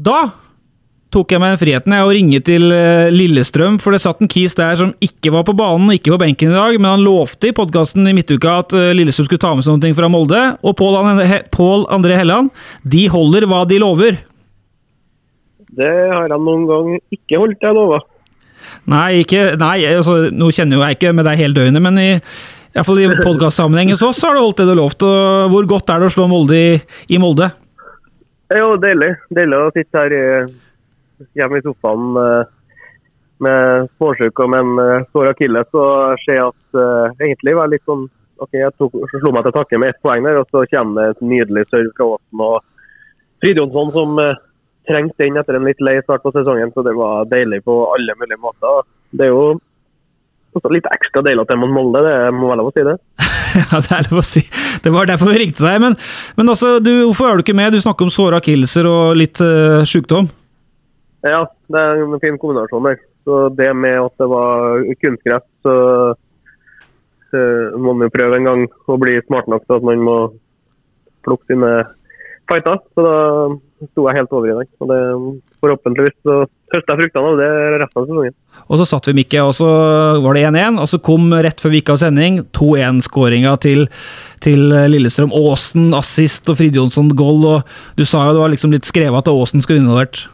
Da 0.00 0.20
tok 1.10 1.32
jeg 1.34 1.42
meg 1.42 1.56
friheten 1.58 1.92
jeg 1.92 2.06
å 2.06 2.12
ringe 2.14 2.38
til 2.46 2.70
eh, 2.72 3.10
Lillestrøm, 3.10 3.80
for 3.82 3.92
det 3.92 4.02
satt 4.04 4.20
en 4.22 4.30
kis 4.30 4.54
der 4.56 4.78
som 4.78 4.92
ikke 5.02 5.32
var 5.34 5.42
på 5.46 5.56
banen, 5.58 5.90
ikke 5.96 6.14
på 6.14 6.20
benken 6.22 6.52
i 6.52 6.56
dag, 6.56 6.76
men 6.78 6.86
han 6.92 7.02
lovte 7.04 7.50
i 7.50 7.56
podkasten 7.56 8.06
i 8.06 8.14
midtuka 8.16 8.60
at 8.62 8.76
eh, 8.78 8.92
Lillestrøm 8.96 9.26
skulle 9.26 9.42
ta 9.42 9.50
med 9.56 9.66
seg 9.66 9.76
noe 9.76 9.96
fra 9.98 10.10
Molde. 10.12 10.42
Og 10.62 10.76
Pål 10.78 11.88
André- 11.90 12.20
Helland, 12.20 12.52
de 12.86 13.08
holder 13.10 13.48
hva 13.50 13.64
de 13.68 13.80
lover. 13.82 14.20
Det 15.70 15.90
har 15.90 16.30
han 16.30 16.46
noen 16.46 16.64
gang 16.70 16.94
ikke 17.14 17.42
holdt, 17.42 17.66
jeg 17.66 17.76
lover. 17.76 18.06
Nei, 18.90 19.22
ikke, 19.24 19.42
nei 19.58 19.76
altså, 19.90 20.16
nå 20.30 20.50
kjenner 20.54 20.78
jo 20.78 20.84
jeg 20.84 20.98
ikke 20.98 21.14
med 21.16 21.26
deg 21.26 21.42
hele 21.42 21.56
døgnet, 21.58 21.82
men 21.82 21.98
i, 21.98 22.10
i, 22.14 22.76
hvert 22.78 22.86
fall 22.86 23.02
i 23.02 23.10
podkastsammenheng 23.26 23.90
hos 23.96 24.06
oss 24.06 24.22
har 24.26 24.38
du 24.38 24.44
holdt 24.44 24.62
det 24.62 24.70
du 24.70 24.76
lovte. 24.78 25.10
hvor 25.50 25.66
godt 25.74 25.90
er 25.90 26.04
det 26.04 26.12
å 26.12 26.14
slå 26.14 26.30
Molde 26.30 26.54
i, 26.54 26.70
i 27.10 27.18
Molde? 27.22 27.50
Det 28.50 28.58
er 28.58 28.64
jo 28.64 28.78
deilig. 28.82 29.12
Deilig 29.30 29.58
å 29.62 29.70
sitte 29.70 30.00
her 30.02 30.14
hjemme 31.38 31.60
i 31.60 31.62
sofaen 31.62 32.16
eh, 32.18 32.48
med 33.40 33.86
småsjuk 33.96 34.42
og 34.42 34.50
med 34.52 34.64
en 34.64 34.80
uh, 34.80 35.04
sår 35.14 35.30
akilles 35.30 35.76
og 35.78 36.18
se 36.24 36.34
at 36.42 36.76
uh, 36.76 37.08
egentlig 37.22 37.54
var 37.56 37.70
litt 37.72 37.86
sånn 37.88 38.02
ok, 38.40 38.50
Jeg 38.58 38.74
tok, 38.76 38.98
slo 39.14 39.32
meg 39.32 39.46
til 39.46 39.54
takke 39.54 39.80
med 39.80 39.92
ett 39.92 40.02
poeng 40.04 40.26
der, 40.26 40.40
og 40.42 40.50
så 40.52 40.64
kommer 40.72 40.98
det 40.98 41.14
et 41.14 41.22
nydelig 41.30 41.64
serve 41.70 41.94
fra 41.96 42.08
Åsen 42.16 42.44
og 42.44 42.58
Fridjonsson 43.40 43.94
som 43.94 44.20
uh, 44.20 44.42
trengte 44.90 45.24
den 45.24 45.40
etter 45.40 45.56
en 45.56 45.68
litt 45.70 45.80
lei 45.80 45.96
start 46.02 46.26
på 46.26 46.34
sesongen. 46.34 46.74
Så 46.74 46.84
det 46.84 46.96
var 46.98 47.30
deilig 47.30 47.62
på 47.64 47.78
alle 47.94 48.18
mulige 48.20 48.42
måter. 48.42 48.82
Det 49.14 49.28
er 49.28 49.32
jo 49.32 49.46
også 50.58 50.72
litt 50.74 50.88
ekstra 50.90 51.22
deilig 51.26 51.44
at 51.44 51.52
er 51.54 51.60
mot 51.60 51.72
Molde, 51.74 52.02
det 52.06 52.14
må 52.34 52.48
være 52.50 52.60
lov 52.62 52.72
å 52.72 52.74
si 52.76 52.86
det. 52.86 52.96
Ja, 53.50 53.80
det 53.82 53.94
er 53.96 54.06
lov 54.12 54.20
å 54.20 54.22
si. 54.22 54.44
Det 54.84 54.92
var 54.94 55.08
derfor 55.10 55.32
vi 55.32 55.40
ringte 55.42 55.64
deg. 55.64 55.80
Men, 55.82 55.96
men 56.38 56.52
altså, 56.52 56.76
du, 56.78 56.90
hvorfor 57.08 57.26
er 57.26 57.38
du 57.38 57.42
ikke 57.42 57.56
med? 57.58 57.74
Du 57.74 57.82
snakker 57.82 58.06
om 58.06 58.12
såre 58.14 58.38
akillser 58.38 58.86
og 58.86 59.18
litt 59.18 59.42
uh, 59.42 59.82
sykdom. 59.82 60.28
Ja, 61.26 61.40
det 61.66 61.80
er 61.80 62.02
en 62.04 62.20
fin 62.22 62.38
kombinasjon 62.38 62.86
der. 62.86 63.00
Så 63.26 63.40
det 63.58 63.68
med 63.76 63.98
at 64.00 64.22
det 64.22 64.28
var 64.30 64.84
kunstgress, 65.02 65.44
så 65.66 65.74
eh, 67.34 67.74
må 67.76 67.92
man 67.92 68.06
jo 68.06 68.14
prøve 68.14 68.38
en 68.38 68.48
gang 68.48 68.62
å 68.88 68.96
bli 69.02 69.18
smart 69.26 69.50
nok 69.50 69.66
til 69.66 69.76
at 69.76 69.86
man 69.90 70.06
må 70.06 70.16
plukke 71.26 71.52
sine 71.52 71.72
fighter. 72.48 72.80
Så 72.94 73.04
da 73.04 73.90
sto 73.90 74.06
jeg 74.08 74.18
helt 74.18 74.32
over 74.38 74.48
i 74.48 74.56
dag. 74.62 74.72
Og 74.80 74.92
det, 74.92 75.00
forhåpentligvis 75.60 76.16
så 76.24 76.38
høster 76.74 76.94
jeg 76.94 77.02
fruktene 77.04 77.34
av 77.34 77.42
det 77.42 77.50
resten 77.82 78.00
av 78.00 78.08
sesongen. 78.08 78.36
Og 78.70 78.78
så 78.78 78.86
satt 78.86 79.08
vi 79.10 79.16
Mikke, 79.18 79.42
og 79.42 79.54
så 79.58 79.68
var 80.22 80.36
det 80.38 80.46
1-1. 80.46 80.78
Og 80.78 80.86
så 80.92 81.00
kom 81.02 81.28
rett 81.34 81.58
før 81.58 81.74
vi 81.74 81.80
gikk 81.80 81.90
av 81.90 82.00
sending 82.04 82.40
2-1-skåringa 82.54 83.56
til, 83.64 83.88
til 84.46 84.68
Lillestrøm. 84.70 85.34
Aasen 85.34 85.90
assist 85.98 86.46
og 86.52 86.60
Fridjonsson 86.60 87.10
goal. 87.18 87.42
Og 87.56 87.98
du 87.98 88.06
sa 88.06 88.28
jo 88.28 88.36
det 88.36 88.44
var 88.44 88.54
liksom 88.54 88.74
litt 88.74 88.86
skrevet 88.86 89.24
at 89.24 89.32
Aasen 89.32 89.66
skulle 89.66 89.82
involvert. 89.82 90.28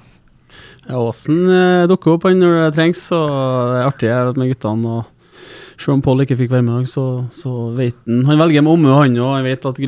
Ja, 0.86 1.00
Åsen 1.02 1.48
eh, 1.50 1.84
dukker 1.90 2.14
opp 2.14 2.28
han 2.28 2.38
når 2.38 2.56
det 2.60 2.74
trengs, 2.76 3.02
og 3.14 3.26
det 3.26 3.78
er 3.80 3.88
artig 3.88 4.10
her 4.12 4.32
med 4.38 4.52
guttene. 4.52 4.98
og 5.00 5.12
selv 5.76 5.96
om 5.96 6.02
Pål 6.04 6.22
ikke 6.24 6.38
fikk 6.38 6.52
være 6.54 6.64
med, 6.64 6.86
så, 6.88 7.26
så 7.34 7.50
vet 7.76 7.98
han 8.06 8.24
Han 8.24 8.38
velger 8.40 8.62
med 8.64 8.72
omhu, 8.72 8.92
han 8.96 9.18
òg. 9.18 9.32
Jeg 9.40 9.46
vet 9.48 9.66
at 9.68 9.80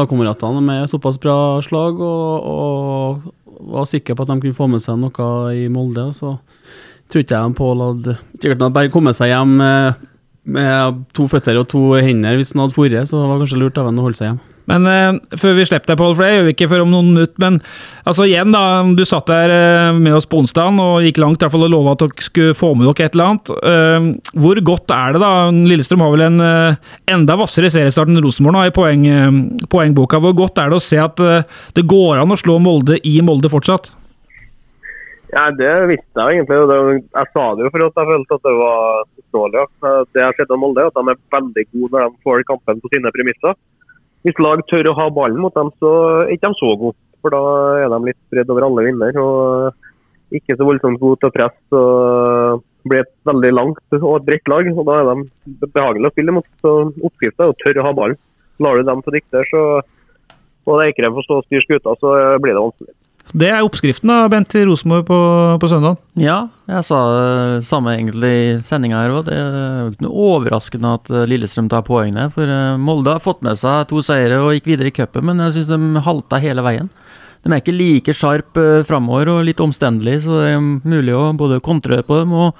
lagkameratene 0.00 0.62
er 0.62 0.66
med 0.66 0.90
såpass 0.90 1.20
bra 1.22 1.36
slag, 1.62 2.00
og, 2.00 2.48
og 2.48 3.68
var 3.74 3.86
sikker 3.90 4.16
på 4.16 4.24
at 4.24 4.32
de 4.32 4.40
kunne 4.42 4.56
få 4.56 4.66
med 4.72 4.82
seg 4.82 4.98
noe 4.98 5.28
i 5.54 5.68
Molde. 5.70 6.08
Så 6.16 6.38
tror 7.08 7.24
ikke 7.24 7.40
jeg 7.40 7.56
Pål 7.58 7.82
hadde 7.86 8.18
Sikkert 8.38 8.60
hadde 8.60 8.74
bare 8.76 8.92
kommet 8.92 9.16
seg 9.18 9.32
hjem 9.32 9.56
med, 9.60 10.06
med 10.58 11.02
to 11.16 11.28
føtter 11.30 11.58
og 11.60 11.68
to 11.72 11.82
hender 11.96 12.38
hvis 12.38 12.54
han 12.54 12.66
hadde 12.66 12.92
dratt, 12.94 13.10
så 13.10 13.22
det 13.22 13.32
var 13.32 13.42
kanskje 13.42 13.60
lurt 13.62 13.80
av 13.80 13.90
ham 13.90 14.00
å 14.00 14.08
holde 14.08 14.20
seg 14.20 14.30
hjemme. 14.30 14.48
Men 14.68 14.84
eh, 14.84 15.38
før 15.40 15.56
vi 15.56 15.64
slipper 15.64 15.88
deg, 15.88 15.98
Pål, 16.00 16.14
for 16.16 16.26
det 16.26 16.32
gjør 16.34 16.46
vi 16.46 16.52
ikke 16.52 16.68
før 16.68 16.82
om 16.84 16.90
noen 16.92 17.08
minutter. 17.14 17.40
Men 17.40 17.56
altså 18.08 18.26
igjen, 18.28 18.52
da. 18.52 18.62
Du 18.98 19.04
satt 19.08 19.30
der 19.30 19.52
eh, 19.54 19.96
med 19.96 20.18
oss 20.18 20.28
på 20.28 20.42
onsdagen 20.42 20.80
og 20.84 21.06
gikk 21.06 21.20
langt 21.22 21.40
i 21.40 21.46
hvert 21.46 21.54
fall 21.54 21.64
og 21.64 21.72
lova 21.72 21.94
at 21.96 22.04
dere 22.04 22.26
skulle 22.26 22.56
få 22.58 22.74
med 22.76 22.90
dere 22.90 23.08
et 23.08 23.16
eller 23.16 23.30
annet. 23.30 23.52
Eh, 23.72 24.08
hvor 24.44 24.60
godt 24.68 24.92
er 24.94 25.16
det, 25.16 25.22
da? 25.24 25.32
Lillestrøm 25.72 26.04
har 26.04 26.12
vel 26.14 26.26
en 26.26 26.44
eh, 26.44 26.90
enda 27.16 27.38
hvassere 27.40 27.72
seriestart 27.72 28.12
enn 28.12 28.20
Rosenborg 28.24 28.58
nå 28.58 28.66
i 28.68 28.74
poeng, 28.76 29.06
eh, 29.08 29.38
poengboka. 29.72 30.20
Hvor 30.24 30.36
godt 30.44 30.60
er 30.60 30.72
det 30.72 30.80
å 30.82 30.84
se 30.84 31.00
at 31.00 31.24
eh, 31.24 31.48
det 31.78 31.88
går 31.88 32.20
an 32.20 32.36
å 32.36 32.40
slå 32.40 32.60
Molde 32.60 33.00
i 33.08 33.16
Molde 33.24 33.48
fortsatt? 33.52 33.94
Ja, 35.34 35.50
Det 35.52 35.72
visste 35.90 36.24
jeg 36.24 36.38
egentlig. 36.38 36.58
det, 36.70 36.78
Jeg 37.14 37.26
sa 37.34 37.44
det 37.54 37.64
jo 37.64 37.72
for 37.74 37.84
at 37.86 37.98
jeg 38.00 38.10
følte 38.12 38.38
at 38.38 38.46
det 38.46 38.54
var 38.58 39.02
dårlig. 39.36 39.64
Det 40.12 40.22
jeg 40.22 40.28
har 40.28 40.38
sett 40.38 40.54
av 40.54 40.60
Molde, 40.62 40.80
er 40.80 40.88
at 40.88 40.96
de 40.96 41.12
er 41.12 41.20
veldig 41.36 41.64
gode 41.72 41.92
når 41.92 42.08
de 42.08 42.22
får 42.24 42.46
kampen 42.48 42.80
på 42.80 42.92
sine 42.94 43.12
premisser. 43.12 43.58
Hvis 44.24 44.40
lag 44.42 44.62
tør 44.66 44.88
å 44.90 44.96
ha 44.98 45.10
ballen 45.10 45.42
mot 45.42 45.54
dem, 45.54 45.70
så 45.78 45.90
er 46.24 46.32
ikke 46.34 46.48
de 46.48 46.60
så 46.60 46.72
gode. 46.80 46.96
For 47.20 47.34
da 47.34 47.42
er 47.84 47.92
de 47.92 47.98
litt 48.08 48.18
spredd 48.28 48.50
over 48.50 48.66
alle 48.66 48.86
vinder. 48.88 49.20
Og 49.20 50.38
ikke 50.38 50.56
så 50.56 50.64
voldsomt 50.64 51.00
gode 51.00 51.20
til 51.20 51.30
å 51.30 51.36
presse. 51.36 51.72
og 51.72 52.64
blir 52.88 53.02
et 53.02 53.14
veldig 53.28 53.52
langt 53.52 53.96
og 53.98 54.16
et 54.16 54.26
bredt 54.26 54.48
lag. 54.48 54.66
og 54.72 54.86
Da 54.86 54.96
er 55.00 55.08
de 55.12 55.68
behagelige 55.74 56.08
å 56.08 56.14
spille 56.14 56.32
mot. 56.32 56.46
Så 56.62 56.72
Oppskriften 57.04 57.44
er 57.44 57.52
å 57.52 57.58
tørre 57.60 57.82
å 57.82 57.86
ha 57.88 57.92
ballen. 57.92 58.20
Lar 58.58 58.76
du 58.76 58.82
dem 58.82 59.02
få 59.02 59.12
dikte, 59.14 59.44
så 59.50 59.82
og 60.68 60.82
Eikrem 60.84 61.14
får 61.16 61.24
stå 61.24 61.36
og 61.40 61.46
styre 61.46 61.64
skuta, 61.64 61.94
så 61.96 62.14
blir 62.44 62.52
det 62.52 62.60
vanskelig. 62.60 62.94
Det 63.36 63.50
er 63.52 63.60
oppskriften 63.60 64.08
da, 64.08 64.22
Bent 64.32 64.54
i 64.56 64.64
Rosenborg 64.64 65.04
på, 65.08 65.18
på 65.60 65.68
søndag. 65.68 65.98
Ja, 66.16 66.46
jeg 66.70 66.86
sa 66.88 67.00
det 67.12 67.66
samme 67.68 67.92
egentlig 67.96 68.32
i 68.32 68.56
sendinga 68.64 69.02
her 69.02 69.16
òg. 69.18 69.26
Det 69.28 69.36
er 69.36 69.58
jo 69.82 69.92
ikke 69.92 70.06
noe 70.06 70.26
overraskende 70.32 70.94
at 70.96 71.12
eh, 71.12 71.26
Lillestrøm 71.28 71.68
tar 71.68 71.84
poengene. 71.84 72.28
For 72.32 72.48
eh, 72.48 72.80
Molde 72.80 73.12
har 73.16 73.24
fått 73.24 73.44
med 73.44 73.60
seg 73.60 73.90
to 73.90 74.00
seire 74.04 74.40
og 74.40 74.54
gikk 74.56 74.72
videre 74.72 74.88
i 74.88 74.96
cupen, 74.96 75.28
men 75.28 75.44
jeg 75.44 75.58
syns 75.58 75.72
de 75.74 76.04
halta 76.08 76.40
hele 76.42 76.64
veien. 76.64 76.88
De 77.44 77.52
er 77.52 77.62
ikke 77.62 77.76
like 77.76 78.14
sharp 78.16 78.58
uh, 78.58 78.82
framover 78.86 79.30
og 79.30 79.44
litt 79.46 79.60
omstendelig, 79.62 80.24
så 80.24 80.40
det 80.40 80.48
er 80.56 80.62
mulig 80.62 81.14
å 81.14 81.30
både 81.38 81.60
kontre 81.64 82.00
på 82.06 82.18
dem 82.20 82.34
og 82.34 82.56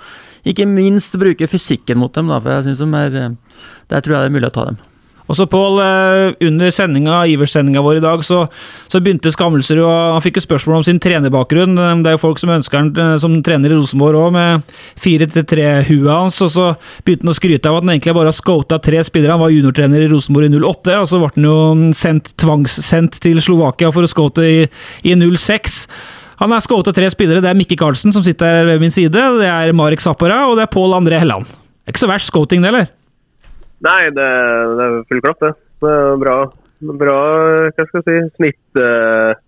ikke 0.49 0.69
minst 0.71 1.17
bruke 1.21 1.49
fysikken 1.50 1.99
mot 2.00 2.15
dem, 2.15 2.31
da, 2.31 2.39
for 2.41 2.55
jeg 2.55 2.69
synes 2.69 2.85
de 2.85 3.00
er 3.03 3.19
eh, 3.19 3.65
Der 3.91 4.05
tror 4.05 4.15
jeg 4.15 4.23
det 4.23 4.31
er 4.31 4.37
mulig 4.37 4.49
å 4.49 4.55
ta 4.55 4.69
dem. 4.71 4.79
Og 5.28 5.37
så 5.37 5.44
Pål, 5.49 5.78
eh, 5.84 6.47
under 6.49 6.71
sendinga, 6.72 7.19
Ivers-sendinga 7.28 7.83
vår 7.84 7.99
i 7.99 8.05
dag, 8.05 8.22
så, 8.25 8.47
så 8.89 9.00
begynte 9.05 9.28
Skammelser 9.34 9.81
og 9.83 9.91
Han 10.15 10.22
fikk 10.25 10.39
jo 10.41 10.44
spørsmål 10.47 10.78
om 10.81 10.87
sin 10.87 11.00
trenerbakgrunn. 11.05 11.77
Eh, 11.77 11.97
Det 12.03 12.12
er 12.12 12.16
jo 12.16 12.22
folk 12.22 12.41
som 12.41 12.53
ønsker 12.55 12.81
han 12.81 12.89
eh, 12.97 13.19
som 13.21 13.34
trener 13.44 13.75
i 13.75 13.77
Rosenborg 13.77 14.17
òg, 14.22 14.33
med 14.33 14.72
4-3-huet 15.05 16.09
hans. 16.11 16.41
Og 16.44 16.53
så 16.55 16.69
begynte 17.05 17.27
han 17.27 17.34
å 17.34 17.38
skryte 17.38 17.71
av 17.71 17.78
at 17.78 17.84
han 17.87 17.94
egentlig 17.94 18.17
bare 18.17 18.33
har 18.33 18.38
scota 18.38 18.81
tre 18.83 19.03
spillere. 19.06 19.37
Han 19.37 19.44
var 19.44 19.53
juniortrener 19.55 20.05
i 20.05 20.11
Rosenborg 20.11 20.49
i 20.49 20.62
08, 20.65 20.97
og 21.03 21.11
så 21.12 21.21
ble 21.22 21.33
han 21.37 21.49
jo 21.49 21.59
sendt, 21.99 22.33
tvangssendt 22.41 23.21
til 23.25 23.41
Slovakia 23.44 23.93
for 23.94 24.06
å 24.06 24.11
scoute 24.11 24.47
i, 24.49 24.59
i 25.05 25.17
06. 25.19 25.81
Han 26.41 26.55
har 26.55 26.62
scota 26.65 26.93
tre 26.94 27.09
spillere. 27.11 27.43
Det 27.44 27.50
er 27.50 27.59
Mikke 27.59 27.78
Karlsen, 27.78 28.15
som 28.15 28.25
sitter 28.25 28.65
ved 28.69 28.81
min 28.83 28.94
side. 28.94 29.12
Det 29.12 29.49
er 29.50 29.75
Marek 29.77 30.00
Zappara, 30.05 30.47
og 30.49 30.56
det 30.59 30.69
er 30.69 30.72
Pål 30.72 30.97
André 31.00 31.19
Helland. 31.21 31.49
Det 31.49 31.91
er 31.91 31.97
ikke 31.97 32.05
så 32.06 32.11
verst 32.12 32.31
scouting, 32.33 32.62
det, 32.62 32.72
eller? 32.72 32.94
Nei, 33.84 34.09
det, 34.11 34.27
det 34.75 34.87
er 34.87 34.97
full 35.06 35.21
klapp, 35.22 35.39
det. 35.44 35.53
det 35.84 35.93
er 35.94 36.16
bra, 36.19 36.34
bra 36.99 37.19
hva 37.69 37.84
skal 37.87 38.00
jeg 38.00 38.06
si, 38.09 38.16
snitt, 38.41 38.81
eh, 38.83 39.39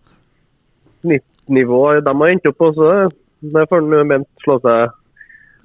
snittnivå 1.03 1.83
de 1.99 2.15
har 2.23 2.31
endt 2.35 2.47
opp 2.51 2.59
på. 2.61 2.71
Så 2.77 2.93
det 3.51 3.67
får 3.71 3.87
ment 4.07 4.29
slå 4.45 4.61
seg 4.63 4.95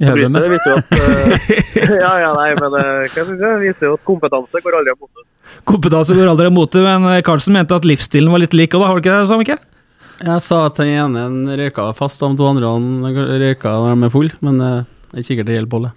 I 0.01 0.09
hodet. 0.09 0.31
Det 0.33 0.49
viser 0.55 0.71
jo 0.71 0.79
at 0.79 0.97
eh, 0.97 1.93
Ja, 2.05 2.13
ja, 2.23 2.31
nei, 2.33 2.49
men 2.57 2.77
eh, 2.79 2.89
hva 3.05 3.11
skal 3.11 3.21
jeg 3.21 3.27
si, 3.29 3.37
det 3.43 3.51
viser 3.67 3.89
jo 3.91 3.99
at 3.99 4.05
kompetanse 4.09 4.63
går 4.65 4.79
aldri 4.79 4.95
av 4.95 5.05
mote. 5.05 5.27
Kompetanse 5.69 6.17
går 6.17 6.31
aldri 6.31 6.49
av 6.49 6.55
mote, 6.55 6.81
men 6.87 7.05
Karlsen 7.27 7.53
mente 7.53 7.77
at 7.77 7.85
livsstilen 7.85 8.33
var 8.33 8.41
litt 8.41 8.57
lik, 8.57 8.73
da 8.73 8.89
har 8.89 8.97
du 8.97 9.03
ikke 9.05 9.19
det, 9.19 9.29
samme, 9.29 9.45
ikke? 9.45 9.59
Jeg 10.25 10.41
sa 10.41 10.63
at 10.71 10.79
den 10.79 10.95
ene 10.95 11.59
røyka 11.59 11.91
fast, 11.93 12.23
de 12.23 12.39
to 12.39 12.47
andre 12.47 12.71
han 12.71 13.37
røyka 13.43 13.75
når 13.83 13.93
de 13.93 14.09
er 14.09 14.15
full, 14.15 14.33
men 14.47 14.57
det 14.63 14.73
er 15.21 15.27
sikkert 15.27 15.51
det 15.51 15.59
gjelder 15.59 15.73
Bolle. 15.75 15.93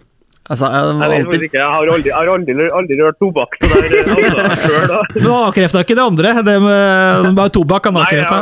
Altså, 0.48 0.68
jeg, 0.72 0.84
Jeg, 0.88 1.10
vet 1.12 1.18
alltid, 1.18 1.42
ikke, 1.44 1.58
jeg 1.60 1.68
har 1.68 1.90
aldri, 1.92 2.08
jeg 2.08 2.16
har 2.16 2.28
aldri, 2.32 2.68
aldri 2.80 2.96
rørt 3.02 3.18
tobakk 3.20 3.56
Det 3.60 3.68
der, 3.68 4.38
altså, 4.48 4.56
før, 4.62 4.86
da. 4.88 5.00
Men 5.12 5.26
han 5.28 5.42
avkrefta 5.50 5.82
ikke 5.84 5.96
det 5.98 6.04
andre, 6.08 6.30
det 6.46 6.54
med 6.64 7.26
med 7.36 7.52
tobakk. 7.52 7.90
han 7.90 8.00
avkrefta. 8.00 8.38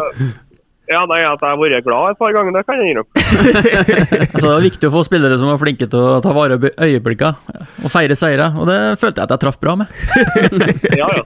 Ja, 0.86 1.02
nei, 1.10 1.18
At 1.26 1.42
jeg 1.42 1.50
har 1.50 1.58
vært 1.58 1.86
glad 1.86 2.12
et 2.12 2.20
par 2.20 2.34
ganger, 2.36 2.54
det 2.54 2.62
kan 2.66 2.78
jeg 2.82 2.94
innrømme. 2.94 3.10
Altså, 4.36 4.46
det 4.46 4.52
var 4.52 4.64
viktig 4.66 4.88
å 4.88 4.94
få 4.94 5.02
spillere 5.06 5.38
som 5.40 5.50
var 5.50 5.58
flinke 5.60 5.88
til 5.90 5.98
å 5.98 6.20
ta 6.22 6.32
vare 6.36 6.58
på 6.62 6.70
øyeblikkene 6.86 7.66
og 7.82 7.92
feire 7.92 8.16
seire, 8.18 8.52
og 8.54 8.68
det 8.70 8.78
følte 9.00 9.22
jeg 9.22 9.26
at 9.26 9.34
jeg 9.34 9.42
traff 9.42 9.58
bra 9.62 9.76
med. 9.82 9.90
Ja, 11.00 11.08
ja. 11.10 11.24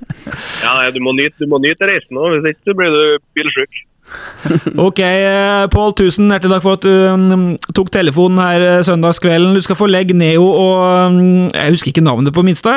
ja 0.64 0.72
nei, 0.78 0.88
du, 0.94 1.00
må 1.04 1.12
nyte, 1.16 1.36
du 1.42 1.50
må 1.50 1.60
nyte 1.62 1.88
reisen 1.88 2.16
nå, 2.16 2.32
hvis 2.34 2.52
ikke 2.54 2.70
så 2.70 2.76
blir 2.78 2.96
du 2.96 3.04
bilsjuk. 3.36 3.80
Ok, 4.86 5.02
eh, 5.04 5.66
Pål, 5.72 5.94
tusen 5.98 6.30
hjertelig 6.32 6.56
takk 6.56 6.64
for 6.64 6.78
at 6.78 6.86
du 6.86 6.94
mm, 7.20 7.44
tok 7.76 7.92
telefonen 7.94 8.40
her 8.42 8.64
eh, 8.66 8.80
søndagskvelden. 8.86 9.54
Du 9.58 9.62
skal 9.64 9.78
få 9.78 9.90
legge 9.90 10.16
Neo 10.16 10.48
og 10.48 11.14
mm, 11.14 11.52
Jeg 11.52 11.76
husker 11.76 11.92
ikke 11.92 12.06
navnet 12.06 12.34
på 12.34 12.44
minste. 12.46 12.74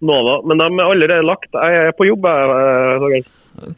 Nova. 0.00 0.38
Men 0.48 0.60
de 0.60 0.68
er 0.68 0.86
allerede 0.86 1.26
lagt. 1.26 1.50
Jeg 1.52 1.88
er 1.88 1.96
på 1.96 2.08
jobb. 2.08 2.28
jeg, 2.28 3.20
eh. 3.20 3.36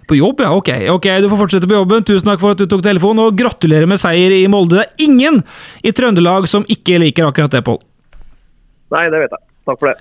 På 0.09 0.17
jobb, 0.17 0.41
ja. 0.45 0.51
Ok, 0.55 0.71
ok, 0.93 1.07
du 1.23 1.29
får 1.31 1.41
fortsette 1.45 1.69
på 1.71 1.77
jobben. 1.77 2.05
Tusen 2.07 2.29
takk 2.31 2.43
for 2.43 2.55
at 2.55 2.61
du 2.63 2.67
tok 2.71 2.85
telefonen, 2.85 3.27
og 3.27 3.39
gratulerer 3.39 3.89
med 3.91 4.01
seier 4.03 4.35
i 4.37 4.45
Molde. 4.51 4.81
Det 4.81 4.85
er 4.87 5.07
ingen 5.09 5.41
i 5.83 5.93
Trøndelag 5.95 6.49
som 6.51 6.67
ikke 6.71 7.01
liker 7.03 7.29
akkurat 7.29 7.55
det, 7.55 7.65
Pål. 7.67 7.81
Nei, 8.93 9.07
det 9.13 9.25
vet 9.25 9.35
jeg. 9.35 9.49
Takk 9.69 9.81
for 9.81 9.93
det. 9.93 9.97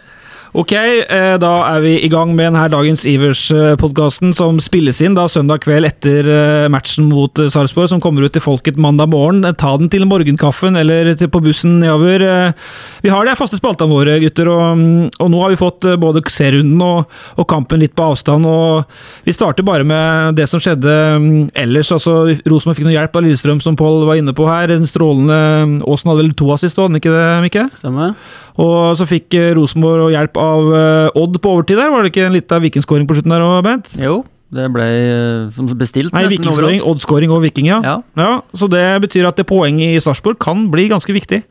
Ok, 0.52 0.74
eh, 0.76 1.38
da 1.40 1.50
er 1.64 1.80
vi 1.80 1.94
i 2.04 2.10
gang 2.12 2.34
med 2.36 2.50
denne 2.50 2.66
dagens 2.68 3.06
Ivers-podkasten, 3.08 4.34
som 4.36 4.58
spilles 4.60 4.98
inn 5.00 5.14
da 5.16 5.24
søndag 5.32 5.62
kveld 5.64 5.88
etter 5.88 6.28
eh, 6.28 6.66
matchen 6.68 7.06
mot 7.08 7.40
eh, 7.40 7.48
Sarpsborg, 7.48 7.88
som 7.88 8.02
kommer 8.04 8.26
ut 8.28 8.34
til 8.36 8.44
folket 8.44 8.76
mandag 8.76 9.08
morgen. 9.14 9.48
Ta 9.56 9.78
den 9.80 9.88
til 9.88 10.04
morgenkaffen 10.10 10.76
eller 10.76 11.14
til 11.16 11.32
på 11.32 11.40
bussen 11.46 11.78
nedover. 11.80 12.52
Vi 13.00 13.14
har 13.14 13.30
de 13.30 13.38
faste 13.40 13.62
spaltene 13.62 13.96
våre, 13.96 14.18
gutter, 14.20 14.52
og, 14.52 14.76
mm, 14.76 15.22
og 15.24 15.32
nå 15.32 15.40
har 15.40 15.56
vi 15.56 15.62
fått 15.62 15.88
både 16.04 16.26
serierunden 16.28 16.84
og, 16.84 17.16
og 17.40 17.48
kampen 17.48 17.80
litt 17.80 17.96
på 17.96 18.10
avstand. 18.12 18.44
og 18.44 19.24
Vi 19.24 19.38
starter 19.38 19.64
bare 19.64 19.88
med 19.88 20.36
det 20.36 20.50
som 20.52 20.60
skjedde 20.60 20.98
mm, 21.16 21.32
ellers. 21.64 21.94
altså 21.96 22.26
Rosenborg 22.44 22.82
fikk 22.82 22.90
noe 22.90 22.98
hjelp 22.98 23.16
av 23.16 23.28
Lillestrøm, 23.30 23.64
som 23.64 23.80
Pål 23.80 24.04
var 24.12 24.20
inne 24.20 24.36
på 24.36 24.52
her. 24.52 24.76
En 24.76 24.84
strålende 24.84 25.40
Aasen 25.88 26.12
hadde 26.12 26.26
vel 26.26 26.36
to 26.36 26.52
assist, 26.52 26.76
hadde 26.76 26.92
han 26.92 27.00
ikke 27.00 27.16
det, 27.16 27.26
Mikke? 27.48 27.68
Stemmer? 27.80 28.20
Og 28.60 29.00
så 29.00 29.08
fikk 29.08 29.32
Rosenborg 29.56 30.12
hjelp 30.12 30.41
av 30.42 30.70
eh, 30.76 31.22
Odd 31.22 31.38
på 31.42 31.56
overtid 31.56 31.80
der. 31.80 31.92
Var 31.94 32.04
det 32.06 32.12
ikke 32.14 32.28
en 32.28 32.36
liten 32.38 32.64
vikingskåring 32.66 33.08
på 33.10 33.18
slutten 33.18 33.34
der 33.36 33.46
òg, 33.46 33.60
Bent? 33.68 33.92
Jo, 34.02 34.22
det 34.52 34.66
ble 34.74 34.88
eh, 34.88 35.52
som 35.56 35.70
bestilt 35.80 36.16
Nei, 36.16 36.26
vikingskåring, 36.32 36.82
Odd-skåring 36.84 37.32
og 37.34 37.44
Viking, 37.46 37.70
ja. 37.72 37.82
Ja. 37.86 38.00
ja. 38.20 38.32
Så 38.58 38.68
det 38.72 38.86
betyr 39.06 39.30
at 39.30 39.38
det 39.40 39.48
poenget 39.50 39.96
i 39.96 40.02
Sarpsborg 40.04 40.42
kan 40.42 40.66
bli 40.74 40.90
ganske 40.92 41.16
viktig. 41.16 41.44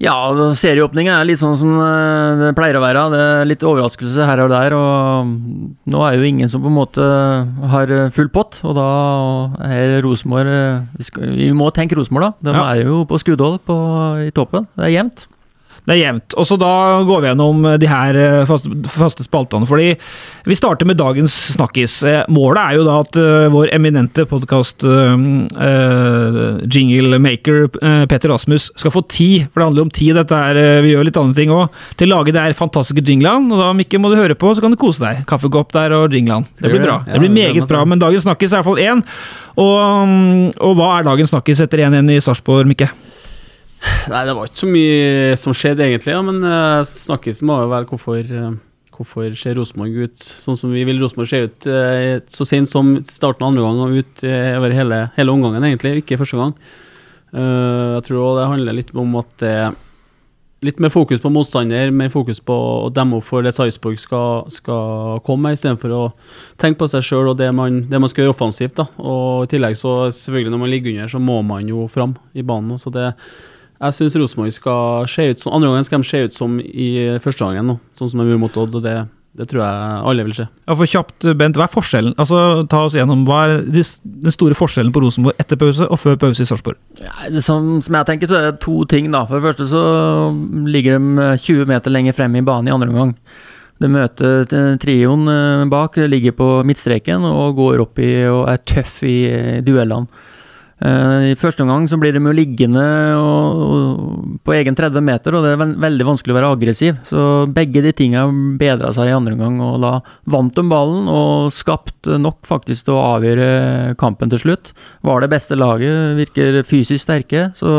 Ja, 0.00 0.14
serieåpningen 0.56 1.12
er 1.12 1.26
litt 1.28 1.42
sånn 1.42 1.58
som 1.60 1.74
eh, 1.76 2.40
det 2.40 2.54
pleier 2.56 2.78
å 2.78 2.82
være. 2.82 3.02
Det 3.12 3.20
er 3.20 3.48
litt 3.50 3.64
overraskelse 3.68 4.24
her 4.30 4.40
og 4.46 4.48
der. 4.54 4.72
Og 4.72 5.34
nå 5.92 6.04
er 6.06 6.16
jo 6.16 6.24
ingen 6.30 6.48
som 6.48 6.62
på 6.64 6.70
en 6.72 6.78
måte 6.78 7.04
har 7.74 7.92
full 8.16 8.30
pott, 8.32 8.62
og 8.64 8.78
da 8.80 8.86
er 9.68 9.98
Rosenborg 10.06 10.48
Vi 10.96 11.34
vi 11.36 11.50
må 11.52 11.68
tenke 11.76 11.98
Rosenborg, 12.00 12.30
da. 12.40 12.48
De 12.48 12.56
Ja. 12.56 12.64
er 12.72 12.88
jo 12.88 13.02
på 13.04 13.20
skuddhold 13.20 13.60
på, 13.68 13.76
i 14.24 14.32
toppen. 14.32 14.66
Det 14.74 14.88
er 14.88 14.96
jevnt. 14.96 15.28
Det 15.90 15.96
er 15.96 16.04
jevnt. 16.04 16.36
Og 16.38 16.46
så 16.46 16.54
da 16.54 16.72
går 17.02 17.24
vi 17.24 17.30
gjennom 17.32 17.64
de 17.82 17.88
her 17.90 18.14
eh, 18.14 18.44
faste, 18.46 18.70
faste 18.94 19.24
spaltene. 19.26 19.66
fordi 19.66 19.96
Vi 20.46 20.54
starter 20.54 20.86
med 20.86 21.00
dagens 21.00 21.34
snakkis. 21.56 21.96
Eh, 22.06 22.22
Målet 22.30 22.62
er 22.62 22.78
jo 22.78 22.84
da 22.86 23.00
at 23.02 23.18
eh, 23.18 23.48
vår 23.50 23.72
eminente 23.74 24.22
podkast 24.30 24.86
jinglemaker 26.70 27.66
uh, 27.82 28.04
Petter 28.06 28.30
Rasmus 28.30 28.70
skal 28.78 28.92
få 28.94 29.02
tid, 29.10 29.48
for 29.50 29.60
det 29.60 29.66
handler 29.66 29.88
om 29.88 29.90
tid. 29.90 30.14
dette 30.14 30.36
er, 30.36 30.60
eh, 30.60 30.82
Vi 30.84 30.94
gjør 30.94 31.08
litt 31.08 31.18
andre 31.18 31.34
ting 31.34 31.50
òg, 31.54 31.68
til 31.98 32.10
å 32.10 32.20
lage 32.20 32.32
de 32.32 32.38
her 32.38 32.54
fantastiske 32.54 33.02
jinglene. 33.02 33.50
Og 33.50 33.58
da 33.58 33.72
Mikke, 33.74 33.98
må 33.98 34.14
du 34.14 34.18
høre 34.20 34.38
på, 34.38 34.54
så 34.54 34.62
kan 34.62 34.70
du 34.70 34.78
kose 34.80 35.02
deg. 35.02 35.24
Kaffekopp 35.26 35.74
der 35.74 35.96
og 35.98 36.14
jinglene. 36.14 36.46
Det 36.60 36.70
blir 36.70 36.86
bra. 36.86 37.00
Det 37.06 37.18
blir 37.18 37.34
meget 37.34 37.66
bra. 37.68 37.84
Men 37.84 37.98
dagens 37.98 38.28
snakkis 38.28 38.54
er 38.54 38.60
i 38.60 38.62
hvert 38.62 38.70
fall 38.70 38.84
én. 38.86 39.04
Og, 39.58 40.06
mm, 40.06 40.58
og 40.60 40.76
hva 40.78 40.98
er 40.98 41.10
dagens 41.10 41.34
snakkis 41.34 41.66
etter 41.66 41.82
1-1 41.90 42.14
i 42.14 42.20
Sarpsborg, 42.22 42.70
Mikke? 42.70 42.90
Nei, 44.10 44.24
det 44.28 44.34
var 44.36 44.48
ikke 44.48 44.62
så 44.62 44.70
mye 44.70 45.36
som 45.40 45.54
skjedde, 45.56 45.86
egentlig. 45.86 46.12
Ja, 46.14 46.20
men 46.24 46.42
uh, 46.44 46.82
snakkes 46.86 47.40
må 47.46 47.62
være 47.70 47.88
hvorfor 47.90 48.34
uh, 48.34 48.50
Hvorfor 49.00 49.32
ser 49.32 49.54
Rosenborg 49.56 49.94
ut 49.96 50.20
sånn 50.20 50.58
som 50.60 50.74
vi 50.74 50.82
vil 50.84 50.98
Rosenborg 51.00 51.30
se 51.30 51.38
ut 51.46 51.68
uh, 51.72 52.18
så 52.28 52.44
sent 52.44 52.68
som 52.68 52.98
starten 53.08 53.46
av 53.46 53.54
andre 53.54 53.64
gang 53.64 53.78
og 53.80 53.94
ut 53.96 54.24
over 54.28 54.74
hele, 54.76 54.98
hele 55.16 55.32
omgangen, 55.32 55.64
egentlig, 55.64 56.02
ikke 56.02 56.18
første 56.20 56.36
gang. 56.36 56.52
Jeg 57.30 58.02
tror 58.08 58.36
det 58.36 58.48
handler 58.50 58.74
litt 58.74 58.90
om 58.98 59.14
at 59.20 59.30
det 59.40 59.54
litt 60.64 60.80
mer 60.82 60.92
fokus 60.92 61.22
på 61.22 61.30
motstander, 61.32 61.92
mer 61.94 62.10
fokus 62.12 62.40
på 62.44 62.54
å 62.54 62.88
demme 62.92 63.18
opp 63.18 63.26
for 63.26 63.44
det 63.44 63.52
Sarpsborg 63.56 64.00
skal, 64.00 64.50
skal 64.52 65.20
komme 65.24 65.48
med, 65.48 65.56
istedenfor 65.56 65.94
å 65.96 66.02
tenke 66.60 66.82
på 66.82 66.90
seg 66.92 67.04
sjøl 67.06 67.32
og 67.32 67.38
det 67.40 67.48
man, 67.56 67.82
det 67.88 68.00
man 68.02 68.12
skal 68.12 68.26
gjøre 68.26 68.34
offensivt. 68.34 68.76
Da. 68.82 68.86
Og 69.00 69.46
I 69.46 69.50
tillegg, 69.54 69.78
så 69.80 69.94
selvfølgelig 70.12 70.52
når 70.52 70.62
man 70.62 70.72
ligger 70.72 70.92
under, 70.92 71.12
så 71.14 71.22
må 71.30 71.38
man 71.46 71.70
jo 71.70 71.86
fram 71.92 72.14
i 72.36 72.44
banen. 72.44 72.80
Så 72.80 72.92
det, 72.92 73.08
jeg 73.80 73.96
syns 73.96 74.16
Rosenborg 74.20 74.52
skal 74.52 75.06
se 75.08 75.30
ut 75.30 75.40
som 75.40 75.54
Andre 75.56 75.70
gangen 75.72 75.86
skal 75.88 76.02
de 76.02 76.08
se 76.10 76.20
ut 76.26 76.34
som 76.36 76.58
i 76.60 76.90
første 77.22 77.46
gangen, 77.46 77.66
nå, 77.72 77.78
sånn 77.96 78.10
som 78.12 78.20
de 78.20 78.28
gjorde 78.28 78.42
mot 78.42 78.58
Odd. 78.60 78.74
og 78.76 78.82
det, 78.84 78.94
det 79.40 79.46
tror 79.48 79.62
jeg 79.62 80.00
alle 80.10 80.24
vil 80.26 80.34
se. 80.36 80.44
Ja, 80.68 80.74
for 80.76 80.90
kjapt, 80.90 81.26
Bent, 81.38 81.56
Hva 81.56 81.64
er 81.68 81.72
forskjellen? 81.72 82.14
Altså, 82.20 82.40
ta 82.68 82.82
oss 82.88 82.96
gjennom, 82.98 83.22
Hva 83.28 83.38
er 83.46 83.54
de, 83.64 83.84
den 84.26 84.34
store 84.34 84.56
forskjellen 84.58 84.92
på 84.92 85.00
Rosenborg 85.04 85.38
etter 85.40 85.56
pause 85.60 85.86
og 85.88 86.00
før 86.02 86.18
pause 86.20 86.42
i 86.44 86.48
Sarpsborg? 86.50 86.76
Ja, 87.00 87.14
som, 87.40 87.76
som 87.86 87.94
jeg 88.00 88.08
tenker, 88.10 88.28
så 88.28 88.40
er 88.40 88.48
det 88.50 88.60
to 88.66 88.82
ting. 88.90 89.08
da. 89.14 89.22
For 89.30 89.38
det 89.40 89.48
første 89.48 89.68
så 89.70 89.84
ligger 90.66 90.98
de 90.98 91.30
20 91.46 91.64
meter 91.70 91.94
lenger 91.94 92.16
frem 92.18 92.36
i 92.36 92.44
banen 92.44 92.68
i 92.68 92.74
andre 92.74 92.90
omgang. 92.92 93.14
De 93.80 93.88
møter 93.88 94.42
t- 94.44 94.58
trioen 94.82 95.22
eh, 95.32 95.62
bak, 95.72 95.94
ligger 96.10 96.34
på 96.36 96.48
midtstreken 96.68 97.22
og 97.24 97.54
går 97.56 97.80
opp 97.86 98.02
i 98.04 98.10
og 98.28 98.42
er 98.52 98.60
tøff 98.68 98.98
i 99.08 99.14
eh, 99.30 99.62
duellene. 99.64 100.10
Eh, 100.80 101.32
I 101.32 101.36
første 101.36 101.60
omgang 101.60 101.84
så 101.90 101.98
blir 102.00 102.14
de 102.16 102.22
jo 102.24 102.32
liggende 102.32 102.82
og, 103.20 103.58
og 103.60 104.38
på 104.46 104.54
egen 104.56 104.76
30 104.76 105.04
meter, 105.04 105.36
og 105.36 105.44
det 105.44 105.52
er 105.52 105.74
veldig 105.84 106.06
vanskelig 106.08 106.32
å 106.32 106.38
være 106.38 106.52
aggressiv. 106.54 107.00
Så 107.08 107.24
begge 107.52 107.82
de 107.84 107.92
tinga 107.96 108.24
bedra 108.60 108.92
seg 108.96 109.10
i 109.10 109.16
andre 109.16 109.36
omgang, 109.36 109.58
og 109.64 109.76
da 109.84 109.92
vant 110.32 110.56
de 110.56 110.64
ballen 110.70 111.10
og 111.12 111.52
skapte 111.52 112.16
nok 112.20 112.40
faktisk 112.48 112.88
til 112.88 112.96
å 112.96 113.04
avgjøre 113.18 113.98
kampen 114.00 114.32
til 114.32 114.40
slutt. 114.46 114.72
Var 115.04 115.20
det 115.20 115.32
beste 115.34 115.58
laget, 115.58 116.16
virker 116.20 116.62
fysisk 116.64 117.04
sterke, 117.04 117.50
så 117.58 117.74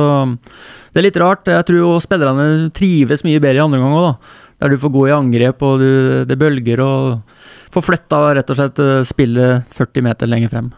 det 0.93 1.01
er 1.01 1.07
litt 1.09 1.19
rart. 1.21 1.49
Jeg 1.49 1.67
tror 1.71 1.97
spillerne 2.03 2.69
trives 2.77 3.25
mye 3.25 3.41
bedre 3.41 3.63
i 3.63 3.65
andre 3.65 3.81
omgang 3.81 3.97
òg, 3.97 4.07
da. 4.11 4.37
Der 4.61 4.69
du 4.69 4.77
får 4.77 4.91
gå 4.93 5.07
i 5.07 5.15
angrep, 5.15 5.63
og 5.65 5.81
du, 5.81 5.91
det 6.29 6.37
bølger 6.37 6.83
og 6.85 7.39
får 7.73 7.87
flytta 7.87 8.21
rett 8.37 8.53
og 8.53 8.59
slett 8.59 8.81
eh, 8.83 9.01
spillet 9.09 9.73
40 9.73 10.05
meter 10.05 10.29
lenger 10.29 10.53
frem. 10.53 10.69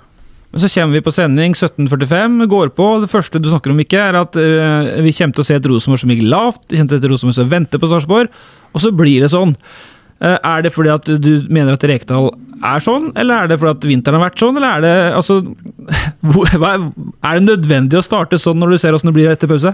Men 0.54 0.62
Så 0.62 0.70
kommer 0.70 0.94
vi 0.94 1.02
på 1.02 1.12
sending 1.14 1.56
17.45, 1.58 2.36
går 2.52 2.70
på. 2.78 2.88
Det 3.02 3.10
første 3.10 3.40
du 3.42 3.50
snakker 3.50 3.74
om, 3.74 3.80
ikke, 3.82 3.98
er 3.98 4.20
at 4.20 4.36
uh, 4.38 5.02
vi 5.02 5.14
kommer 5.18 5.34
til 5.34 5.42
å 5.42 5.48
se 5.48 5.56
et 5.58 5.66
Rosenborg 5.72 6.04
som 6.04 6.12
ligger 6.14 6.30
lavt. 6.30 6.62
Vi 6.70 6.78
kommer 6.78 6.92
til 6.94 7.00
å 7.00 7.02
se 7.02 7.08
et 7.08 7.12
Rosenborg 7.16 7.38
som 7.40 7.50
venter 7.50 7.82
på 7.82 7.90
Sarpsborg, 7.90 8.30
og 8.74 8.84
så 8.84 8.92
blir 8.94 9.26
det 9.26 9.32
sånn. 9.34 9.56
Uh, 10.22 10.38
Er 10.38 10.62
det 10.68 10.72
fordi 10.76 10.94
at 10.94 11.10
du 11.26 11.32
mener 11.50 11.74
at 11.74 11.84
Rekdal 11.90 12.30
er 12.64 12.80
sånn, 12.86 13.10
eller 13.20 13.44
er 13.44 13.50
det 13.52 13.58
fordi 13.60 13.74
at 13.80 13.90
vinteren 13.90 14.22
har 14.22 14.28
vært 14.30 14.40
sånn, 14.46 14.56
eller 14.62 14.78
er 14.78 14.86
det 14.86 14.94
altså 15.18 15.40
hvor- 16.36 16.54
hva 16.62 16.76
er, 16.78 16.86
det 17.42 17.48
nødvendig 17.50 17.98
å 18.00 18.06
starte 18.06 18.38
sånn 18.40 18.62
når 18.62 18.76
du 18.78 18.82
ser 18.86 18.94
åssen 18.96 19.10
det 19.10 19.18
blir 19.18 19.34
etter 19.34 19.50
pause? 19.52 19.74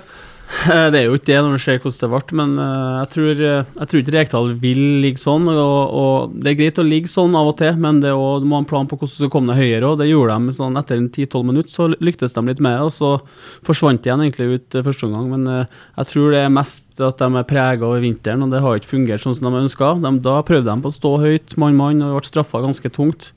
Eh, 0.50 0.88
Det 0.92 0.98
er 0.98 1.06
jo 1.06 1.16
ikke 1.16 1.30
det 1.30 1.42
når 1.46 1.56
du 1.56 1.62
ser 1.62 1.78
hvordan 1.80 2.00
det 2.02 2.10
ble, 2.10 2.38
men 2.40 2.54
eh, 2.64 2.96
jeg 3.00 3.10
tror, 3.14 3.42
eh, 3.46 3.68
jeg 3.80 3.90
tror 3.90 4.02
ikke 4.02 4.14
Rekdal 4.16 4.50
vil 4.64 4.82
ligge 5.04 5.22
sånn. 5.22 5.46
Og, 5.52 5.94
og 6.02 6.34
Det 6.34 6.52
er 6.52 6.58
greit 6.60 6.82
å 6.82 6.86
ligge 6.86 7.12
sånn 7.12 7.38
av 7.38 7.52
og 7.52 7.58
til, 7.62 7.78
men 7.78 8.02
det 8.04 8.12
også, 8.16 8.42
du 8.44 8.50
må 8.50 8.58
ha 8.58 8.64
en 8.64 8.70
plan 8.70 8.90
på 8.90 8.98
hvordan 8.98 9.14
du 9.14 9.22
skal 9.22 9.32
komme 9.36 9.54
deg 9.54 9.62
høyere. 9.62 9.92
Og 9.92 10.02
det 10.02 10.10
gjorde 10.10 10.40
de 10.42 10.58
sånn 10.58 10.82
etter 10.82 11.00
en 11.00 11.10
10-12 11.10 11.48
minutter, 11.52 11.74
så 11.76 11.90
lyktes 11.94 12.36
de 12.36 12.46
litt 12.50 12.64
med 12.66 12.76
det. 12.76 12.90
Og 12.90 12.94
så 12.98 13.14
forsvant 13.68 14.02
de 14.04 14.10
igjen 14.10 14.26
egentlig 14.26 14.60
ut 14.60 14.80
første 14.90 15.10
omgang. 15.10 15.32
Men 15.36 15.48
jeg 15.62 16.12
tror 16.12 16.36
det 16.36 16.44
er 16.44 16.54
mest 16.60 17.04
at 17.06 17.22
de 17.22 17.30
er 17.30 17.50
prega 17.50 17.86
over 17.86 18.04
vinteren, 18.04 18.46
og 18.46 18.54
det 18.54 18.64
har 18.66 18.80
ikke 18.80 18.96
fungert 18.96 19.26
sånn 19.26 19.38
som 19.38 19.50
de 19.50 19.64
ønska. 19.64 19.96
Da 20.26 20.40
prøvde 20.46 20.70
de 20.70 20.86
på 20.86 20.92
å 20.92 20.98
stå 20.98 21.16
høyt, 21.24 21.58
mann-mann, 21.62 22.02
og 22.10 22.20
ble 22.20 22.32
straffa 22.34 22.64
ganske 22.66 22.94
tungt. 22.96 23.32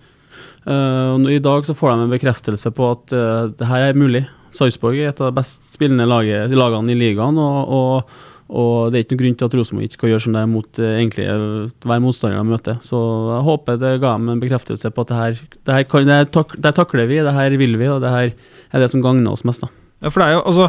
Uh, 0.62 1.18
I 1.26 1.40
dag 1.42 1.66
så 1.66 1.74
får 1.74 1.90
de 1.90 2.04
en 2.04 2.12
bekreftelse 2.12 2.70
på 2.70 2.92
at 2.94 3.14
uh, 3.16 3.50
det 3.50 3.66
her 3.66 3.88
er 3.90 3.98
mulig. 3.98 4.22
Sarpsborg 4.56 5.00
er 5.00 5.12
et 5.12 5.22
av 5.22 5.30
de 5.30 5.38
best 5.40 5.66
spillende 5.72 6.08
laget, 6.08 6.52
lagene 6.56 6.94
i 6.94 6.98
ligaen. 6.98 7.40
og, 7.40 7.72
og 7.72 8.28
og 8.52 8.92
det 8.92 8.98
er 8.98 9.04
ikke 9.06 9.16
noen 9.16 9.22
grunn 9.22 9.36
til 9.40 9.48
at 9.48 9.54
Rosenborg 9.56 9.86
ikke 9.88 10.00
kan 10.02 10.10
gjøre 10.10 10.22
sånn 10.26 10.34
der 10.36 10.48
mot 10.50 10.80
eh, 10.82 10.96
egentlig 10.98 11.24
eh, 11.24 11.44
hver 11.88 12.02
motstander 12.04 12.36
de 12.36 12.50
møter. 12.52 12.80
Så 12.84 12.98
jeg 13.30 13.44
håper 13.46 13.78
det 13.80 13.92
ga 14.02 14.10
dem 14.18 14.28
en 14.28 14.42
bekreftelse 14.42 14.90
på 14.92 15.04
at 15.06 15.12
det 15.12 15.20
her, 15.20 15.38
det 15.54 15.76
her, 15.78 15.86
kan, 15.88 16.04
det 16.08 16.18
her, 16.18 16.28
tak, 16.34 16.52
det 16.58 16.68
her 16.68 16.76
takler 16.76 17.08
vi, 17.08 17.22
det 17.24 17.32
her 17.32 17.56
vil 17.62 17.78
vi, 17.80 17.88
og 17.88 18.02
det 18.04 18.12
her 18.12 18.28
er 18.28 18.84
det 18.84 18.90
som 18.92 19.04
gagner 19.04 19.32
oss 19.32 19.46
mest. 19.48 19.64
da. 19.64 19.72
Ja, 20.04 20.12
for 20.12 20.20
det 20.20 20.28
er 20.28 20.36
jo, 20.36 20.42
altså 20.52 20.68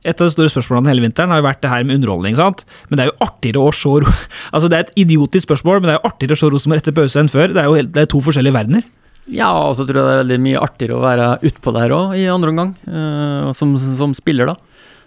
et 0.00 0.16
av 0.16 0.30
de 0.30 0.32
store 0.32 0.48
spørsmålene 0.48 0.88
hele 0.94 1.04
vinteren 1.04 1.34
har 1.34 1.42
jo 1.42 1.44
vært 1.44 1.60
det 1.60 1.74
her 1.74 1.84
med 1.84 1.98
underholdning. 1.98 2.38
sant? 2.38 2.64
Men 2.88 2.96
det 2.96 3.04
er 3.04 3.10
jo 3.10 3.18
artigere 3.26 3.66
å 3.68 3.74
se 3.76 3.92
Altså 4.54 4.70
Det 4.72 4.78
er 4.78 4.86
et 4.86 5.02
idiotisk 5.04 5.44
spørsmål, 5.50 5.82
men 5.82 5.90
det 5.90 5.96
er 5.96 6.00
jo 6.00 6.08
artigere 6.08 6.38
å 6.38 6.40
se 6.40 6.48
Rosenborg 6.54 6.80
etter 6.80 6.96
pause 6.96 7.20
enn 7.20 7.28
før. 7.28 7.52
Det 7.52 7.60
er 7.60 7.68
jo 7.68 7.84
det 7.84 8.06
er 8.06 8.08
to 8.08 8.22
forskjellige 8.24 8.56
verdener. 8.56 8.88
Ja, 9.30 9.50
og 9.68 9.76
så 9.78 9.86
tror 9.86 10.00
jeg 10.00 10.06
det 10.06 10.14
er 10.14 10.22
veldig 10.24 10.40
mye 10.42 10.62
artigere 10.62 10.98
å 10.98 11.04
være 11.04 11.28
utpå 11.46 11.74
der 11.76 11.94
òg 11.94 12.16
i 12.18 12.26
andre 12.30 12.52
omgang, 12.52 12.74
uh, 12.90 13.50
som, 13.56 13.76
som 13.78 14.14
spiller, 14.16 14.50
da. 14.50 14.56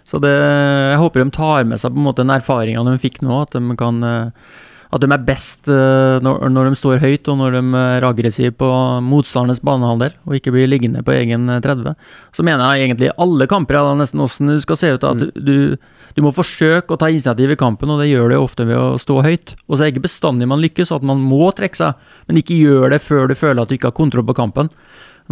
Så 0.04 0.20
det, 0.20 0.34
jeg 0.34 1.00
håper 1.00 1.22
de 1.22 1.32
tar 1.32 1.64
med 1.68 1.80
seg 1.80 1.94
på 1.94 2.00
en 2.00 2.06
måte 2.06 2.22
den 2.22 2.34
erfaringa 2.34 2.84
de 2.84 3.00
fikk 3.00 3.22
nå, 3.24 3.38
at 3.46 3.56
de 3.56 3.76
kan 3.80 4.02
eh, 4.04 4.50
at 4.94 5.02
de 5.02 5.08
er 5.10 5.24
best 5.26 5.68
eh, 5.72 6.20
når, 6.22 6.44
når 6.52 6.68
de 6.68 6.78
står 6.78 7.00
høyt 7.02 7.30
og 7.32 7.40
når 7.40 7.56
de 7.56 7.62
er 7.80 8.06
aggressive 8.06 8.54
på 8.60 8.68
motstandernes 9.02 9.62
banehalvdel 9.64 10.12
og 10.28 10.36
ikke 10.38 10.52
blir 10.54 10.70
liggende 10.70 11.02
på 11.06 11.16
egen 11.16 11.48
eh, 11.50 11.62
30. 11.64 11.96
Så 12.36 12.46
mener 12.46 12.76
jeg 12.76 12.90
egentlig 12.90 13.10
alle 13.16 13.48
kamper 13.50 13.80
ja, 13.80 13.96
nesten 13.98 14.22
hvordan 14.22 14.52
du 14.54 14.62
skal 14.62 14.78
se 14.78 14.92
ut. 14.94 15.08
At 15.08 15.24
du, 15.24 15.26
du, 15.34 15.56
du 16.14 16.22
må 16.22 16.30
forsøke 16.34 16.94
å 16.94 16.98
ta 16.98 17.08
initiativ 17.10 17.50
i 17.50 17.58
kampen, 17.58 17.90
og 17.90 17.98
det 17.98 18.10
gjør 18.12 18.30
du 18.30 18.36
ofte 18.38 18.66
ved 18.68 18.78
å 18.78 18.98
stå 19.02 19.18
høyt. 19.26 19.56
Og 19.66 19.74
så 19.74 19.82
er 19.82 19.88
det 19.88 19.96
ikke 19.96 20.06
bestandig 20.06 20.46
man 20.50 20.62
lykkes, 20.62 20.92
at 20.94 21.06
man 21.06 21.22
må 21.22 21.48
trekke 21.56 21.80
seg, 21.80 22.04
men 22.28 22.38
ikke 22.38 22.58
gjør 22.60 22.94
det 22.94 23.00
før 23.02 23.26
du 23.30 23.34
føler 23.38 23.64
at 23.64 23.70
du 23.70 23.74
ikke 23.74 23.90
har 23.90 23.98
kontroll 23.98 24.26
på 24.28 24.36
kampen. 24.38 24.70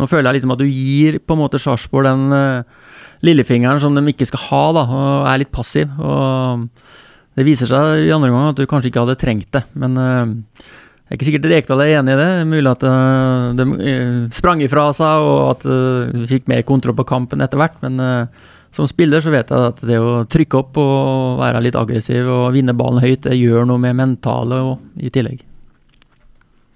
Nå 0.01 0.09
føler 0.11 0.31
jeg 0.31 0.41
liksom 0.41 0.55
at 0.55 0.63
du 0.63 0.67
gir 0.67 1.21
på 1.23 1.37
en 1.37 1.43
måte 1.43 1.61
Sarpsborg 1.63 2.09
den 2.09 2.35
uh, 2.35 2.91
lillefingeren 3.23 3.79
som 3.83 3.95
de 3.95 4.03
ikke 4.11 4.27
skal 4.27 4.43
ha, 4.49 4.63
da, 4.75 4.85
og 4.89 5.27
er 5.31 5.43
litt 5.45 5.55
passiv. 5.55 5.93
og 6.03 6.69
det 7.33 7.47
viser 7.47 7.71
seg 7.71 8.09
i 8.09 8.13
andre 8.13 8.29
omgang 8.29 8.51
at 8.51 8.59
du 8.59 8.67
kanskje 8.69 8.91
ikke 8.91 9.07
hadde 9.07 9.21
trengt 9.21 9.53
det, 9.55 9.63
men 9.79 9.95
uh, 9.97 10.33
jeg 11.07 11.15
er 11.15 11.19
ikke 11.19 11.29
sikkert 11.29 11.47
Rekdal 11.53 11.83
er 11.85 11.99
enig 11.99 12.17
i 12.17 12.19
det. 12.19 12.31
Mulig 12.49 12.71
at 12.73 12.85
uh, 12.89 13.53
de 13.55 13.69
uh, 13.71 14.19
sprang 14.35 14.65
ifra 14.65 14.89
seg, 14.97 15.29
og 15.29 15.41
at 15.53 15.69
de 15.69 16.27
fikk 16.27 16.51
mer 16.51 16.65
kontroll 16.67 16.97
på 16.99 17.07
kampen 17.07 17.45
etter 17.45 17.61
hvert. 17.61 17.79
Men 17.85 18.01
som 18.73 18.89
spiller 18.89 19.21
så 19.21 19.33
vet 19.33 19.51
jeg 19.53 19.71
at 19.73 19.81
det 19.85 19.99
å 20.01 20.23
trykke 20.33 20.59
opp 20.59 20.79
og 20.81 21.41
være 21.43 21.61
litt 21.65 21.77
aggressiv 21.77 22.29
og 22.33 22.53
vinne 22.55 22.75
ballen 22.77 23.03
høyt, 23.05 23.27
det 23.27 23.37
gjør 23.37 23.67
noe 23.69 23.81
med 23.83 23.99
mentale 23.99 24.61
og 24.65 25.03
i 25.03 25.13
tillegg. 25.13 25.43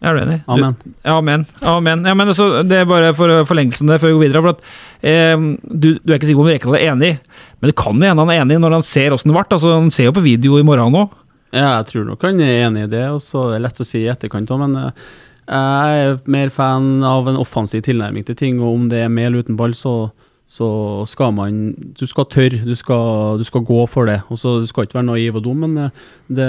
Er 0.04 0.12
du 0.12 0.20
enig? 0.20 0.40
Amen. 0.52 0.74
Du, 0.76 0.90
amen. 1.08 1.44
amen. 1.64 2.02
Ja, 2.04 2.14
men 2.14 2.28
altså, 2.28 2.48
det 2.68 2.82
er 2.82 2.88
bare 2.88 3.14
for 3.16 3.32
forlengelsen 3.48 3.88
der 3.88 4.00
før 4.02 4.12
vi 4.12 4.16
går 4.18 4.24
videre. 4.26 4.42
for 4.44 4.52
at 4.52 4.66
eh, 5.00 5.36
du, 5.64 5.94
du, 5.96 6.10
er 6.10 6.18
ikke 6.18 6.28
sikker 6.28 6.42
på 6.42 6.44
om 6.44 6.50
Rekdal 6.52 6.76
er 6.76 6.88
enig, 6.92 7.12
men 7.60 7.72
det 7.72 7.76
kan 7.80 7.96
jo 7.96 8.10
hende 8.10 8.26
han 8.26 8.34
er 8.34 8.42
enig 8.44 8.58
når 8.60 8.76
han 8.76 8.84
ser 8.86 9.16
åssen 9.16 9.32
det 9.32 9.38
ble. 9.38 9.46
Altså, 9.48 9.72
han 9.72 9.88
ser 9.94 10.10
jo 10.10 10.16
på 10.18 10.26
video 10.26 10.60
i 10.60 10.66
morgen 10.66 11.00
òg. 11.00 11.16
Ja, 11.54 11.78
jeg 11.78 11.88
tror 11.88 12.04
nok 12.10 12.26
han 12.26 12.42
er 12.44 12.66
enig 12.66 12.84
i 12.84 12.92
det, 12.92 13.06
og 13.14 13.22
så 13.24 13.46
er 13.48 13.56
det 13.56 13.64
lett 13.64 13.80
å 13.80 13.88
si 13.88 14.02
i 14.02 14.10
etterkant 14.12 14.52
òg, 14.52 14.60
men 14.66 14.76
eh, 14.82 15.08
jeg 15.46 16.04
er 16.04 16.20
mer 16.28 16.52
fan 16.52 17.04
av 17.06 17.30
en 17.30 17.40
offensiv 17.40 17.86
tilnærming 17.86 18.26
til 18.26 18.36
ting, 18.36 18.60
og 18.60 18.74
om 18.74 18.88
det 18.92 19.06
er 19.06 19.12
med 19.12 19.30
eller 19.30 19.46
uten 19.46 19.56
ball, 19.56 19.72
så 19.78 20.10
så 20.46 21.02
skal 21.10 21.32
man 21.34 21.74
Du 21.98 22.04
skal 22.06 22.28
tørre, 22.30 22.62
du 22.62 22.74
skal, 22.78 23.38
du 23.38 23.44
skal 23.44 23.64
gå 23.66 23.80
for 23.90 24.06
det. 24.06 24.20
Og 24.30 24.38
så 24.38 24.60
Du 24.62 24.66
skal 24.66 24.86
ikke 24.86 25.00
være 25.00 25.08
naiv 25.08 25.34
og 25.40 25.44
dum, 25.44 25.64
men 25.66 25.90
det, 26.30 26.46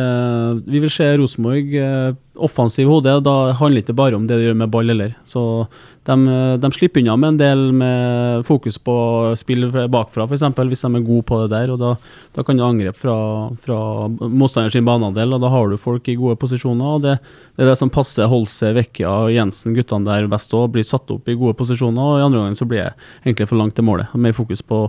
vi 0.69 0.79
vil 0.83 0.93
se 0.93 1.15
Rosenborg 1.17 1.73
eh, 1.73 2.13
offensiv 2.37 2.87
hode. 2.87 3.17
Da 3.25 3.35
handler 3.57 3.81
det 3.81 3.87
ikke 3.89 3.97
bare 3.97 4.15
om 4.15 4.27
det 4.29 4.37
du 4.37 4.45
gjør 4.45 4.59
med 4.61 4.71
ball 4.71 4.93
heller. 4.93 5.15
Så 5.25 5.65
de, 6.07 6.15
de, 6.61 6.69
slipper 6.71 7.01
unna 7.01 7.15
med 7.19 7.33
en 7.33 7.39
del 7.39 7.63
med 7.75 8.45
fokus 8.47 8.77
på 8.79 8.95
spill 9.39 9.67
bakfra, 9.91 10.23
f.eks. 10.27 10.45
hvis 10.55 10.83
de 10.85 10.91
er 10.95 11.03
gode 11.05 11.25
på 11.27 11.39
det 11.41 11.49
der. 11.51 11.73
og 11.73 11.81
Da, 11.81 11.93
da 12.37 12.45
kan 12.47 12.59
du 12.59 12.63
angripe 12.63 12.95
fra, 13.01 13.17
fra 13.63 13.79
motstanders 14.07 14.77
baneandel, 14.87 15.35
og 15.35 15.43
da 15.43 15.51
har 15.51 15.67
du 15.67 15.75
folk 15.81 16.07
i 16.07 16.15
gode 16.19 16.37
posisjoner. 16.39 16.85
og 16.95 17.03
Det, 17.03 17.17
det 17.57 17.65
er 17.65 17.71
det 17.73 17.79
som 17.81 17.91
passer 17.91 18.29
Holse, 18.31 18.71
Vekkia 18.77 19.11
og 19.27 19.33
Jensen, 19.35 19.75
guttene 19.75 20.07
der 20.07 20.29
best 20.31 20.55
òg. 20.55 20.69
Blir 20.75 20.87
satt 20.87 21.11
opp 21.11 21.27
i 21.27 21.35
gode 21.35 21.57
posisjoner. 21.59 21.99
og 21.99 22.21
I 22.21 22.27
andre 22.29 22.45
gangen 22.45 22.59
så 22.59 22.69
blir 22.69 22.85
det 22.85 22.93
egentlig 23.25 23.49
for 23.51 23.59
langt 23.59 23.75
til 23.75 23.87
målet. 23.87 24.15
Mer 24.15 24.37
fokus 24.37 24.63
på 24.63 24.85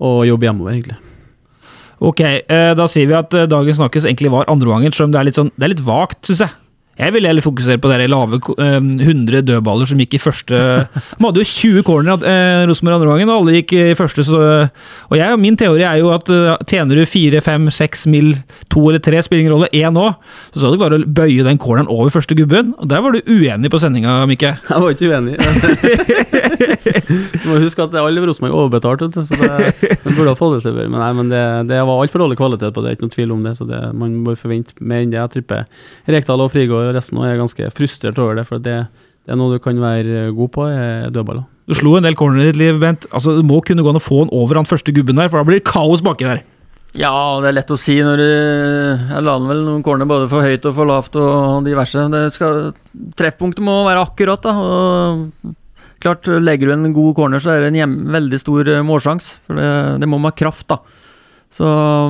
å 0.00 0.12
jobbe 0.26 0.48
hjemover, 0.48 0.74
egentlig. 0.74 0.98
Ok, 2.00 2.20
eh, 2.24 2.72
da 2.74 2.86
sier 2.88 3.06
vi 3.06 3.14
at 3.14 3.34
eh, 3.36 3.48
dagens 3.50 3.76
snakkes 3.76 4.06
egentlig 4.08 4.32
var 4.32 4.48
andreomgangen, 4.48 4.94
selv 4.96 5.10
om 5.10 5.14
det 5.14 5.20
er 5.20 5.28
litt, 5.28 5.36
sånn, 5.36 5.52
det 5.52 5.66
er 5.66 5.74
litt 5.74 5.84
vagt, 5.84 6.22
syns 6.26 6.46
jeg. 6.46 6.54
Jeg 6.98 7.14
ville 7.14 7.30
heller 7.30 7.44
fokusere 7.44 7.78
på 7.80 7.88
de 7.88 8.06
lave 8.10 8.38
100 8.40 9.36
eh, 9.38 9.44
dødballer 9.46 9.88
som 9.88 10.00
gikk 10.02 10.18
i 10.18 10.20
første 10.20 10.58
De 10.58 11.22
hadde 11.22 11.40
jo 11.40 11.46
20 11.46 11.84
corner 11.86 12.24
eh, 12.26 12.64
Rosenborg 12.68 12.98
andre 12.98 13.12
gangen, 13.12 13.30
og 13.30 13.40
alle 13.40 13.60
gikk 13.60 13.72
i 13.78 13.84
første. 13.96 14.24
Så, 14.26 14.40
og 15.08 15.16
jeg, 15.16 15.38
min 15.40 15.56
teori 15.56 15.84
er 15.86 16.00
jo 16.02 16.10
at 16.12 16.28
uh, 16.32 16.58
tjener 16.68 16.98
du 16.98 17.04
4, 17.08 17.40
5, 17.44 17.70
6 17.72 18.04
mil, 18.12 18.34
2 18.74 18.82
eller 18.90 19.02
3, 19.04 19.22
spiller 19.24 19.44
ingen 19.46 19.54
rolle, 19.54 19.70
én 19.72 19.96
òg, 19.96 20.18
så 20.52 20.60
skal 20.60 20.74
du 20.74 20.80
klare 20.80 20.98
å 20.98 21.06
bøye 21.20 21.46
den 21.46 21.60
corneren 21.62 21.88
over 21.90 22.12
første 22.12 22.36
gubben. 22.36 22.74
Og 22.82 22.90
der 22.90 23.04
var 23.04 23.16
du 23.16 23.20
uenig 23.30 23.72
på 23.72 23.80
sendinga, 23.80 24.18
Mikke. 24.28 24.52
Jeg 24.70 24.84
var 24.84 24.96
ikke 24.96 25.08
uenig. 25.08 25.38
du 27.40 27.46
må 27.48 27.62
huske 27.64 27.86
at 27.86 27.96
alle 28.02 28.26
Rosenborg 28.26 28.52
er 28.52 28.60
overbetalt, 28.60 29.06
så 29.16 29.40
det, 29.40 29.72
de 30.04 30.16
burde 30.18 30.34
ha 30.34 30.36
fått 30.38 30.58
det 30.58 30.62
til. 30.66 30.76
Men, 30.82 30.98
nei, 31.00 31.12
men 31.16 31.32
det, 31.32 31.44
det 31.70 31.80
var 31.80 32.02
altfor 32.02 32.26
dårlig 32.26 32.40
kvalitet 32.40 32.76
på 32.76 32.84
det, 32.84 32.96
ikke 32.96 33.08
noe 33.08 33.16
tvil 33.16 33.36
om 33.38 33.46
det. 33.46 33.56
Så 33.56 33.68
det, 33.70 33.80
man 33.96 34.20
bør 34.26 34.38
forvente 34.40 34.76
mer 34.80 35.06
enn 35.06 35.14
det. 35.14 35.22
Jeg 35.22 35.36
tripper 35.38 35.64
Rekdal 36.10 36.44
og 36.44 36.52
Frigård 36.52 36.79
resten 36.96 37.20
og 37.20 37.28
er 37.28 37.40
ganske 37.40 37.70
frustrert 37.76 38.20
over 38.22 38.38
det. 38.40 38.46
For 38.48 38.62
det, 38.62 38.76
det 39.24 39.34
er 39.34 39.40
noe 39.40 39.56
du 39.56 39.62
kan 39.62 39.78
være 39.80 40.30
god 40.36 40.54
på, 40.54 40.68
er 40.68 41.10
dødballer. 41.14 41.46
Du 41.70 41.76
slo 41.78 41.94
en 41.96 42.06
del 42.06 42.16
corner 42.18 42.42
i 42.42 42.48
ditt 42.50 42.58
liv, 42.58 42.80
Bent. 42.82 43.06
Altså, 43.14 43.36
Det 43.38 43.46
må 43.46 43.60
kunne 43.62 43.84
gå 43.86 43.92
an 43.92 44.00
å 44.00 44.02
få 44.02 44.24
den 44.24 44.32
over 44.34 44.58
han 44.58 44.66
første 44.66 44.94
gubben 44.94 45.20
der, 45.20 45.30
for 45.30 45.38
da 45.38 45.46
blir 45.46 45.60
det 45.60 45.68
kaos 45.70 46.02
baki 46.02 46.26
der. 46.26 46.42
Ja, 46.98 47.38
det 47.38 47.52
er 47.52 47.54
lett 47.54 47.70
å 47.70 47.78
si 47.78 47.94
når 48.02 48.18
du 48.18 48.26
Jeg 48.26 49.22
la 49.22 49.36
vel 49.38 49.60
noen 49.62 49.84
corner 49.86 50.08
både 50.10 50.26
for 50.30 50.42
høyt 50.42 50.64
og 50.66 50.74
for 50.74 50.90
lavt 50.90 51.18
og 51.20 51.62
diverse. 51.62 52.02
Det 52.10 52.24
skal, 52.34 52.72
treffpunktet 53.18 53.62
må 53.62 53.84
være 53.86 54.02
akkurat, 54.08 54.42
da. 54.42 54.56
og 54.58 55.54
klart, 56.02 56.26
Legger 56.42 56.70
du 56.70 56.74
en 56.74 56.96
god 56.96 57.14
corner, 57.20 57.42
så 57.42 57.54
er 57.54 57.62
det 57.62 57.70
en 57.70 57.80
hjem, 57.82 57.96
veldig 58.10 58.40
stor 58.42 58.72
eh, 58.72 58.82
målsjanse. 58.86 59.38
For 59.46 59.60
det, 59.60 59.70
det, 60.02 60.10
må 60.10 60.18
med 60.18 60.34
kraft, 60.38 60.66
da. 60.72 60.80
Så 61.54 61.66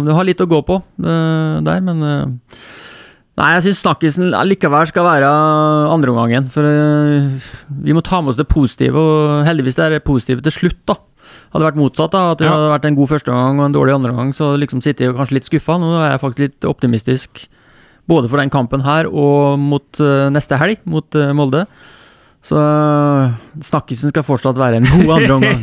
du 0.07 0.13
har 0.17 0.25
litt 0.25 0.41
å 0.41 0.49
gå 0.49 0.61
på 0.69 0.77
uh, 0.81 1.61
der, 1.65 1.81
men 1.85 2.03
uh, 2.05 2.57
Nei, 3.41 3.55
jeg 3.57 3.71
syns 3.71 3.79
snakkisen 3.81 4.35
likevel 4.51 4.89
skal 4.91 5.07
være 5.07 5.29
andreomgangen. 5.95 6.51
For 6.53 6.67
uh, 6.67 7.53
vi 7.87 7.95
må 7.97 8.03
ta 8.05 8.21
med 8.21 8.35
oss 8.35 8.41
det 8.41 8.51
positive, 8.53 9.01
og 9.01 9.47
heldigvis 9.47 9.79
det 9.79 9.87
er 9.87 9.95
det 9.97 10.05
positive 10.05 10.45
til 10.45 10.57
slutt, 10.59 10.83
da. 10.91 10.99
Hadde 11.51 11.63
det 11.63 11.69
vært 11.71 11.81
motsatt, 11.81 12.13
da, 12.13 12.35
at 12.35 12.43
det 12.43 12.49
ja. 12.49 12.53
hadde 12.53 12.75
vært 12.75 12.91
en 12.91 12.99
god 12.99 13.11
førsteomgang 13.15 13.63
og 13.63 13.69
en 13.69 13.77
dårlig 13.79 13.95
andreomgang, 13.97 14.35
så 14.37 14.53
liksom 14.61 14.83
sitter 14.85 15.09
jeg 15.09 15.17
kanskje 15.17 15.39
litt 15.39 15.49
skuffa. 15.49 15.79
Nå 15.81 15.95
er 16.03 16.13
jeg 16.13 16.23
faktisk 16.27 16.45
litt 16.45 16.69
optimistisk 16.69 17.47
både 18.11 18.29
for 18.29 18.43
den 18.43 18.53
kampen 18.53 18.85
her 18.85 19.09
og 19.09 19.57
mot 19.63 20.03
uh, 20.03 20.29
neste 20.35 20.59
helg, 20.61 20.85
mot 20.85 21.17
uh, 21.17 21.33
Molde. 21.37 21.65
Så 22.41 22.57
snakkelsen 22.57 23.67
snakkisen 23.69 24.13
skal 24.15 24.25
fortsatt 24.25 24.57
være 24.59 24.79
en 24.81 24.87
god 24.89 25.11
andre 25.19 25.35
omgang. 25.35 25.61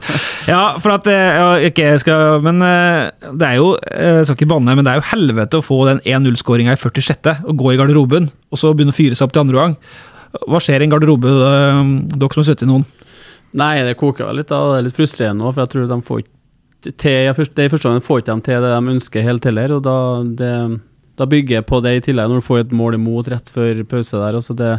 ja, 0.52 0.60
for 0.78 0.94
at 0.94 1.08
eh, 1.10 1.38
ja, 1.40 1.48
ikke 1.66 1.88
skal 1.98 2.38
Men 2.44 2.62
uh, 2.62 3.10
det 3.34 3.48
er 3.48 3.56
jo 3.58 3.72
Jeg 3.82 4.28
skal 4.28 4.36
ikke 4.38 4.52
banne, 4.52 4.76
men 4.78 4.86
det 4.86 4.92
er 4.92 5.00
jo 5.00 5.08
helvete 5.10 5.58
å 5.58 5.64
få 5.66 5.80
den 5.88 6.02
1-0-skåringa 6.06 6.76
i 6.76 6.80
46. 6.80 7.34
og 7.50 7.58
gå 7.58 7.74
i 7.74 7.80
garderoben, 7.80 8.30
og 8.50 8.62
så 8.62 8.70
begynne 8.70 8.94
å 8.94 8.96
fyre 8.96 9.18
seg 9.18 9.26
opp 9.26 9.34
til 9.34 9.42
andre 9.42 9.58
gang. 9.58 9.76
Hva 10.46 10.60
skjer 10.62 10.84
i 10.84 10.86
en 10.86 10.92
garderobe, 10.94 11.32
dere 11.34 12.30
som 12.30 12.44
har 12.44 12.46
sittet 12.46 12.68
i 12.68 12.70
noen? 12.70 12.86
Nei, 13.58 13.80
det 13.82 13.96
koker 13.98 14.30
litt. 14.30 14.50
Da. 14.52 14.60
Det 14.70 14.78
er 14.78 14.86
litt 14.86 14.98
frustrerende 14.98 15.48
òg, 15.48 15.56
for 15.56 15.64
jeg 15.64 15.72
tror 15.72 15.90
de 15.90 15.98
får 16.06 16.22
ikke 16.22 16.36
til 16.96 17.26
Det 17.58 17.64
i 17.66 17.68
første 17.68 17.90
gang 17.90 18.00
får 18.00 18.22
ikke 18.22 18.34
de 18.38 18.44
til 18.46 18.62
det 18.64 18.70
de 18.72 18.92
ønsker 18.94 19.26
helt 19.26 19.44
heller, 19.50 19.74
og 19.76 19.82
da 19.84 19.96
det 20.38 20.54
da 21.20 21.28
bygger 21.28 21.58
jeg 21.58 21.68
på 21.68 21.82
det 21.84 21.92
i 21.98 22.04
tillegg, 22.08 22.30
når 22.30 22.40
du 22.40 22.46
får 22.46 22.62
et 22.62 22.72
mål 22.76 22.96
imot 22.96 23.28
rett 23.28 23.52
før 23.52 23.82
pause 23.90 24.16
der. 24.16 24.38
Altså 24.38 24.56
det, 24.56 24.70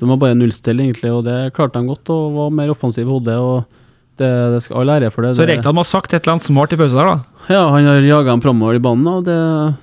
de 0.00 0.08
var 0.08 0.20
bare 0.22 0.38
nullstill, 0.38 0.80
egentlig, 0.80 1.12
og 1.12 1.26
det 1.28 1.52
klarte 1.56 1.76
de 1.76 1.92
godt 1.92 2.12
og 2.14 2.38
var 2.38 2.56
mer 2.56 2.72
offensiv 2.72 3.04
i 3.04 3.10
hodet. 3.10 3.36
og 3.36 3.80
det, 4.20 4.30
det 4.52 4.60
skal 4.64 4.82
all 4.82 4.92
ære 4.96 5.10
for 5.12 5.24
det. 5.24 5.34
Så 5.38 5.46
Rekdal 5.48 5.74
må 5.76 5.84
ha 5.84 5.88
sagt 5.88 6.12
et 6.12 6.20
eller 6.20 6.36
annet 6.36 6.46
smart 6.48 6.74
i 6.74 6.78
pause 6.80 6.96
der, 6.96 7.08
da? 7.08 7.44
Ja, 7.50 7.62
han 7.72 7.86
har 7.88 8.04
jaga 8.04 8.34
dem 8.34 8.42
framover 8.44 8.76
i 8.76 8.82
banen, 8.82 9.06
og 9.08 9.24
det, 9.26 9.36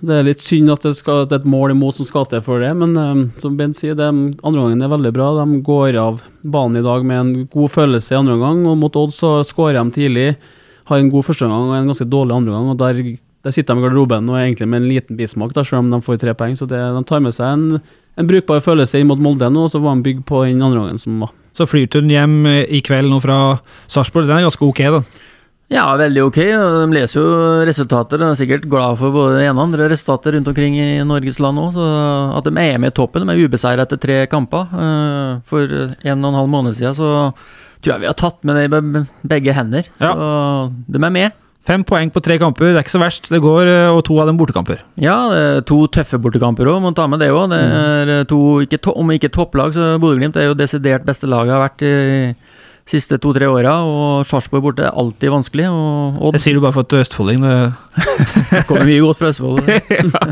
det, 0.06 0.14
er 0.14 0.28
litt 0.28 0.44
synd 0.44 0.72
at 0.72 0.86
det, 0.86 0.94
skal, 1.00 1.24
at 1.26 1.32
det 1.32 1.40
er 1.40 1.44
et 1.44 1.50
mål 1.50 1.74
imot 1.74 1.98
som 1.98 2.08
skal 2.08 2.28
til 2.30 2.44
for 2.46 2.62
det. 2.64 2.70
Men 2.78 2.94
um, 2.98 3.24
som 3.42 3.58
Bent 3.60 3.80
sier, 3.80 3.98
det, 3.98 4.08
andre 4.08 4.62
gangen 4.62 4.86
er 4.86 4.94
veldig 4.94 5.14
bra. 5.16 5.32
De 5.40 5.62
går 5.66 5.98
av 6.02 6.22
banen 6.46 6.80
i 6.80 6.86
dag 6.86 7.08
med 7.08 7.22
en 7.22 7.34
god 7.54 7.74
følelse 7.74 8.14
i 8.14 8.20
andre 8.20 8.38
omgang, 8.38 8.64
og 8.70 8.78
mot 8.84 9.02
Odd 9.02 9.16
så 9.18 9.40
skårer 9.48 9.80
de 9.80 9.98
tidlig. 9.98 10.28
Har 10.88 11.02
en 11.02 11.10
god 11.12 11.26
første 11.26 11.44
førsteomgang 11.44 11.74
og 11.74 11.80
en 11.82 11.90
ganske 11.92 12.08
dårlig 12.08 12.38
andre 12.38 12.54
gang, 12.54 12.70
og 12.72 12.78
der 12.80 13.02
der 13.46 13.54
sitter 13.56 13.76
de 13.76 13.82
i 13.82 13.86
garderoben 13.86 14.30
og 14.32 14.38
er 14.38 14.48
egentlig 14.48 14.68
med 14.72 14.82
en 14.82 14.90
liten 14.90 15.20
bismak, 15.20 15.54
da, 15.56 15.64
selv 15.64 15.84
om 15.84 15.92
de 15.94 16.02
får 16.04 16.22
tre 16.24 16.34
poeng. 16.38 16.58
Så 16.58 16.68
det, 16.70 16.80
de 16.80 17.04
tar 17.08 17.24
med 17.24 17.36
seg 17.36 17.54
en, 17.54 17.82
en 18.18 18.30
brukbar 18.30 18.64
følelse 18.66 19.00
inn 19.00 19.10
mot 19.12 19.22
Molde 19.22 19.50
nå, 19.54 19.68
og 19.68 19.74
så 19.74 19.82
var 19.84 19.98
de 19.98 20.08
bygd 20.10 20.26
på 20.28 20.44
den 20.48 20.64
andre 20.66 20.84
gangen 20.84 21.02
som 21.02 21.22
var. 21.24 21.34
Så 21.58 21.70
flyturen 21.70 22.12
hjem 22.12 22.38
i 22.48 22.84
kveld 22.86 23.10
nå 23.10 23.22
fra 23.24 23.58
Sarpsborg, 23.90 24.30
den 24.30 24.40
er 24.40 24.48
ganske 24.48 24.68
ok, 24.68 24.84
da? 24.98 25.04
Ja, 25.68 25.84
veldig 26.00 26.22
ok. 26.30 26.38
De 26.40 26.84
leser 26.96 27.20
jo 27.20 27.32
resultater. 27.68 28.22
De 28.22 28.30
er 28.30 28.38
sikkert 28.40 28.68
glad 28.72 28.96
for 29.02 29.12
både 29.12 29.42
det 29.42 29.48
ene 29.50 29.58
og 29.58 29.66
andre 29.66 29.90
resultater 29.92 30.38
rundt 30.38 30.48
omkring 30.48 30.78
i 30.80 30.88
Norges 31.04 31.42
land 31.44 31.60
òg. 31.60 31.80
At 32.40 32.48
de 32.48 32.54
er 32.62 32.80
med 32.80 32.94
i 32.94 32.96
toppen. 32.96 33.28
De 33.28 33.36
er 33.36 33.50
ubeseiret 33.50 33.84
etter 33.84 34.00
tre 34.00 34.18
kamper. 34.32 34.72
Eh, 34.72 35.34
for 35.50 35.68
en 35.68 36.24
og 36.24 36.30
en 36.30 36.40
halv 36.40 36.54
måned 36.54 36.78
siden 36.78 36.96
så 36.96 37.10
tror 37.82 37.94
jeg 37.94 38.06
vi 38.06 38.10
har 38.10 38.16
tatt 38.16 38.48
med 38.48 38.56
det 38.56 38.70
i 38.70 39.04
begge 39.34 39.58
hender. 39.58 39.92
Ja. 40.00 40.14
Så 40.16 40.32
de 40.88 41.04
er 41.04 41.16
med. 41.20 41.36
Fem 41.68 41.84
poeng 41.84 42.12
på 42.14 42.22
tre 42.24 42.38
kamper, 42.40 42.70
det 42.72 42.80
er 42.80 42.86
ikke 42.86 42.96
så 42.96 43.02
verst. 43.02 43.28
Det 43.28 43.42
går, 43.44 43.68
eh, 43.68 43.92
Og 43.92 44.04
to 44.08 44.16
av 44.22 44.30
dem 44.30 44.38
bortekamper. 44.40 44.80
Ja, 44.96 45.62
to 45.68 45.88
tøffe 45.92 46.20
bortekamper 46.22 46.70
òg, 46.72 46.82
må 46.82 46.94
ta 46.96 47.08
med 47.08 47.20
det 47.20 47.28
òg. 47.34 47.50
Det 47.52 47.60
mm. 47.60 48.12
eh, 48.14 48.24
to, 48.24 48.40
ikke 48.64 48.80
to, 48.80 48.94
om 48.96 49.12
ikke 49.12 49.34
topplag, 49.36 49.74
så 49.76 49.98
Bodø-Glimt 50.00 50.38
er 50.40 50.48
jo 50.48 50.56
desidert 50.56 51.04
beste 51.08 51.28
laget 51.28 51.52
har 51.52 51.66
vært 51.66 51.84
i 51.84 51.96
siste 52.88 53.18
to-tre 53.22 53.48
åra, 53.52 53.74
og 53.84 54.28
Sarpsborg 54.28 54.64
borte 54.64 54.86
er 54.88 54.96
alltid 54.96 55.34
vanskelig. 55.34 55.68
Og, 55.70 56.22
og 56.24 56.36
det 56.36 56.42
sier 56.44 56.58
du 56.58 56.64
bare 56.64 56.76
for 56.76 56.86
at 56.86 56.92
du 56.92 56.98
er 56.98 57.04
østfolding. 57.04 57.44
Det 57.44 58.62
kommer 58.70 58.88
mye 58.88 59.04
godt 59.04 59.20
fra 59.20 59.32
Østfold. 59.34 59.60
ja. 59.98 60.24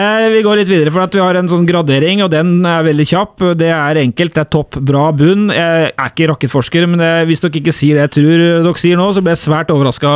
eh, 0.00 0.26
vi 0.32 0.42
går 0.46 0.62
litt 0.62 0.72
videre, 0.72 0.94
for 0.94 1.12
vi 1.12 1.22
har 1.22 1.40
en 1.40 1.52
sånn 1.52 1.68
gradering, 1.68 2.24
og 2.24 2.32
den 2.32 2.54
er 2.68 2.86
veldig 2.88 3.08
kjapp. 3.12 3.46
Det 3.60 3.70
er 3.76 4.02
enkelt, 4.02 4.34
det 4.38 4.44
er 4.46 4.50
topp, 4.56 4.80
bra 4.92 5.06
bunn. 5.16 5.50
Jeg 5.52 5.92
er 5.92 6.10
ikke 6.10 6.30
rakettforsker, 6.32 6.88
men 6.90 7.04
det, 7.04 7.12
hvis 7.30 7.44
dere 7.44 7.62
ikke 7.62 7.76
sier 7.76 8.00
det 8.00 8.08
jeg 8.08 8.16
tror 8.18 8.44
dere 8.48 8.74
sier 8.80 9.00
nå, 9.00 9.10
så 9.12 9.24
blir 9.24 9.36
jeg 9.36 9.44
svært 9.44 9.72
overraska, 9.74 10.12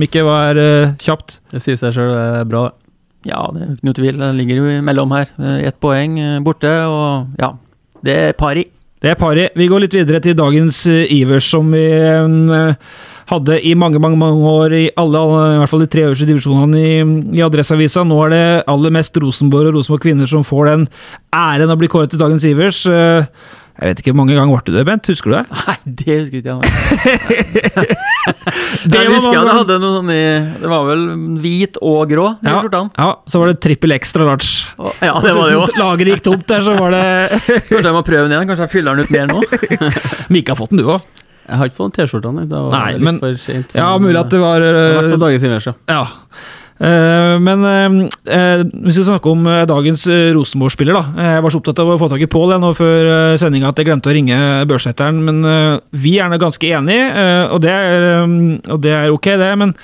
Mikke. 0.00 0.24
Hva 0.26 0.42
er 0.50 0.60
uh, 0.64 0.96
kjapt? 1.02 1.38
Det 1.52 1.62
sier 1.64 1.78
seg 1.80 1.94
sjøl, 1.96 2.12
det 2.14 2.26
er 2.42 2.48
bra. 2.48 2.68
Ja, 3.26 3.42
det 3.52 3.62
er 3.62 3.70
ikke 3.74 3.88
noe 3.88 3.98
tvil. 3.98 4.18
Den 4.20 4.38
ligger 4.38 4.60
jo 4.62 4.74
imellom 4.78 5.14
her. 5.16 5.30
Eh, 5.42 5.62
Ett 5.68 5.78
poeng 5.82 6.18
eh, 6.22 6.40
borte, 6.44 6.70
og 6.88 7.38
ja. 7.40 7.52
Det 8.04 8.14
er 8.28 8.36
pari. 8.38 8.62
Det 8.98 9.12
er 9.12 9.18
pari. 9.18 9.44
Vi 9.54 9.68
går 9.70 9.84
litt 9.84 9.94
videre 9.94 10.18
til 10.22 10.34
dagens 10.38 10.80
eh, 10.90 11.06
Ivers, 11.20 11.46
som 11.52 11.68
vi 11.70 11.84
eh, 11.86 12.72
hadde 13.30 13.58
i 13.62 13.74
mange 13.78 14.00
mange, 14.02 14.18
mange 14.18 14.50
år 14.50 14.74
i 14.74 14.84
alle, 14.98 15.20
i 15.20 15.60
hvert 15.60 15.70
fall 15.70 15.84
de 15.84 15.90
tre 15.92 16.06
øverste 16.08 16.26
divisjonene 16.26 16.80
i, 16.82 16.96
i 17.38 17.44
Adresseavisa. 17.46 18.02
Nå 18.08 18.18
er 18.24 18.34
det 18.34 18.42
aller 18.72 18.94
mest 18.98 19.20
Rosenborg 19.22 19.70
og 19.70 19.78
Rosenborg 19.78 20.02
kvinner 20.08 20.30
som 20.30 20.46
får 20.46 20.72
den 20.72 20.88
æren 21.30 21.70
å 21.70 21.78
bli 21.78 21.90
kåret 21.92 22.10
til 22.14 22.22
dagens 22.24 22.48
Ivers. 22.48 22.82
Eh, 23.78 23.86
Jeg 23.86 23.92
vet 23.94 24.00
ikke 24.02 24.10
hvor 24.12 24.18
mange 24.18 24.34
ganger 24.34 24.58
ble 24.58 24.72
du 24.72 24.76
det, 24.78 24.84
Bent? 24.88 25.06
Husker 25.06 25.30
du 25.30 25.36
det? 25.38 25.44
Nei, 25.54 25.76
det 25.86 26.16
husker 26.18 26.38
ikke 26.40 26.54
jeg. 26.54 26.62
Det 28.88 28.98
jeg 28.98 29.10
husker 29.12 29.34
jeg 29.34 29.44
det 29.46 29.54
hadde 29.54 29.76
noe 29.82 29.92
sånn 29.98 30.10
i 30.12 30.22
Det 30.62 30.68
var 30.70 30.82
vel 30.88 31.02
hvit 31.42 31.78
og 31.84 32.00
grå, 32.10 32.26
Ja, 32.44 32.58
ja, 32.98 33.08
så 33.30 33.40
var 33.42 33.50
det 33.52 33.60
trippel 33.64 33.94
extra 33.96 34.26
large. 34.26 34.48
Ja, 35.04 35.14
det 35.22 35.34
var 35.36 35.48
det 35.48 35.54
jo. 35.56 35.62
Lageret 35.82 36.12
gikk 36.16 36.24
tomt 36.26 36.46
der, 36.50 36.64
så 36.66 36.74
var 36.78 36.94
det 36.94 37.04
Kanskje 37.68 37.84
jeg 37.86 37.96
må 37.96 38.02
prøve 38.06 38.24
den 38.26 38.34
igjen? 38.36 38.48
Kanskje 38.50 38.66
jeg 38.66 38.74
fyller 38.74 38.98
den 38.98 39.06
ut 39.06 39.14
mer 39.14 39.26
nå? 39.30 39.38
Mika 40.34 40.54
har 40.54 40.60
fått 40.60 40.74
den, 40.74 40.82
du 40.82 40.90
òg. 40.96 41.06
Jeg 41.48 41.56
har 41.62 41.70
ikke 41.70 41.78
fått 41.78 41.94
T-skjortene. 41.96 42.42
Det 42.50 42.58
var 42.60 42.74
Nei, 42.74 42.90
litt 42.98 43.04
men- 43.06 43.20
for 43.22 43.38
sent. 43.40 43.72
Ja, 43.78 43.92
mulig 44.02 44.18
at 44.20 44.28
det 44.34 44.40
var 44.42 44.60
Det 44.60 44.72
noen 44.74 44.98
vært 44.98 45.14
på 45.14 45.20
dagens 45.24 45.46
invers, 45.48 45.68
ja. 45.70 46.00
Eh, 46.78 47.36
men 47.42 47.64
eh, 47.66 47.86
eh, 48.38 48.62
vi 48.62 48.94
snakke 49.08 49.32
om 49.32 49.44
dagens 49.66 50.06
Rosenborg-spiller. 50.34 50.94
da. 50.94 51.32
Jeg 51.34 51.42
var 51.42 51.50
så 51.50 51.60
opptatt 51.60 51.82
av 51.82 51.90
å 51.90 51.98
få 51.98 52.10
tak 52.12 52.22
i 52.22 52.30
Pål 52.30 52.54
nå 52.62 52.72
før 52.78 53.36
sendinga 53.40 53.72
at 53.72 53.80
jeg 53.80 53.90
glemte 53.90 54.10
å 54.10 54.14
ringe 54.14 54.38
børsetteren. 54.70 55.18
Men 55.26 55.42
vi 55.90 56.18
er 56.22 56.30
nå 56.30 56.38
ganske 56.38 56.70
enige, 56.78 57.10
og, 57.50 57.60
det 57.64 57.74
er, 57.74 58.08
og 58.70 58.82
det 58.84 58.94
er 58.94 59.14
ok, 59.14 59.30
det. 59.42 59.52
Men 59.58 59.74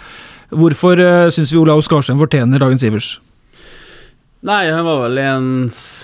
hvorfor 0.55 1.03
syns 1.35 1.53
vi 1.53 1.61
Olav 1.61 1.83
Skarsheim 1.83 2.21
fortjener 2.23 2.63
dagens 2.63 2.87
Ivers? 2.87 3.15
Nei, 4.45 4.69
han 4.69 4.85
var 4.85 4.99
vel 5.07 5.19
en, 5.23 5.47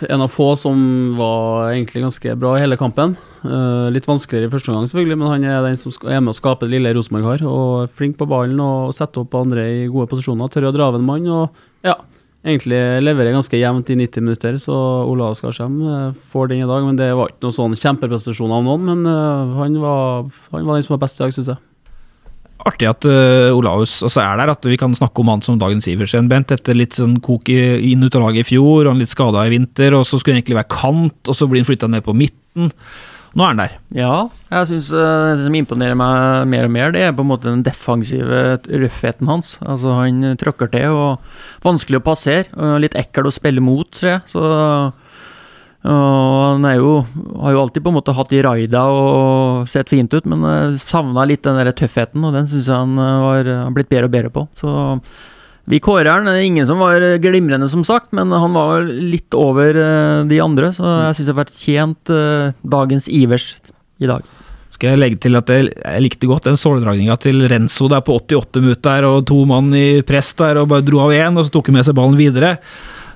en 0.09 0.23
av 0.25 0.31
få 0.33 0.55
som 0.57 0.79
var 1.19 1.75
egentlig 1.75 2.01
ganske 2.07 2.37
bra 2.41 2.55
i 2.57 2.63
hele 2.63 2.79
kampen. 2.81 3.13
Uh, 3.45 3.89
litt 3.93 4.09
vanskeligere 4.09 4.49
i 4.49 4.53
første 4.53 4.73
omgang, 4.73 4.89
selvfølgelig, 4.89 5.19
men 5.21 5.29
han 5.29 5.45
er 5.45 5.67
den 5.67 5.77
som 5.81 5.93
er 6.09 6.23
med 6.25 6.33
å 6.33 6.39
skape 6.39 6.65
det 6.65 6.79
lille 6.79 6.95
Rosenborg 6.97 7.29
har. 7.29 7.45
Og 7.45 7.93
flink 8.01 8.17
på 8.17 8.29
ballen 8.31 8.63
og 8.65 8.95
setter 8.97 9.27
opp 9.27 9.37
andre 9.37 9.67
i 9.83 9.85
gode 9.93 10.09
posisjoner. 10.09 10.49
Tør 10.53 10.71
å 10.71 10.73
dra 10.73 10.89
av 10.89 10.97
en 10.97 11.05
mann 11.05 11.29
og 11.29 11.61
ja, 11.85 11.99
egentlig 12.41 12.81
leverer 13.05 13.37
ganske 13.37 13.61
jevnt 13.61 13.93
i 13.93 13.99
90 14.01 14.25
minutter. 14.25 14.57
Så 14.63 14.73
Ola 15.05 15.35
Skarsheim 15.37 15.77
eh, 15.85 16.19
får 16.33 16.53
den 16.55 16.65
i 16.65 16.71
dag, 16.71 16.87
men 16.87 16.97
det 16.97 17.13
var 17.13 17.33
ikke 17.33 17.45
noen 17.45 17.59
sånn 17.59 17.77
kjempeprestasjon 17.77 18.57
av 18.57 18.65
noen. 18.65 18.89
Men 18.89 19.05
uh, 19.05 19.59
han, 19.61 19.77
var, 19.85 20.31
han 20.55 20.65
var 20.65 20.81
den 20.81 20.89
som 20.89 20.97
var 20.97 21.05
best 21.05 21.21
i 21.21 21.27
dag, 21.27 21.37
syns 21.37 21.53
jeg. 21.53 21.61
Artig 22.69 22.89
at 22.91 23.07
uh, 23.09 23.57
Olaus 23.57 24.01
altså 24.05 24.21
er 24.23 24.41
der, 24.41 24.53
at 24.53 24.67
vi 24.69 24.79
kan 24.81 24.95
snakke 24.97 25.23
om 25.23 25.31
han 25.33 25.45
som 25.45 25.61
dagens 25.61 25.89
Iversen, 25.89 26.29
Bent. 26.31 26.53
Etter 26.53 26.77
litt 26.77 26.99
sånn 26.99 27.19
kok 27.25 27.49
i, 27.53 27.61
inn 27.93 28.05
ut 28.05 28.17
av 28.19 28.27
laget 28.27 28.45
i 28.45 28.51
fjor, 28.53 28.85
og 28.85 28.93
han 28.93 29.01
litt 29.01 29.13
skada 29.13 29.47
i 29.47 29.55
vinter, 29.55 29.97
og 29.97 30.05
så 30.09 30.21
skulle 30.21 30.37
han 30.37 30.43
egentlig 30.43 30.61
være 30.61 30.75
kant, 30.75 31.21
og 31.31 31.39
så 31.39 31.49
blir 31.49 31.63
han 31.63 31.71
flytta 31.71 31.91
ned 31.91 32.05
på 32.07 32.17
midten. 32.17 32.73
Nå 33.31 33.45
er 33.45 33.53
han 33.53 33.61
der. 33.61 33.75
Ja, 33.95 34.15
jeg 34.51 34.69
syns 34.73 34.89
det 34.91 35.45
som 35.45 35.55
imponerer 35.55 35.99
meg 35.99 36.49
mer 36.51 36.67
og 36.67 36.73
mer, 36.75 36.91
det 36.95 37.05
er 37.07 37.13
på 37.15 37.23
en 37.23 37.31
måte 37.31 37.47
den 37.47 37.63
defensive 37.67 38.59
røffheten 38.67 39.31
hans. 39.31 39.55
Altså 39.63 39.95
Han 40.01 40.33
tråkker 40.41 40.73
til 40.73 40.97
og 40.97 41.37
vanskelig 41.63 42.01
å 42.01 42.07
passere. 42.11 42.49
og 42.59 42.81
Litt 42.83 42.99
ekkel 42.99 43.31
å 43.31 43.35
spille 43.35 43.63
mot, 43.63 43.87
tror 43.95 44.17
jeg. 44.17 44.25
Så 44.33 44.43
og 45.81 46.61
han 46.61 46.67
jo, 46.77 46.97
har 47.41 47.55
jo 47.55 47.61
alltid 47.63 47.85
på 47.85 47.89
en 47.89 47.97
måte 47.97 48.13
hatt 48.13 48.33
i 48.37 48.43
raida 48.45 48.83
og 48.93 49.69
sett 49.71 49.89
fint 49.89 50.13
ut, 50.13 50.27
men 50.29 50.45
jeg 50.45 50.81
savna 50.83 51.25
litt 51.25 51.47
den 51.47 51.57
der 51.57 51.73
tøffheten, 51.73 52.25
og 52.27 52.35
den 52.37 52.49
syns 52.51 52.69
jeg 52.69 52.77
han 52.77 53.01
eh, 53.01 53.21
var, 53.25 53.53
har 53.65 53.77
blitt 53.77 53.89
bedre 53.89 54.11
og 54.11 54.13
bedre 54.13 54.33
på. 54.35 54.45
Så 54.61 54.75
vi 55.71 55.79
kårer 55.81 56.11
han. 56.11 56.29
Det 56.29 56.43
ingen 56.45 56.67
som 56.69 56.83
var 56.83 57.01
glimrende, 57.23 57.69
som 57.73 57.85
sagt, 57.87 58.13
men 58.17 58.33
han 58.33 58.53
var 58.57 58.85
litt 58.85 59.33
over 59.39 59.79
eh, 59.81 60.19
de 60.29 60.43
andre, 60.45 60.69
så 60.77 60.85
jeg 60.85 61.17
syns 61.17 61.25
jeg 61.25 61.33
har 61.33 61.41
vært 61.41 61.57
tjent 61.57 62.13
eh, 62.13 62.51
dagens 62.77 63.09
Ivers 63.09 63.55
i 64.05 64.11
dag. 64.11 64.27
Skal 64.77 64.93
jeg 64.93 65.01
legge 65.01 65.21
til 65.21 65.39
at 65.41 65.49
jeg, 65.53 65.71
jeg 65.77 66.05
likte 66.05 66.29
godt 66.29 66.49
den 66.51 66.61
såledragninga 66.61 67.17
til 67.21 67.41
Renzo 67.49 67.89
der 67.93 68.05
på 68.05 68.19
88 68.21 68.61
minutt 68.65 68.85
der, 68.85 69.09
og 69.09 69.25
to 69.29 69.39
mann 69.49 69.73
i 69.77 70.03
press 70.05 70.35
der, 70.37 70.61
og 70.61 70.69
bare 70.75 70.85
dro 70.85 71.07
av 71.07 71.17
én, 71.17 71.41
og 71.41 71.49
så 71.49 71.57
tok 71.57 71.73
han 71.73 71.81
med 71.81 71.89
seg 71.89 71.97
ballen 71.97 72.21
videre. 72.21 72.59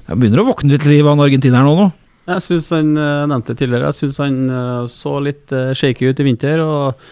Jeg 0.09 0.17
begynner 0.21 0.41
å 0.41 0.49
våkne 0.49 0.73
litt 0.73 0.89
liv 0.89 1.05
av 1.05 1.13
han 1.13 1.27
argentineren 1.27 1.69
nå, 1.69 1.77
nå. 1.77 1.91
Jeg 2.25 2.41
syns 2.41 2.71
han 2.73 2.95
eh, 2.97 3.27
nevnte 3.29 3.53
tidligere, 3.53 3.91
jeg 3.91 3.99
syns 3.99 4.21
han 4.23 4.37
eh, 4.49 4.85
så 4.89 5.19
litt 5.21 5.53
eh, 5.53 5.75
shaky 5.77 6.09
ut 6.09 6.21
i 6.23 6.25
vinter. 6.25 6.63
og 6.65 7.03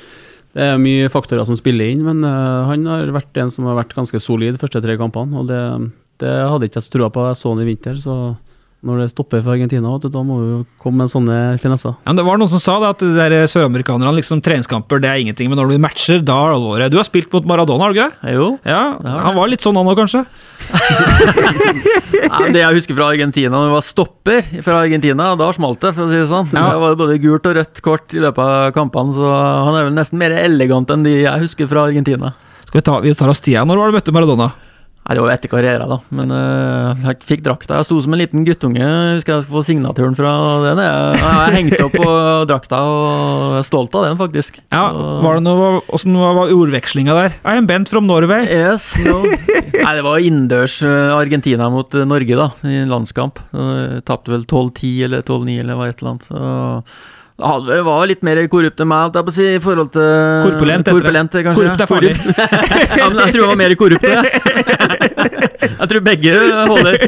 Det 0.57 0.69
er 0.71 0.81
mye 0.81 1.11
faktorer 1.13 1.45
som 1.49 1.59
spiller 1.59 1.93
inn, 1.93 2.05
men 2.05 2.25
han 2.25 2.87
har 2.89 3.13
vært 3.13 3.37
en 3.41 3.53
som 3.53 3.69
har 3.69 3.79
vært 3.79 3.95
ganske 3.97 4.21
solid 4.21 4.57
de 4.57 4.61
første 4.61 4.83
tre 4.85 4.97
kampene. 5.01 5.37
og 5.41 5.49
Det, 5.49 5.61
det 6.21 6.33
hadde 6.33 6.69
ikke 6.69 6.81
jeg 6.81 6.89
så 6.89 6.95
trua 6.97 7.11
på. 7.13 7.25
Jeg 7.29 7.41
så 7.41 7.53
han 7.53 7.63
i 7.63 7.69
vinter, 7.69 8.01
så 8.01 8.17
når 8.83 8.99
det 8.99 9.11
stopper 9.13 9.43
for 9.45 9.55
Argentina, 9.55 9.93
vet 9.95 10.09
du, 10.09 10.11
da 10.11 10.23
må 10.27 10.37
vi 10.41 10.47
jo 10.49 10.61
komme 10.83 11.05
med 11.05 11.11
sånne 11.13 11.37
finesser. 11.63 11.95
Ja, 12.03 12.11
men 12.11 12.19
det 12.19 12.25
var 12.27 12.41
noen 12.41 12.51
som 12.51 12.63
sa 12.63 12.81
det, 12.83 12.89
at 12.97 13.05
de 13.05 13.11
der 13.15 13.47
søramerikanerne, 13.51 14.15
liksom 14.17 14.43
treningskamper, 14.43 14.99
det 15.03 15.11
er 15.11 15.21
ingenting, 15.23 15.51
men 15.53 15.61
når 15.61 15.71
du 15.71 15.83
matcher, 15.85 16.19
da 16.19 16.39
er 16.43 16.51
det 16.51 16.57
alvoret. 16.59 16.91
Du 16.91 16.99
har 16.99 17.07
spilt 17.07 17.31
mot 17.35 17.47
Maradona, 17.47 17.87
har 17.87 17.95
du 17.95 18.01
ikke 18.01 18.09
det? 18.11 18.35
Jo. 18.35 18.49
Ja, 18.67 18.81
han 19.29 19.39
var 19.39 19.53
litt 19.53 19.63
sånn 19.63 19.79
han 19.79 19.87
òg, 19.93 20.01
kanskje? 20.03 20.25
Nei, 22.33 22.43
det 22.55 22.65
jeg 22.65 22.79
husker 22.81 22.99
fra 22.99 23.13
Argentina, 23.13 23.55
når 23.55 23.71
vi 23.71 23.77
var 23.77 23.87
stopper 23.87 24.51
fra 24.67 24.83
Argentina, 24.83 25.31
da 25.39 25.53
smalt 25.55 25.83
det, 25.85 25.95
for 25.95 26.09
å 26.09 26.11
si 26.11 26.19
det 26.19 26.27
sånn. 26.33 26.51
Ja. 26.51 26.67
Det 26.75 26.83
var 26.83 26.99
både 27.05 27.21
gult 27.23 27.47
og 27.53 27.57
rødt 27.61 27.85
kort 27.87 28.19
i 28.19 28.25
løpet 28.25 28.43
av 28.43 28.75
kampene, 28.75 29.15
så 29.15 29.31
han 29.31 29.79
er 29.79 29.87
vel 29.87 29.97
nesten 29.97 30.19
mer 30.19 30.35
elegant 30.43 30.91
enn 30.91 31.07
de 31.07 31.21
jeg 31.23 31.47
husker 31.47 31.71
fra 31.71 31.87
Argentina. 31.87 32.35
Skal 32.67 32.81
vi 32.81 32.87
ta, 32.91 32.99
vi 33.05 33.15
tar 33.15 33.31
oss 33.31 33.45
tida. 33.45 33.63
Når 33.69 33.79
var 33.79 33.93
du 33.93 34.01
møtte 34.01 34.19
Maradona? 34.19 34.51
Nei, 35.03 35.17
Det 35.17 35.23
var 35.25 35.33
etter 35.35 35.51
karrieren, 35.51 35.91
da, 35.91 35.97
men 36.15 36.31
uh, 36.31 37.01
jeg 37.09 37.19
fikk 37.27 37.41
drakta. 37.43 37.81
Jeg 37.81 37.89
sto 37.89 37.97
som 38.05 38.15
en 38.15 38.21
liten 38.21 38.45
guttunge, 38.47 38.87
husker 39.17 39.35
jeg 39.35 39.49
få 39.51 39.65
signaturen 39.67 40.15
fra 40.15 40.31
den. 40.63 40.83
Jeg, 40.85 41.17
jeg 41.19 41.55
hengte 41.57 41.81
opp 41.89 41.97
på 41.97 42.13
drakta 42.47 42.79
og 42.87 43.57
er 43.59 43.67
stolt 43.67 43.99
av 43.99 44.07
den, 44.07 44.21
faktisk. 44.21 44.61
Ja, 44.71 44.85
var 45.25 45.41
det 45.41 45.45
noe, 45.49 45.81
Åssen 45.91 46.15
var, 46.15 46.37
var 46.39 46.55
ordvekslinga 46.55 47.17
der? 47.19 47.35
I 47.43 47.59
am 47.59 47.67
Bent 47.67 47.91
from 47.91 48.07
Norway. 48.07 48.47
Yes, 48.47 48.93
no. 49.03 49.25
Nei, 49.27 49.95
det 49.99 50.05
var 50.07 50.23
innendørs 50.23 50.79
eh, 50.87 51.11
Argentina 51.17 51.67
mot 51.73 51.99
eh, 51.99 52.07
Norge, 52.07 52.39
da, 52.39 52.49
i 52.63 52.85
landskamp. 52.87 53.43
Uh, 53.51 53.99
Tapte 54.07 54.31
vel 54.31 54.47
12-10 54.47 54.95
eller 55.09 55.27
12-9 55.27 55.59
eller 55.65 55.81
hva 55.81 55.91
et 55.91 55.99
eller 55.99 56.15
annet. 56.15 56.31
Så 56.31 57.22
det 57.41 57.53
det 57.67 57.79
var 57.87 58.05
litt 58.07 58.23
mer 58.27 58.39
korrupt 58.53 58.81
enn 58.83 58.91
meg, 58.91 59.15
jeg 59.17 59.27
på 59.27 59.33
å 59.33 59.35
si, 59.35 59.47
i 59.57 59.61
forhold 59.63 59.91
til 59.95 60.09
Korpulent. 60.47 60.91
Korpulent, 60.93 61.37
kanskje. 61.47 61.63
Korrupt 61.63 61.85
er 61.85 61.91
farlig. 61.91 62.13
Ja, 63.01 63.09
men 63.09 63.21
jeg 63.23 63.35
tror 63.35 63.41
det 63.41 63.49
var 63.49 63.61
mer 63.61 63.75
korrupt, 63.81 64.05
jeg. 64.13 64.21
tror 65.91 66.05
begge 66.07 66.35
holder. 66.71 67.07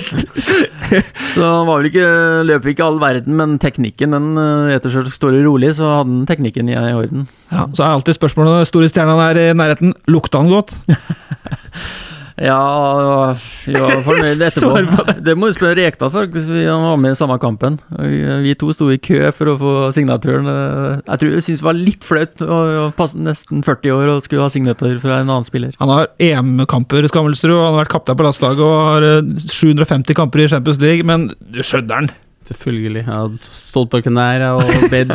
Så 1.35 1.45
han 1.45 1.69
var 1.69 1.83
vel 1.83 1.91
ikke, 1.91 2.07
løp 2.49 2.71
ikke 2.73 2.87
all 2.87 2.99
verden, 3.03 3.37
men 3.39 3.59
teknikken, 3.63 4.17
den 4.17 4.41
eh, 4.41 4.89
slett 4.89 5.13
står 5.15 5.39
rolig, 5.47 5.75
så 5.79 5.93
hadde 5.99 6.17
han 6.17 6.27
teknikken 6.31 6.73
i 6.73 6.79
orden. 6.95 7.29
Ja, 7.53 7.69
så 7.71 7.85
er 7.85 7.95
alltid 7.99 8.19
spørsmålet 8.19 8.59
når 8.59 8.73
store 8.73 8.91
stjerna 8.91 9.19
er 9.29 9.43
i 9.45 9.47
nærheten. 9.57 9.95
Lukta 10.11 10.43
han 10.43 10.51
godt? 10.51 10.75
Ja, 12.35 13.35
vi 13.63 13.75
var 13.79 14.01
fornøyd 14.03 14.41
etterpå. 14.43 15.05
Det 15.23 15.37
må 15.39 15.51
du 15.51 15.55
spørre 15.55 15.77
Rekdal, 15.79 16.11
faktisk. 16.11 16.49
Vi 16.51 16.65
var 16.67 16.97
med 16.99 17.15
i 17.15 17.19
samme 17.19 17.37
kampen. 17.39 17.77
Vi, 17.95 18.55
to 18.59 18.73
sto 18.75 18.89
i 18.91 18.99
kø 18.99 19.21
for 19.37 19.53
å 19.53 19.55
få 19.61 19.75
signaturen. 19.95 20.49
Jeg 20.51 21.21
tror 21.21 21.31
jeg 21.37 21.47
syntes 21.47 21.63
det 21.63 21.69
var 21.69 21.79
litt 21.79 22.07
flaut 22.07 22.43
å 22.43 22.59
passe 22.99 23.23
nesten 23.23 23.63
40 23.63 23.95
år 23.95 24.13
og 24.17 24.27
skulle 24.27 24.43
ha 24.49 24.51
signatur 24.51 24.99
fra 25.03 25.21
en 25.21 25.31
annen 25.31 25.47
spiller. 25.47 25.79
Han 25.79 25.95
har 25.95 26.11
EM-kamper, 26.19 27.07
Skammelsrud, 27.13 27.55
han 27.55 27.71
har 27.71 27.83
vært 27.85 27.95
kaptein 27.95 28.19
på 28.19 28.27
landslaget 28.27 28.67
og 28.67 28.77
har 28.91 29.09
eh, 29.13 29.35
750 29.47 30.19
kamper 30.19 30.43
i 30.43 30.51
Champions 30.51 30.83
League, 30.83 31.07
men 31.07 31.31
du 31.39 31.63
skjønner 31.63 32.03
han. 32.03 32.15
Selvfølgelig. 32.45 33.07
Jeg 33.07 33.09
hadde 33.09 33.39
stått 33.41 33.95
på 33.95 34.03
knær 34.05 34.43
og 34.51 34.67
bedt, 34.93 35.15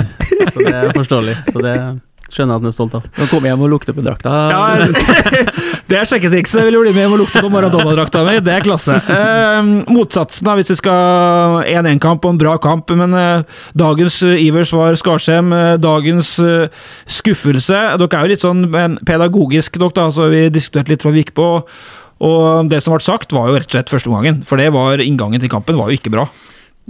så 0.56 0.64
det 0.64 0.72
er 0.72 0.96
forståelig. 0.96 1.36
Så 1.52 1.62
det 1.62 1.76
skjønner 2.34 2.58
at 2.58 2.64
han 2.64 2.70
er 2.70 2.76
stolt 2.76 2.96
av. 2.98 3.06
Nå 3.18 3.28
kom 3.32 3.46
jeg 3.46 3.54
hjem 3.54 3.64
og 3.66 3.72
lukte 3.74 3.96
på 3.96 4.04
drakta. 4.06 4.34
Ja, 4.54 4.62
det 5.90 6.00
er 6.00 6.10
sjekketrikset. 6.10 6.62
Vil 6.66 6.78
du 6.78 6.82
bli 6.84 6.94
med 6.94 7.06
hjem 7.06 7.16
og 7.18 7.24
lukte 7.24 7.44
på 7.44 7.52
Maradona-drakta 7.54 8.24
mi? 8.28 8.38
Det 8.46 8.54
er 8.56 8.66
klasse. 8.66 8.96
Eh, 8.96 9.72
motsatsen, 9.90 10.48
da, 10.48 10.56
hvis 10.60 10.74
vi 10.74 10.80
skal 10.82 11.62
1-1-kamp 11.66 12.28
og 12.28 12.36
en 12.36 12.42
bra 12.42 12.58
kamp, 12.62 12.94
men 13.00 13.16
eh, 13.18 13.62
dagens 13.78 14.22
eh, 14.28 14.44
Ivers 14.48 14.74
var 14.76 14.98
Skarsheim. 15.00 15.54
Eh, 15.56 15.78
dagens 15.82 16.36
eh, 16.44 16.84
skuffelse 17.10 17.80
Dere 18.00 18.20
er 18.20 18.28
jo 18.28 18.34
litt 18.34 18.44
sånn 18.44 18.68
pedagogisk, 19.08 19.80
dere, 19.80 19.96
da, 19.96 20.10
så 20.14 20.30
vi 20.32 20.46
diskuterte 20.54 20.94
litt 20.94 21.06
fra 21.06 21.14
vi 21.16 21.24
gikk 21.24 21.34
på. 21.38 21.50
Og 22.26 22.70
det 22.70 22.82
som 22.84 22.94
ble 22.94 23.04
sagt, 23.04 23.34
var 23.36 23.50
jo 23.50 23.58
rett 23.58 23.70
og 23.70 23.78
slett 23.78 23.92
første 23.94 24.12
omgangen. 24.12 24.42
For 24.48 24.60
det 24.60 24.70
var 24.76 25.02
inngangen 25.04 25.42
til 25.42 25.52
kampen 25.52 25.80
var 25.80 25.92
jo 25.92 26.00
ikke 26.00 26.12
bra. 26.14 26.28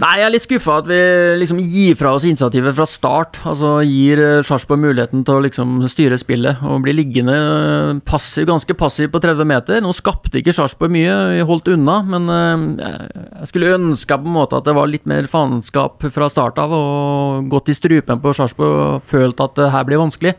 Nei, 0.00 0.14
jeg 0.16 0.24
er 0.24 0.32
litt 0.32 0.44
skuffa 0.46 0.78
at 0.80 0.86
vi 0.88 0.98
liksom 1.42 1.58
gir 1.60 1.96
fra 1.98 2.14
oss 2.16 2.24
initiativet 2.24 2.72
fra 2.72 2.86
start. 2.88 3.40
Altså 3.48 3.72
gir 3.84 4.20
eh, 4.22 4.44
Sarpsborg 4.46 4.80
muligheten 4.80 5.26
til 5.28 5.36
å 5.36 5.42
liksom 5.44 5.74
styre 5.92 6.16
spillet 6.20 6.62
og 6.64 6.78
bli 6.86 6.94
liggende 6.96 7.34
eh, 7.36 7.98
passiv, 8.08 8.46
ganske 8.48 8.76
passiv 8.80 9.10
på 9.12 9.20
30 9.20 9.50
meter. 9.50 9.82
Nå 9.84 9.92
skapte 9.96 10.40
ikke 10.40 10.54
Sarpsborg 10.56 10.94
mye, 10.94 11.16
vi 11.34 11.42
holdt 11.50 11.68
unna, 11.74 11.98
men 12.14 12.32
eh, 12.32 12.94
jeg 13.42 13.50
skulle 13.50 13.74
ønska 13.76 14.16
på 14.22 14.30
en 14.30 14.38
måte 14.38 14.62
at 14.62 14.70
det 14.70 14.76
var 14.78 14.88
litt 14.88 15.04
mer 15.10 15.28
faenskap 15.28 16.08
fra 16.16 16.30
start 16.32 16.62
av, 16.64 16.72
og 16.78 17.52
gått 17.52 17.68
i 17.68 17.76
strupen 17.76 18.24
på 18.24 18.32
Sarpsborg 18.40 18.80
og 18.86 19.04
følt 19.10 19.44
at 19.44 19.60
det 19.60 19.68
her 19.74 19.84
blir 19.88 20.00
vanskelig. 20.00 20.32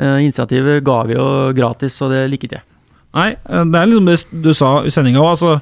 Initiativet 0.00 0.82
ga 0.86 1.00
vi 1.04 1.14
jo 1.14 1.24
gratis, 1.54 1.98
og 2.02 2.10
det 2.14 2.24
liket 2.32 2.54
jeg. 2.56 2.66
Nei, 3.14 3.30
det 3.44 3.78
er 3.78 3.88
liksom 3.90 4.06
det 4.06 4.44
du 4.46 4.52
sa 4.56 4.74
i 4.86 4.92
sendinga 4.94 5.20
òg. 5.22 5.34
Altså, 5.34 5.56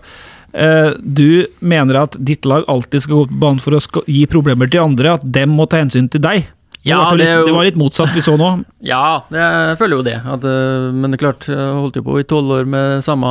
du 0.48 1.44
mener 1.60 1.98
at 2.00 2.16
ditt 2.24 2.46
lag 2.48 2.64
alltid 2.72 3.02
skal 3.04 3.18
gå 3.18 3.24
på 3.28 3.40
banen 3.42 3.60
for 3.60 3.76
å 3.76 4.04
gi 4.08 4.22
problemer 4.30 4.70
til 4.72 4.80
andre, 4.80 5.18
at 5.18 5.26
dem 5.26 5.52
må 5.54 5.66
ta 5.68 5.82
hensyn 5.82 6.08
til 6.08 6.22
deg. 6.24 6.46
Ja, 6.86 7.10
det 7.10 7.18
litt, 7.20 7.28
er 7.28 7.44
det 7.46 7.54
var 7.54 7.66
litt 7.66 7.78
motsatt 7.78 8.14
vi 8.14 8.22
så 8.24 8.36
nå. 8.38 8.50
Ja, 8.92 9.20
jeg 9.34 9.76
føler 9.80 9.98
jo 9.98 10.06
det. 10.06 10.16
At, 10.22 10.46
øh, 10.46 10.88
men 10.94 11.10
det 11.10 11.18
er 11.18 11.24
klart, 11.26 11.48
jeg 11.50 11.76
holdt 11.80 11.98
jo 11.98 12.04
på 12.06 12.18
i 12.20 12.26
tolv 12.28 12.54
år 12.60 12.70
med 12.70 13.04
samme 13.04 13.28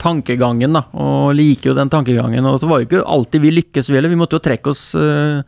tankegangen, 0.00 0.76
da. 0.76 0.84
Og 1.00 1.34
liker 1.36 1.70
jo 1.70 1.78
den 1.78 1.92
tankegangen. 1.92 2.48
Og 2.50 2.58
så 2.60 2.68
var 2.70 2.80
jo 2.80 2.88
ikke 2.88 3.04
alltid 3.04 3.44
vi 3.44 3.54
lykkes 3.60 3.90
vi 3.90 3.98
heller. 3.98 4.12
Vi 4.12 4.20
måtte 4.20 4.38
jo 4.38 4.44
trekke 4.44 4.72
oss 4.72 4.90
øh, 4.98 5.40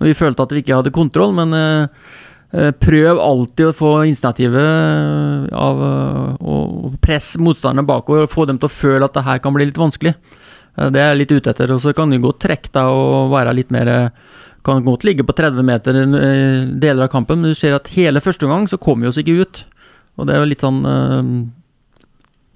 når 0.00 0.10
vi 0.10 0.16
følte 0.18 0.46
at 0.46 0.54
vi 0.54 0.64
ikke 0.64 0.80
hadde 0.80 0.94
kontroll. 0.94 1.34
Men 1.36 1.54
prøv 2.82 3.18
alltid 3.22 3.68
å 3.68 3.74
få 3.78 3.90
initiativet 4.08 5.52
av 5.54 5.82
øh, 5.86 6.30
å 6.42 6.90
presse 7.02 7.38
motstanderne 7.38 7.86
bakover 7.86 8.24
og 8.26 8.32
få 8.32 8.46
dem 8.50 8.58
til 8.58 8.66
å 8.66 8.74
føle 8.74 9.06
at 9.06 9.14
det 9.14 9.22
her 9.26 9.38
kan 9.44 9.54
bli 9.54 9.68
litt 9.68 9.78
vanskelig. 9.78 10.16
Eh, 10.76 10.90
Det 10.90 10.98
er 11.00 11.12
jeg 11.12 11.20
litt 11.20 11.34
ute 11.36 11.50
etter. 11.54 11.70
Og 11.74 11.80
så 11.84 11.94
kan 11.94 12.10
du 12.10 12.18
godt 12.18 12.40
trekke 12.42 12.72
deg 12.74 12.90
og 12.90 13.30
være 13.34 13.54
litt 13.54 13.70
mer 13.74 13.88
eh, 13.88 14.08
Kan 14.66 14.82
godt 14.84 15.06
ligge 15.08 15.24
på 15.24 15.32
30 15.32 15.64
meter 15.64 15.96
I 15.96 16.02
deler 16.76 17.06
av 17.06 17.08
kampen, 17.14 17.40
men 17.40 17.54
du 17.54 17.56
ser 17.56 17.72
at 17.72 17.88
hele 17.94 18.20
første 18.20 18.44
omgang 18.44 18.66
så 18.68 18.76
kommer 18.76 19.06
vi 19.06 19.08
oss 19.08 19.20
ikke 19.22 19.38
ut. 19.40 19.62
Og 20.20 20.26
det 20.28 20.34
er 20.34 20.42
jo 20.42 20.50
litt 20.50 20.60
sånn 20.66 20.82
eh, 20.84 21.30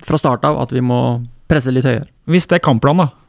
fra 0.04 0.18
start 0.20 0.44
av 0.44 0.58
at 0.60 0.74
vi 0.74 0.82
må 0.84 1.22
presse 1.48 1.72
litt 1.72 1.86
høyere. 1.88 2.10
Hvis 2.28 2.44
det 2.50 2.58
er 2.58 2.66
kampplanen, 2.66 3.06
da. 3.06 3.23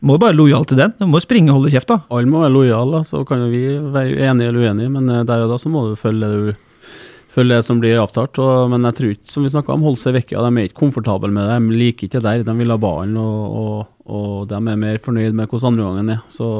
Må 0.00 0.16
jo 0.16 0.22
bare 0.22 0.36
lojal 0.36 0.64
til 0.68 0.80
den. 0.80 0.94
Du 0.96 1.04
må 1.10 1.20
jo 1.20 1.26
springe 1.26 1.52
og 1.52 1.58
holde 1.60 1.72
kjeft, 1.74 1.90
da. 1.90 2.00
Alle 2.08 2.30
må 2.30 2.40
være 2.40 2.54
lojale, 2.54 3.02
så 3.04 3.20
kan 3.28 3.44
jo 3.44 3.50
vi 3.52 3.64
være 3.92 4.30
enige 4.30 4.52
eller 4.52 4.66
uenige, 4.66 4.92
men 4.92 5.08
eh, 5.12 5.24
der 5.28 5.44
og 5.44 5.52
da 5.52 5.58
så 5.60 5.72
må 5.72 5.84
du 5.90 5.98
følge 6.00 6.30
det, 6.30 6.38
du, 6.54 6.94
følge 7.30 7.58
det 7.58 7.66
som 7.66 7.82
blir 7.82 8.00
avtalt. 8.00 8.40
Men 8.72 8.88
jeg 8.88 8.98
tror 8.98 9.12
ikke, 9.16 9.32
som 9.34 9.44
vi 9.44 9.52
snakka 9.52 9.74
om, 9.76 9.84
holde 9.84 10.00
seg 10.00 10.16
vekke. 10.16 10.38
De 10.40 10.52
er 10.62 10.70
ikke 10.70 10.80
komfortable 10.80 11.32
med 11.34 11.44
det, 11.46 11.58
de 11.58 11.82
liker 11.82 12.08
ikke 12.08 12.16
det 12.18 12.24
der. 12.28 12.46
De 12.48 12.56
vil 12.62 12.72
ha 12.72 12.80
ballen, 12.80 13.18
og, 13.20 13.60
og, 13.60 13.92
og 14.08 14.48
de 14.50 14.56
er 14.56 14.80
mer 14.86 15.04
fornøyd 15.04 15.36
med 15.36 15.52
hvordan 15.52 15.74
andreomgangen 15.74 16.16
er. 16.16 16.24
Så 16.32 16.50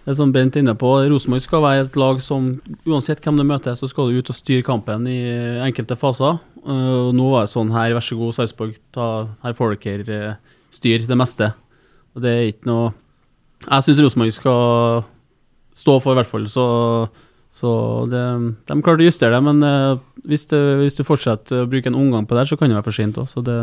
det 0.00 0.14
er 0.14 0.16
som 0.16 0.32
Bent 0.32 0.56
inne 0.56 0.72
på, 0.80 0.90
Rosenborg 1.12 1.44
skal 1.44 1.60
være 1.62 1.84
et 1.84 1.96
lag 2.00 2.20
som 2.24 2.54
uansett 2.88 3.20
hvem 3.20 3.36
du 3.36 3.44
møter, 3.44 3.76
så 3.76 3.86
skal 3.90 4.08
du 4.08 4.16
ut 4.16 4.32
og 4.32 4.38
styre 4.38 4.64
kampen 4.64 5.04
i 5.06 5.20
enkelte 5.66 5.98
faser. 6.00 6.40
Uh, 6.64 7.10
og 7.10 7.10
nå 7.16 7.28
var 7.28 7.44
det 7.44 7.52
sånn 7.52 7.72
her, 7.74 7.92
vær 7.94 8.04
så 8.04 8.16
god, 8.16 8.36
Sarpsborg, 8.36 8.78
her 9.44 9.56
får 9.56 9.76
dere 9.84 10.22
uh, 10.32 10.56
styre 10.72 11.08
det 11.08 11.18
meste. 11.20 11.50
Og 12.16 12.24
det 12.24 12.30
er 12.30 12.48
ikke 12.50 12.70
noe 12.70 12.92
Jeg 13.66 13.84
syns 13.86 14.00
Rosenborg 14.02 14.34
skal 14.34 15.02
stå 15.76 15.96
for, 16.00 16.12
i 16.14 16.18
hvert 16.18 16.28
fall. 16.28 16.46
Så, 16.50 16.64
så 17.54 17.70
det, 18.10 18.22
de 18.68 18.78
klarte 18.82 19.04
å 19.04 19.08
justere 19.08 19.36
det, 19.36 19.42
men 19.46 19.62
uh, 19.64 20.00
hvis, 20.28 20.46
det, 20.50 20.60
hvis 20.80 20.96
du 20.98 21.04
fortsetter 21.06 21.64
å 21.64 21.70
bruke 21.70 21.90
en 21.92 21.98
omgang 21.98 22.26
på 22.28 22.38
det, 22.38 22.48
så 22.48 22.58
kan 22.58 22.70
det 22.70 22.78
være 22.78 22.88
for 22.88 22.96
sent 22.96 23.20
òg. 23.20 23.30
Så 23.30 23.44
det 23.46 23.56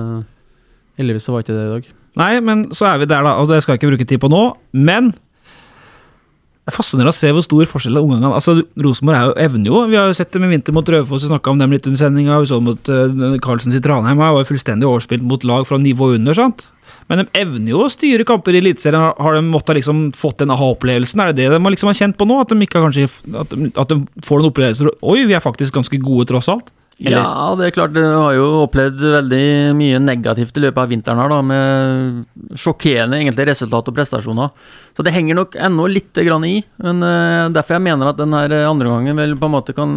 Heldigvis 0.97 1.27
så 1.27 1.33
var 1.33 1.43
ikke 1.43 1.53
det 1.53 1.63
i 1.63 1.73
dag. 1.75 1.87
Nei, 2.17 2.31
men 2.41 2.63
så 2.73 2.87
er 2.89 2.95
vi 2.97 3.05
der, 3.05 3.21
da, 3.21 3.35
og 3.37 3.51
det 3.51 3.59
skal 3.61 3.75
jeg 3.75 3.83
ikke 3.83 3.91
bruke 3.91 4.07
tid 4.09 4.21
på 4.23 4.29
nå. 4.33 4.43
Men 4.73 5.11
det 5.13 6.73
er 6.73 6.75
fascinerende 6.75 7.13
å 7.13 7.15
se 7.15 7.29
hvor 7.31 7.45
stor 7.45 7.69
forskjell 7.69 7.99
er 7.99 8.05
omgangene. 8.07 8.31
Altså, 8.33 8.55
Rosenborg 8.81 9.19
er 9.19 9.43
evner 9.45 9.69
jo 9.69 9.83
Vi 9.91 9.95
har 9.95 10.09
jo 10.09 10.15
sett 10.17 10.33
det 10.33 10.41
med 10.41 10.49
Vinter 10.51 10.73
mot 10.75 10.89
Raufoss, 10.89 11.23
vi 11.23 11.29
snakka 11.29 11.53
om 11.53 11.61
dem 11.61 11.75
litt 11.75 11.85
under 11.87 12.01
sendinga. 12.01 12.39
Vi 12.41 12.49
så 12.49 12.57
mot 12.65 12.89
uh, 12.89 13.37
Carlsens 13.45 13.77
i 13.77 13.83
Tranheim, 13.83 14.17
her 14.19 14.33
var 14.33 14.41
jo 14.41 14.49
fullstendig 14.49 14.89
overspilt 14.89 15.23
mot 15.23 15.45
lag 15.47 15.69
fra 15.69 15.77
nivå 15.79 16.09
under. 16.17 16.35
sant? 16.35 16.65
Men 17.07 17.21
de 17.23 17.27
evner 17.39 17.71
jo 17.71 17.85
å 17.85 17.91
styre 17.91 18.25
kamper 18.27 18.55
i 18.57 18.59
Eliteserien. 18.61 19.13
Har- 19.17 19.37
de 19.37 19.41
måttet 19.47 19.77
liksom 19.79 20.11
fått 20.13 20.39
den 20.43 20.51
aha-opplevelsen? 20.51 21.21
Er 21.23 21.31
det 21.31 21.37
det 21.47 21.49
de 21.55 21.71
liksom 21.71 21.87
har 21.87 21.95
kjent 21.95 22.17
på 22.19 22.27
nå? 22.27 22.41
At 22.41 22.49
de, 22.51 22.65
kanskje, 22.67 23.07
at 23.39 23.49
de, 23.49 23.71
at 23.75 23.87
de 23.93 24.01
får 24.27 24.41
den 24.41 24.49
opplevelsen 24.51 24.89
Oi, 25.01 25.25
vi 25.25 25.33
er 25.37 25.39
faktisk 25.43 25.73
ganske 25.73 25.99
gode, 26.03 26.27
tross 26.27 26.49
alt. 26.51 26.71
Eller? 26.97 27.19
Ja, 27.21 27.53
det 27.53 27.67
er 27.67 27.73
klart. 27.75 27.93
Du 27.93 28.01
har 28.01 28.33
jo 28.33 28.45
opplevd 28.63 29.03
veldig 29.13 29.73
mye 29.77 29.99
negativt 30.01 30.57
i 30.57 30.63
løpet 30.63 30.81
av 30.81 30.89
vinteren 30.89 31.21
her, 31.21 31.29
da, 31.29 31.41
med 31.45 32.57
sjokkerende 32.57 33.19
egentlig 33.21 33.45
resultat 33.51 33.91
og 33.91 33.97
prestasjoner. 33.97 34.49
Så 34.97 35.05
det 35.05 35.13
henger 35.13 35.37
nok 35.37 35.59
ennå 35.61 35.85
litt 35.91 36.17
grann 36.25 36.47
i. 36.47 36.55
Men 36.81 37.05
uh, 37.05 37.53
derfor 37.53 37.77
jeg 37.77 37.85
mener 37.85 38.09
at 38.09 38.17
den 38.17 38.33
her 38.33 38.55
andre 38.63 38.89
gangen 38.89 39.21
vel 39.21 39.35
på 39.37 39.45
en 39.45 39.53
måte 39.53 39.77
kan, 39.77 39.91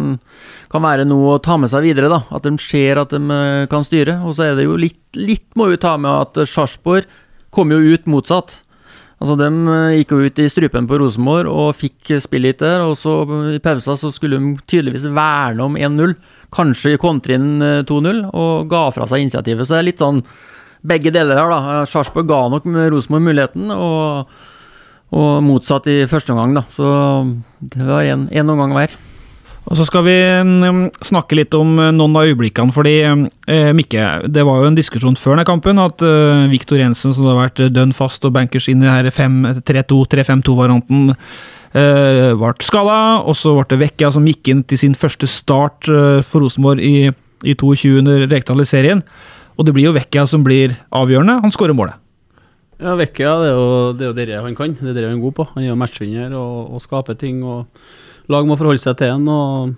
kan 0.69 0.85
være 0.85 1.07
noe 1.09 1.35
å 1.35 1.41
ta 1.41 1.57
med 1.57 1.73
seg 1.73 1.87
videre. 1.89 2.11
da, 2.11 2.21
At 2.29 2.45
de 2.45 2.53
ser 2.61 3.01
at 3.01 3.15
de 3.15 3.21
eh, 3.33 3.67
kan 3.71 3.85
styre. 3.87 4.19
Og 4.21 4.37
så 4.37 4.51
er 4.51 4.59
det 4.59 4.67
jo 4.69 4.77
litt, 4.77 5.01
litt 5.17 5.47
må 5.57 5.71
vi 5.71 5.81
ta 5.81 5.97
med 5.97 6.11
at 6.11 6.43
Sarpsborg 6.45 7.09
kom 7.51 7.73
jo 7.73 7.81
ut 7.81 8.05
motsatt. 8.09 8.61
Altså, 9.21 9.35
De 9.37 9.49
eh, 9.49 9.95
gikk 9.99 10.13
jo 10.13 10.21
ut 10.25 10.41
i 10.41 10.47
strupen 10.49 10.87
på 10.89 11.01
Rosenborg 11.01 11.49
og 11.49 11.75
fikk 11.77 12.13
spillet 12.23 12.61
der. 12.61 12.85
Og 12.85 12.93
så 12.99 13.23
i 13.55 13.61
pausa 13.63 13.97
så 13.99 14.13
skulle 14.13 14.39
de 14.39 14.53
tydeligvis 14.65 15.09
verne 15.09 15.65
om 15.65 15.77
1-0. 15.77 16.15
Kanskje 16.51 16.99
kontre 17.01 17.37
inn 17.39 17.51
eh, 17.63 17.81
2-0, 17.87 18.23
og 18.31 18.71
ga 18.71 18.87
fra 18.95 19.09
seg 19.09 19.25
initiativet. 19.25 19.67
Så 19.67 19.77
det 19.77 19.81
er 19.81 19.89
litt 19.91 20.03
sånn 20.03 20.23
begge 20.87 21.13
deler 21.13 21.37
her, 21.37 21.51
da. 21.51 21.83
Sarpsborg 21.89 22.29
ga 22.29 22.41
nok 22.51 22.67
Rosenborg 22.93 23.29
muligheten, 23.29 23.69
og, 23.75 24.33
og 25.13 25.31
motsatt 25.45 25.89
i 25.91 26.01
første 26.09 26.35
omgang, 26.35 26.57
da. 26.57 26.65
Så 26.73 26.91
det 27.61 27.87
var 27.87 28.07
én 28.07 28.55
omgang 28.55 28.75
hver. 28.77 28.99
Og 29.69 29.77
så 29.77 29.85
skal 29.85 30.01
vi 30.07 30.15
mm, 30.17 30.81
snakke 31.05 31.37
litt 31.37 31.53
om 31.57 31.75
eh, 31.79 31.91
noen 31.93 32.15
av 32.17 32.31
øyeblikkene, 32.31 32.73
fordi 32.73 32.95
eh, 33.05 33.69
Mikke, 33.77 34.07
det 34.25 34.45
var 34.47 34.63
jo 34.63 34.71
en 34.71 34.77
diskusjon 34.77 35.17
før 35.19 35.35
denne 35.35 35.47
kampen 35.47 35.81
at 35.81 36.01
eh, 36.05 36.47
Viktor 36.51 36.81
Jensen, 36.81 37.13
som 37.15 37.29
har 37.29 37.37
vært 37.43 37.61
dønn 37.75 37.93
fast 37.95 38.25
og 38.25 38.33
bankers 38.35 38.69
inn 38.71 38.83
i 38.83 38.89
her 38.89 39.09
3-2-3-5-2-varianten, 39.11 41.13
eh, 41.77 42.31
ble 42.37 42.53
skada. 42.65 42.99
Og 43.25 43.37
så 43.37 43.53
ble 43.57 43.67
det 43.71 43.81
Vekka 43.85 44.11
som 44.15 44.27
gikk 44.27 44.51
inn 44.51 44.63
til 44.67 44.81
sin 44.81 44.97
første 44.97 45.29
start 45.29 45.89
eh, 45.91 46.21
for 46.25 46.43
Rosenborg 46.45 46.83
i, 46.83 47.11
i 47.43 47.55
22 47.55 47.99
under 48.01 48.27
Rekdal 48.31 48.63
i 48.63 48.69
serien. 48.69 49.03
Og 49.57 49.67
det 49.67 49.75
blir 49.75 49.89
jo 49.89 49.97
Vekka 49.97 50.25
som 50.29 50.45
blir 50.45 50.75
avgjørende. 50.95 51.41
Han 51.43 51.53
skårer 51.53 51.77
målet. 51.77 51.99
Ja, 52.81 52.95
Vekka 52.97 53.35
det 53.43 53.49
er 53.51 53.57
jo 53.59 53.91
det, 53.93 54.23
er 54.25 54.37
jo 54.39 54.45
han 54.47 54.57
kan. 54.57 54.73
Det 54.73 54.89
er 54.89 54.97
det 54.97 55.09
han 55.09 55.19
er 55.19 55.25
god 55.25 55.37
på. 55.37 55.47
Han 55.53 55.63
er 55.63 55.69
jo 55.69 55.77
matchvinner 55.77 56.33
og, 56.37 56.73
og 56.73 56.81
skaper 56.81 57.17
ting. 57.19 57.43
og 57.45 57.67
Lag 58.31 58.47
må 58.47 58.57
forholde 58.57 58.81
seg 58.81 58.97
til 58.97 59.13
han. 59.13 59.27
og 59.29 59.75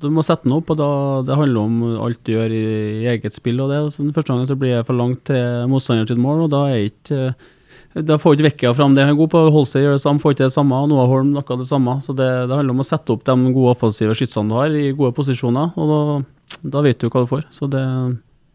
Du 0.00 0.08
må 0.12 0.24
sette 0.24 0.48
den 0.48 0.56
opp, 0.56 0.70
og 0.72 0.78
da, 0.80 0.88
det 1.26 1.36
handler 1.36 1.60
om 1.66 1.82
alt 2.06 2.22
du 2.24 2.32
gjør 2.32 2.54
i, 2.54 2.64
i 3.02 3.10
eget 3.12 3.36
spill. 3.36 3.60
og 3.60 3.74
det. 3.74 3.82
Så 3.92 4.06
den 4.06 4.14
Første 4.16 4.32
gangen 4.32 4.48
så 4.48 4.56
blir 4.56 4.76
jeg 4.76 4.88
for 4.88 4.96
langt 4.96 5.26
til 5.28 5.68
motstanderen 5.72 6.22
mål, 6.22 6.46
og 6.46 6.54
da 6.54 6.62
er 6.70 6.88
ikke 6.88 7.20
da 8.04 8.18
får 8.20 8.36
ikke 8.36 8.48
Vekkia 8.50 8.74
fram 8.76 8.92
det 8.96 9.06
han 9.06 9.14
er 9.14 9.18
god 9.18 9.30
på. 9.32 9.40
Holse 9.54 9.80
gjør 9.80 9.96
det 9.96 10.02
samme, 10.02 10.20
får 10.20 10.34
ikke 10.34 10.48
det 10.48 10.56
samme. 10.56 10.82
Noah 10.90 11.08
Holm 11.08 11.32
noe 11.32 11.56
det 11.56 11.68
samme. 11.68 11.96
Så 12.04 12.12
det, 12.16 12.28
det 12.50 12.58
handler 12.58 12.76
om 12.76 12.84
å 12.84 12.88
sette 12.88 13.14
opp 13.14 13.24
de 13.24 13.36
gode 13.54 13.72
offensive 13.72 14.16
skytsene 14.18 14.52
du 14.52 14.58
har, 14.58 14.68
i 14.74 14.92
gode 14.96 15.16
posisjoner. 15.16 15.72
og 15.76 15.90
Da, 15.92 16.60
da 16.76 16.84
vet 16.84 17.00
du 17.00 17.08
hva 17.08 17.24
du 17.24 17.30
får. 17.30 17.48
Så 17.54 17.70
det 17.72 17.84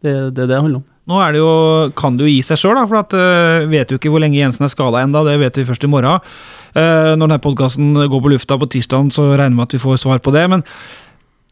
det 0.02 0.10
er 0.10 0.32
det 0.34 0.48
det 0.50 0.58
handler 0.58 0.80
om. 0.80 0.88
Nå 1.10 1.18
er 1.18 1.34
det 1.34 1.40
jo, 1.42 1.52
kan 1.98 2.16
det 2.18 2.26
jo 2.26 2.30
gi 2.30 2.42
seg 2.46 2.58
sjøl, 2.60 2.78
for 2.90 3.00
at, 3.00 3.14
uh, 3.14 3.68
vet 3.70 3.90
jo 3.90 3.98
ikke 3.98 4.10
hvor 4.10 4.22
lenge 4.22 4.38
Jensen 4.38 4.66
er 4.66 4.70
skada 4.70 5.02
ennå. 5.02 5.24
Det 5.26 5.38
vet 5.40 5.58
vi 5.58 5.66
først 5.66 5.86
i 5.86 5.90
morgen. 5.90 6.22
Uh, 6.74 7.14
når 7.14 7.26
denne 7.26 7.40
podkasten 7.42 7.94
går 8.10 8.22
på 8.22 8.32
lufta 8.34 8.58
på 8.58 8.70
tirsdag, 8.70 9.10
så 9.14 9.28
regner 9.32 9.54
vi 9.54 9.60
med 9.60 9.66
at 9.68 9.74
vi 9.76 9.82
får 9.82 10.02
svar 10.02 10.22
på 10.22 10.34
det. 10.34 10.44
Men 10.50 10.62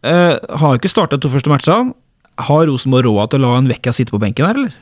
uh, 0.06 0.34
har 0.62 0.78
ikke 0.78 0.90
starta 0.90 1.18
to 1.18 1.30
første 1.32 1.50
matchene. 1.50 1.94
Har 2.40 2.66
Rosenborg 2.70 3.10
råd 3.10 3.34
til 3.34 3.42
å 3.42 3.46
la 3.48 3.58
en 3.58 3.70
Vekka 3.70 3.94
sitte 3.94 4.14
på 4.14 4.22
benken 4.22 4.46
her, 4.46 4.58
eller? 4.58 4.78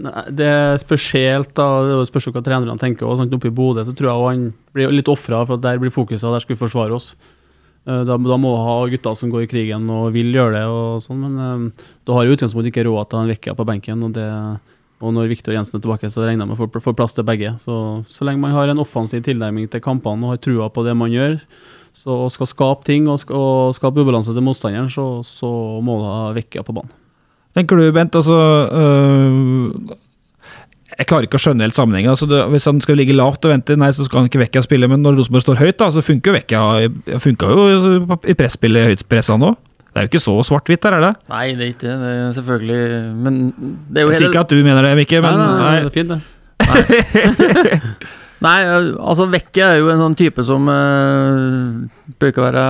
Nei, 0.00 0.24
det 0.30 0.46
er 0.48 0.78
helt, 1.14 1.54
da, 1.54 1.66
det 1.86 2.08
spørs 2.08 2.26
hva 2.32 2.42
trenerne 2.42 2.78
tenker. 2.80 3.06
og 3.06 3.18
sånt 3.20 3.32
Oppe 3.36 3.46
i 3.50 3.54
Bodø 3.54 3.84
så 3.86 3.94
tror 3.94 4.10
jeg 4.10 4.26
han 4.28 4.44
blir 4.74 4.90
litt 4.92 5.08
ofra 5.08 5.44
for 5.46 5.54
at 5.58 5.62
der 5.62 5.78
blir 5.78 5.92
fokuset, 5.94 6.22
der 6.26 6.40
skal 6.42 6.56
vi 6.56 6.60
forsvare 6.64 6.94
oss. 6.96 7.14
Eh, 7.86 8.02
Da, 8.04 8.16
da 8.16 8.36
må 8.40 8.54
du 8.54 8.62
ha 8.64 8.76
gutter 8.88 9.14
som 9.14 9.30
går 9.30 9.44
i 9.44 9.50
krigen 9.50 9.88
og 9.90 10.12
vil 10.12 10.32
gjøre 10.32 10.56
det, 10.56 10.64
og 10.66 11.02
sånn, 11.04 11.20
men 11.20 11.34
eh, 11.38 11.86
du 12.06 12.12
har 12.16 12.24
i 12.26 12.32
utgangspunktet 12.34 12.72
ikke 12.72 12.86
råd 12.88 13.08
til 13.10 13.16
å 13.16 13.20
ha 13.20 13.24
en 13.26 13.32
Vekkia 13.34 13.54
på 13.54 13.66
benken. 13.68 14.02
Og, 14.02 14.12
det, 14.16 14.24
og 15.04 15.12
når 15.12 15.28
Viktor 15.28 15.52
Jensen 15.54 15.76
er 15.78 15.84
tilbake, 15.84 16.08
så 16.10 16.24
regner 16.24 16.46
jeg 16.46 16.50
med 16.54 16.58
å 16.58 16.80
få- 16.80 16.94
plass 16.96 17.12
til 17.12 17.24
begge. 17.28 17.54
Så, 17.60 18.04
så 18.08 18.24
lenge 18.24 18.40
man 18.40 18.52
har 18.56 18.68
en 18.72 18.80
offensiv 18.80 19.22
tilnærming 19.22 19.68
til 19.70 19.80
kampene 19.84 20.24
og 20.24 20.30
har 20.34 20.40
trua 20.40 20.70
på 20.72 20.84
det 20.86 20.96
man 20.96 21.12
gjør, 21.12 21.38
så, 21.94 22.24
og 22.24 22.32
skal 22.32 22.48
skape 22.50 22.84
ting 22.88 23.06
og, 23.06 23.20
skal, 23.22 23.36
og 23.36 23.74
skape 23.76 24.00
ubalanse 24.02 24.32
til 24.34 24.42
motstanderen, 24.42 24.88
så, 24.90 25.20
så 25.22 25.46
må 25.84 26.00
du 26.00 26.08
ha 26.08 26.32
Vekkia 26.34 26.64
på 26.66 26.74
banen. 26.74 26.90
Tenker 27.54 27.78
du, 27.78 27.84
Bent, 27.94 28.16
altså 28.18 28.36
øh, 28.74 29.98
Jeg 30.98 31.06
klarer 31.10 31.28
ikke 31.28 31.38
å 31.38 31.42
skjønne 31.44 31.66
helt 31.66 31.76
sammenhengen. 31.76 32.10
Altså, 32.14 32.26
det, 32.30 32.40
hvis 32.54 32.66
han 32.70 32.80
skal 32.82 32.98
ligge 32.98 33.14
lavt 33.16 33.46
og 33.46 33.54
vente, 33.54 33.76
nei, 33.78 33.92
så 33.94 34.06
skal 34.06 34.22
han 34.22 34.30
ikke 34.30 34.42
Vekka 34.42 34.64
spille. 34.66 34.88
Men 34.90 35.04
når 35.04 35.20
Rosenborg 35.20 35.46
står 35.46 35.60
høyt, 35.62 35.78
da, 35.82 35.90
så 35.94 36.02
funker 36.04 36.32
jo 36.32 36.36
Vekkia 36.38 37.20
funka 37.22 37.52
jo 37.54 37.68
i 38.18 38.36
presspillet, 38.38 38.90
høyt 38.92 39.06
pressa 39.10 39.38
nå. 39.38 39.54
Det 39.94 40.02
er 40.02 40.06
jo 40.08 40.10
ikke 40.10 40.24
så 40.24 40.32
svart-hvitt 40.42 40.82
der, 40.82 40.96
er 40.96 41.04
det? 41.04 41.12
Nei, 41.30 41.44
det 41.54 41.62
er 41.62 41.70
ikke 41.70 41.86
det. 41.86 42.12
Er 42.18 42.32
selvfølgelig 42.34 42.80
Men 43.22 43.36
det 43.54 44.00
er 44.00 44.08
jo 44.08 44.10
Jeg 44.10 44.18
sier 44.18 44.32
ikke 44.32 44.42
at 44.42 44.50
du 44.50 44.58
mener 44.66 44.82
det, 44.82 44.96
Mikke, 44.98 45.22
men 45.22 45.38
nei, 45.38 45.46
nei, 45.46 45.62
nei. 45.62 45.76
det 45.78 45.86
er 45.86 45.94
fint, 45.94 46.10
det. 46.10 46.20
Nei, 47.84 48.18
altså 48.42 49.26
Vekke 49.30 49.62
er 49.62 49.78
jo 49.78 49.90
en 49.92 50.02
sånn 50.02 50.16
type 50.18 50.42
som 50.44 50.66
uh, 50.68 51.84
bruker 52.20 52.42
å 52.42 52.46
være 52.48 52.64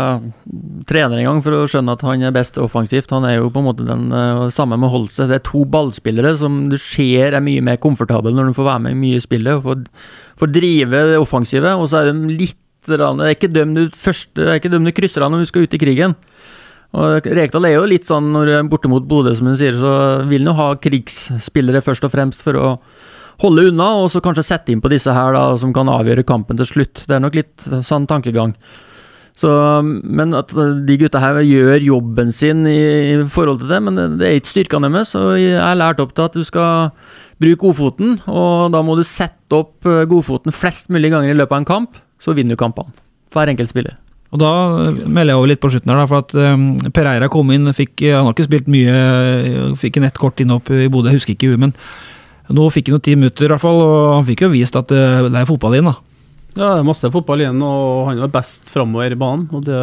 trener 0.87 1.19
en 1.19 1.29
gang 1.29 1.41
for 1.45 1.57
å 1.57 1.69
skjønne 1.71 1.95
at 1.97 2.05
han 2.07 2.23
er 2.23 2.35
best 2.35 2.59
offensivt. 2.61 3.11
Han 3.11 3.25
er 3.25 3.39
jo 3.39 3.51
på 3.51 3.63
en 3.63 3.69
måte 3.69 3.87
den 3.87 4.13
uh, 4.13 4.51
samme 4.55 4.77
med 4.79 4.93
Holse. 4.93 5.27
Det 5.31 5.41
er 5.41 5.47
to 5.47 5.65
ballspillere 5.65 6.35
som 6.39 6.69
du 6.71 6.77
ser 6.81 7.35
er 7.35 7.45
mye 7.45 7.65
mer 7.65 7.81
komfortable 7.83 8.35
når 8.35 8.51
de 8.51 8.59
får 8.59 8.69
være 8.69 8.85
med 8.87 9.01
mye 9.01 9.19
i 9.19 9.25
spillet 9.25 9.57
og 9.57 9.89
får, 10.39 10.53
drive 10.53 11.07
det 11.11 11.19
offensive. 11.19 11.75
Og 11.75 11.89
så 11.91 12.03
er 12.03 12.13
de 12.13 12.35
litt 12.35 12.61
Det 12.85 13.01
er 13.01 13.31
ikke 13.33 13.49
dem 13.49 13.71
du 13.73 13.87
første, 13.89 14.37
det 14.37 14.51
er 14.51 14.59
ikke 14.61 14.75
dem 14.75 14.85
du 14.85 14.93
krysser 14.93 15.25
av 15.25 15.31
når 15.33 15.47
du 15.47 15.49
skal 15.49 15.65
ut 15.65 15.75
i 15.75 15.81
krigen. 15.81 16.15
Og 16.95 17.27
Rekdal 17.27 17.65
er 17.67 17.79
jo 17.79 17.87
litt 17.89 18.05
sånn 18.07 18.29
når 18.35 18.47
du 18.47 18.53
er 18.55 18.69
borte 18.71 18.91
mot 18.93 19.03
Bodø, 19.09 19.33
som 19.35 19.49
hun 19.49 19.57
sier, 19.59 19.75
så 19.75 20.21
vil 20.29 20.45
han 20.45 20.53
jo 20.53 20.59
ha 20.61 20.67
krigsspillere 20.79 21.83
først 21.83 22.05
og 22.07 22.13
fremst 22.13 22.45
for 22.45 22.61
å 22.61 22.69
holde 23.43 23.69
unna, 23.71 23.91
og 24.03 24.11
så 24.13 24.23
kanskje 24.25 24.47
sette 24.47 24.75
inn 24.75 24.83
på 24.85 24.93
disse 24.93 25.13
her 25.15 25.35
da, 25.37 25.47
som 25.61 25.73
kan 25.75 25.91
avgjøre 25.91 26.27
kampen 26.29 26.59
til 26.61 26.69
slutt. 26.69 27.07
Det 27.09 27.17
er 27.17 27.25
nok 27.25 27.39
litt 27.39 27.69
sånn 27.87 28.09
tankegang. 28.11 28.55
Så, 29.35 29.51
men 29.83 30.31
at 30.39 30.53
de 30.55 30.97
gutta 31.01 31.19
her 31.19 31.41
gjør 31.43 31.83
jobben 31.83 32.31
sin 32.31 32.63
i, 32.71 32.79
i 33.11 33.17
forhold 33.27 33.65
til 33.65 33.73
det, 33.73 33.81
men 33.83 33.99
det 34.21 34.29
er 34.29 34.39
ikke 34.39 34.53
styrkene 34.53 34.93
deres. 34.95 35.17
Og 35.19 35.35
jeg 35.41 35.59
er 35.59 35.81
lært 35.81 36.03
opp 36.05 36.15
til 36.15 36.29
at 36.29 36.39
du 36.39 36.47
skal 36.47 36.93
bruke 37.43 37.59
godfoten, 37.65 38.21
og 38.31 38.71
da 38.75 38.85
må 38.87 38.95
du 38.95 39.03
sette 39.07 39.59
opp 39.59 39.89
eh, 39.91 40.05
godfoten 40.11 40.55
flest 40.55 40.87
mulig 40.95 41.11
ganger 41.11 41.35
i 41.35 41.37
løpet 41.37 41.57
av 41.57 41.65
en 41.65 41.69
kamp, 41.73 41.99
så 42.23 42.37
vinner 42.37 42.55
du 42.55 42.63
kampene. 42.63 42.95
Hver 43.35 43.51
enkelt 43.51 43.75
spiller. 43.75 43.99
Og 44.35 44.41
da 44.43 44.53
melder 44.91 45.33
jeg 45.33 45.39
over 45.39 45.51
litt 45.51 45.63
på 45.63 45.71
slutten 45.71 45.91
her, 45.91 46.01
da, 46.01 46.07
for 46.11 46.23
at 46.25 46.35
um, 46.55 46.65
Pereira 46.95 47.29
kom 47.31 47.51
inn, 47.55 47.71
fikk, 47.75 48.03
han 48.07 48.27
har 48.27 48.35
ikke 48.35 48.49
spilt 48.49 48.71
mye, 48.71 48.95
fikk 49.79 49.99
en 49.99 50.09
ett 50.09 50.19
kort 50.19 50.43
innopp 50.43 50.73
i 50.75 50.89
Bodø, 50.91 51.13
husker 51.15 51.37
ikke 51.37 51.53
huet, 51.53 51.63
men 51.63 51.75
nå 52.53 52.67
fikk 52.73 52.91
han 52.91 52.99
noen 52.99 53.05
ti 53.07 53.15
minutter, 53.17 53.47
i 53.47 53.53
hvert 53.55 53.63
fall, 53.63 53.81
og 53.81 54.11
han 54.19 54.27
fikk 54.29 54.45
jo 54.45 54.51
vist 54.53 54.77
at 54.77 54.91
uh, 54.93 55.29
det 55.31 55.41
er 55.41 55.49
fotball 55.49 55.79
igjen. 55.79 55.89
da. 55.89 55.97
Ja, 56.55 56.75
det 56.77 56.83
er 56.83 56.87
masse 56.87 57.11
fotball 57.11 57.43
igjen, 57.43 57.63
og 57.67 58.11
han 58.11 58.21
var 58.23 58.35
best 58.37 58.71
framover 58.71 59.15
i 59.15 59.19
banen. 59.19 59.49
og 59.51 59.65
det, 59.67 59.79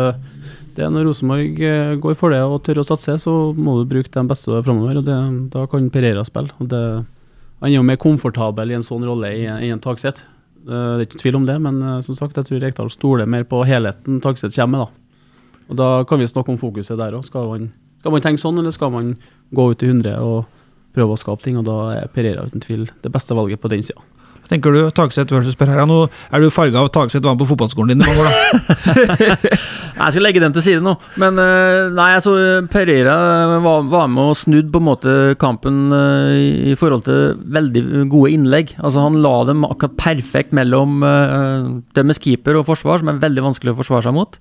det 0.78 0.88
Når 0.88 1.10
Rosenborg 1.10 1.63
eh, 1.67 1.95
går 2.00 2.15
for 2.15 2.32
det 2.32 2.39
og 2.45 2.62
tør 2.63 2.80
å 2.80 2.86
satse, 2.88 3.17
så 3.19 3.34
må 3.58 3.80
du 3.82 3.89
bruke 3.89 4.12
den 4.13 4.30
beste 4.30 4.62
framover. 4.63 5.02
og 5.02 5.08
det, 5.10 5.17
Da 5.52 5.65
kan 5.67 5.89
Pereira 5.91 6.24
spille. 6.24 6.54
og 6.60 6.69
det, 6.71 6.84
Han 7.60 7.69
er 7.69 7.76
jo 7.76 7.84
mer 7.84 8.00
komfortabel 8.00 8.71
i 8.71 8.78
en 8.78 8.88
sånn 8.88 9.04
rolle 9.04 9.34
i 9.36 9.67
en 9.69 9.84
taksett. 9.84 10.24
Det 10.63 10.78
er 10.78 11.04
ikke 11.04 11.19
tvil 11.19 11.41
om 11.41 11.45
det, 11.45 11.58
men 11.60 11.82
eh, 11.82 12.02
som 12.06 12.15
sagt, 12.15 12.38
jeg 12.38 12.47
tror 12.47 12.63
Rekdal 12.63 12.89
stoler 12.93 13.28
mer 13.28 13.43
på 13.43 13.65
helheten 13.67 14.21
Tagseth 14.21 14.56
kommer 14.56 14.78
med. 14.78 14.88
da. 14.88 15.65
Og 15.71 15.76
Da 15.76 16.04
kan 16.08 16.19
vi 16.19 16.28
snakke 16.28 16.54
om 16.54 16.62
fokuset 16.62 16.97
der 16.97 17.17
òg. 17.17 17.26
Skal, 17.26 17.67
skal 18.00 18.12
man 18.15 18.21
tenke 18.24 18.39
sånn, 18.39 18.60
eller 18.60 18.71
skal 18.71 18.91
man 18.91 19.17
gå 19.52 19.71
ut 19.71 19.84
i 19.84 19.91
100 19.91 20.21
og 20.24 20.45
prøve 20.95 21.15
å 21.15 21.21
skape 21.21 21.45
ting? 21.45 21.60
og 21.60 21.67
Da 21.67 21.77
er 21.99 22.12
Pereira 22.13 22.47
uten 22.47 22.63
tvil 22.63 22.89
det 23.04 23.13
beste 23.13 23.38
valget 23.38 23.62
på 23.62 23.71
den 23.71 23.86
sida 23.86 24.01
tenker 24.51 24.75
du? 24.75 24.82
Tagseth 24.95 25.32
versus 25.34 25.58
Pereira. 25.60 25.86
Nå 25.88 26.04
er 26.08 26.43
du 26.43 26.51
farga 26.54 26.84
av 26.84 26.91
Tagseth 26.93 27.23
var 27.23 27.36
med 27.36 27.43
på 27.43 27.51
fotballskolen 27.54 27.93
din 27.93 28.04
i 28.04 28.08
mange 28.08 28.23
år, 28.23 28.27
da. 28.27 28.71
jeg 30.01 30.15
skal 30.15 30.25
legge 30.25 30.43
dem 30.43 30.56
til 30.56 30.65
side 30.65 30.84
nå. 30.86 30.95
Men 31.21 31.39
eh, 31.41 31.91
nei, 31.95 32.10
altså 32.17 32.36
Pereira 32.71 33.15
var, 33.63 33.86
var 33.91 34.10
med 34.12 34.34
og 34.34 34.39
snudde 34.41 34.71
på 34.73 34.82
en 34.82 34.88
måte 34.89 35.15
kampen 35.41 35.95
eh, 35.95 36.71
i 36.73 36.75
forhold 36.80 37.06
til 37.08 37.39
veldig 37.60 37.86
gode 38.12 38.34
innlegg. 38.36 38.75
Altså 38.82 39.08
Han 39.08 39.21
la 39.23 39.36
dem 39.49 39.65
akkurat 39.67 39.97
perfekt 40.01 40.56
mellom 40.56 41.01
uh, 41.06 41.80
deres 41.95 42.19
keeper 42.21 42.60
og 42.60 42.67
forsvar, 42.67 43.01
som 43.01 43.12
er 43.12 43.21
veldig 43.21 43.45
vanskelig 43.45 43.73
å 43.73 43.80
forsvare 43.80 44.08
seg 44.08 44.15
mot. 44.17 44.38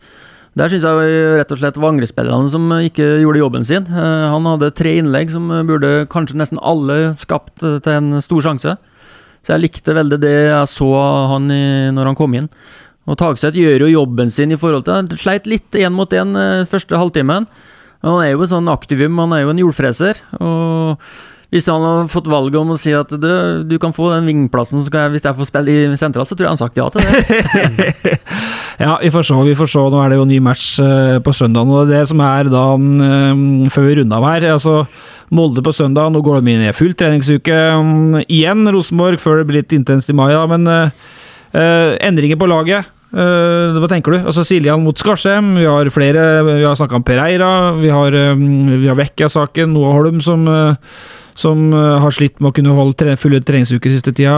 Der 0.59 0.71
syns 0.71 0.83
jeg 0.83 1.11
rett 1.39 1.53
og 1.55 1.61
slett 1.61 1.77
var 1.79 1.93
angrespillerne 1.93 2.51
som 2.51 2.65
ikke 2.83 3.05
gjorde 3.23 3.39
jobben 3.39 3.67
sin. 3.67 3.85
Han 3.87 4.49
hadde 4.51 4.73
tre 4.75 4.97
innlegg 4.99 5.31
som 5.31 5.47
burde 5.69 6.09
kanskje 6.11 6.41
nesten 6.41 6.59
alle 6.59 7.13
skapt 7.21 7.63
til 7.63 7.93
en 7.95 8.19
stor 8.25 8.43
sjanse. 8.49 8.75
Så 9.41 9.55
jeg 9.55 9.63
likte 9.63 9.97
veldig 9.97 10.19
det 10.21 10.35
jeg 10.51 10.71
så 10.73 10.91
han 11.31 11.47
i, 11.55 11.63
når 11.95 12.11
han 12.11 12.19
kom 12.19 12.35
inn. 12.37 12.51
Og 13.09 13.17
Tagseth 13.19 13.57
gjør 13.59 13.87
jo 13.87 13.95
jobben 13.95 14.31
sin 14.31 14.53
i 14.53 14.59
forhold 14.61 14.85
til 14.87 14.99
Han 14.99 15.09
sleit 15.19 15.49
litt 15.49 15.75
én 15.79 15.95
mot 15.95 16.13
én 16.13 16.37
eh, 16.37 16.67
første 16.69 16.99
halvtimen. 16.99 17.49
Men 18.01 18.15
han 18.15 18.23
er 18.25 18.33
jo 18.33 18.45
en 18.45 18.53
sånn 18.55 18.71
aktivum, 18.73 19.19
han 19.21 19.35
er 19.37 19.45
jo 19.45 19.53
en 19.53 19.63
jordfreser. 19.65 20.21
Og 20.41 21.11
hvis 21.51 21.67
han 21.67 21.83
har 21.83 22.11
fått 22.11 22.29
valget 22.31 22.61
om 22.61 22.69
å 22.71 22.79
si 22.79 22.93
at 22.95 23.11
du, 23.11 23.31
du 23.67 23.75
kan 23.83 23.95
få 23.95 24.13
den 24.13 24.29
vingplassen 24.29 24.85
jeg, 24.85 25.11
hvis 25.11 25.25
jeg 25.27 25.35
får 25.35 25.49
spille 25.49 25.73
i 25.75 25.99
sentral, 25.99 26.27
så 26.29 26.37
tror 26.39 26.47
jeg 26.47 26.53
han 26.55 26.61
sagt 26.61 26.79
ja 26.79 26.87
til 26.95 27.03
det. 27.03 28.13
ja, 28.85 28.95
vi 29.03 29.11
får 29.11 29.27
se. 29.27 29.39
vi 29.49 29.57
får 29.59 29.73
se. 29.73 29.83
Nå 29.91 29.99
er 29.99 30.13
det 30.13 30.21
jo 30.21 30.29
ny 30.31 30.39
match 30.47 30.69
uh, 30.79 31.19
på 31.25 31.35
søndag. 31.35 31.67
Og 31.67 31.91
det 31.91 32.05
som 32.07 32.23
er 32.23 32.53
da, 32.53 32.63
um, 32.79 33.67
før 33.67 33.89
vi 33.89 33.99
runder 33.99 34.21
av 34.21 34.29
her 34.31 34.47
altså 34.55 34.85
Molde 35.35 35.63
på 35.63 35.75
søndag, 35.75 36.11
nå 36.11 36.23
går 36.27 36.41
de 36.41 36.55
inn 36.55 36.65
i 36.67 36.75
full 36.75 36.95
treningsuke 36.99 37.59
um, 37.79 38.17
igjen. 38.25 38.65
Rosenborg 38.71 39.19
før 39.23 39.43
det 39.43 39.51
blir 39.51 39.63
litt 39.63 39.75
intenst 39.75 40.11
i 40.11 40.17
mai, 40.19 40.31
da, 40.35 40.47
men 40.51 40.71
uh, 40.71 40.89
endringer 42.03 42.39
på 42.39 42.51
laget. 42.51 42.91
Uh, 43.11 43.75
hva 43.75 43.89
tenker 43.91 44.15
du? 44.15 44.21
Altså 44.23 44.45
Siljan 44.47 44.83
mot 44.87 44.95
Skarsheim, 44.95 45.57
vi 45.59 45.65
har 45.67 45.89
flere 45.91 46.45
Vi 46.47 46.63
har 46.63 46.77
snakka 46.79 47.01
om 47.01 47.03
Pereira, 47.07 47.49
vi 47.75 47.91
har, 47.91 48.15
um, 48.31 48.45
vi 48.79 48.87
har 48.87 48.99
Vekkia-saken, 48.99 49.73
Noah 49.75 49.97
Holm 49.99 50.21
som, 50.23 50.47
uh, 50.47 50.79
som 51.41 51.73
har 51.73 52.13
slitt 52.13 52.37
med 52.39 52.51
å 52.51 52.55
kunne 52.57 52.77
holde 52.77 52.99
tre, 53.01 53.17
fulle 53.21 53.41
treningsuker 53.41 53.93
siste 53.93 54.13
tida 54.13 54.35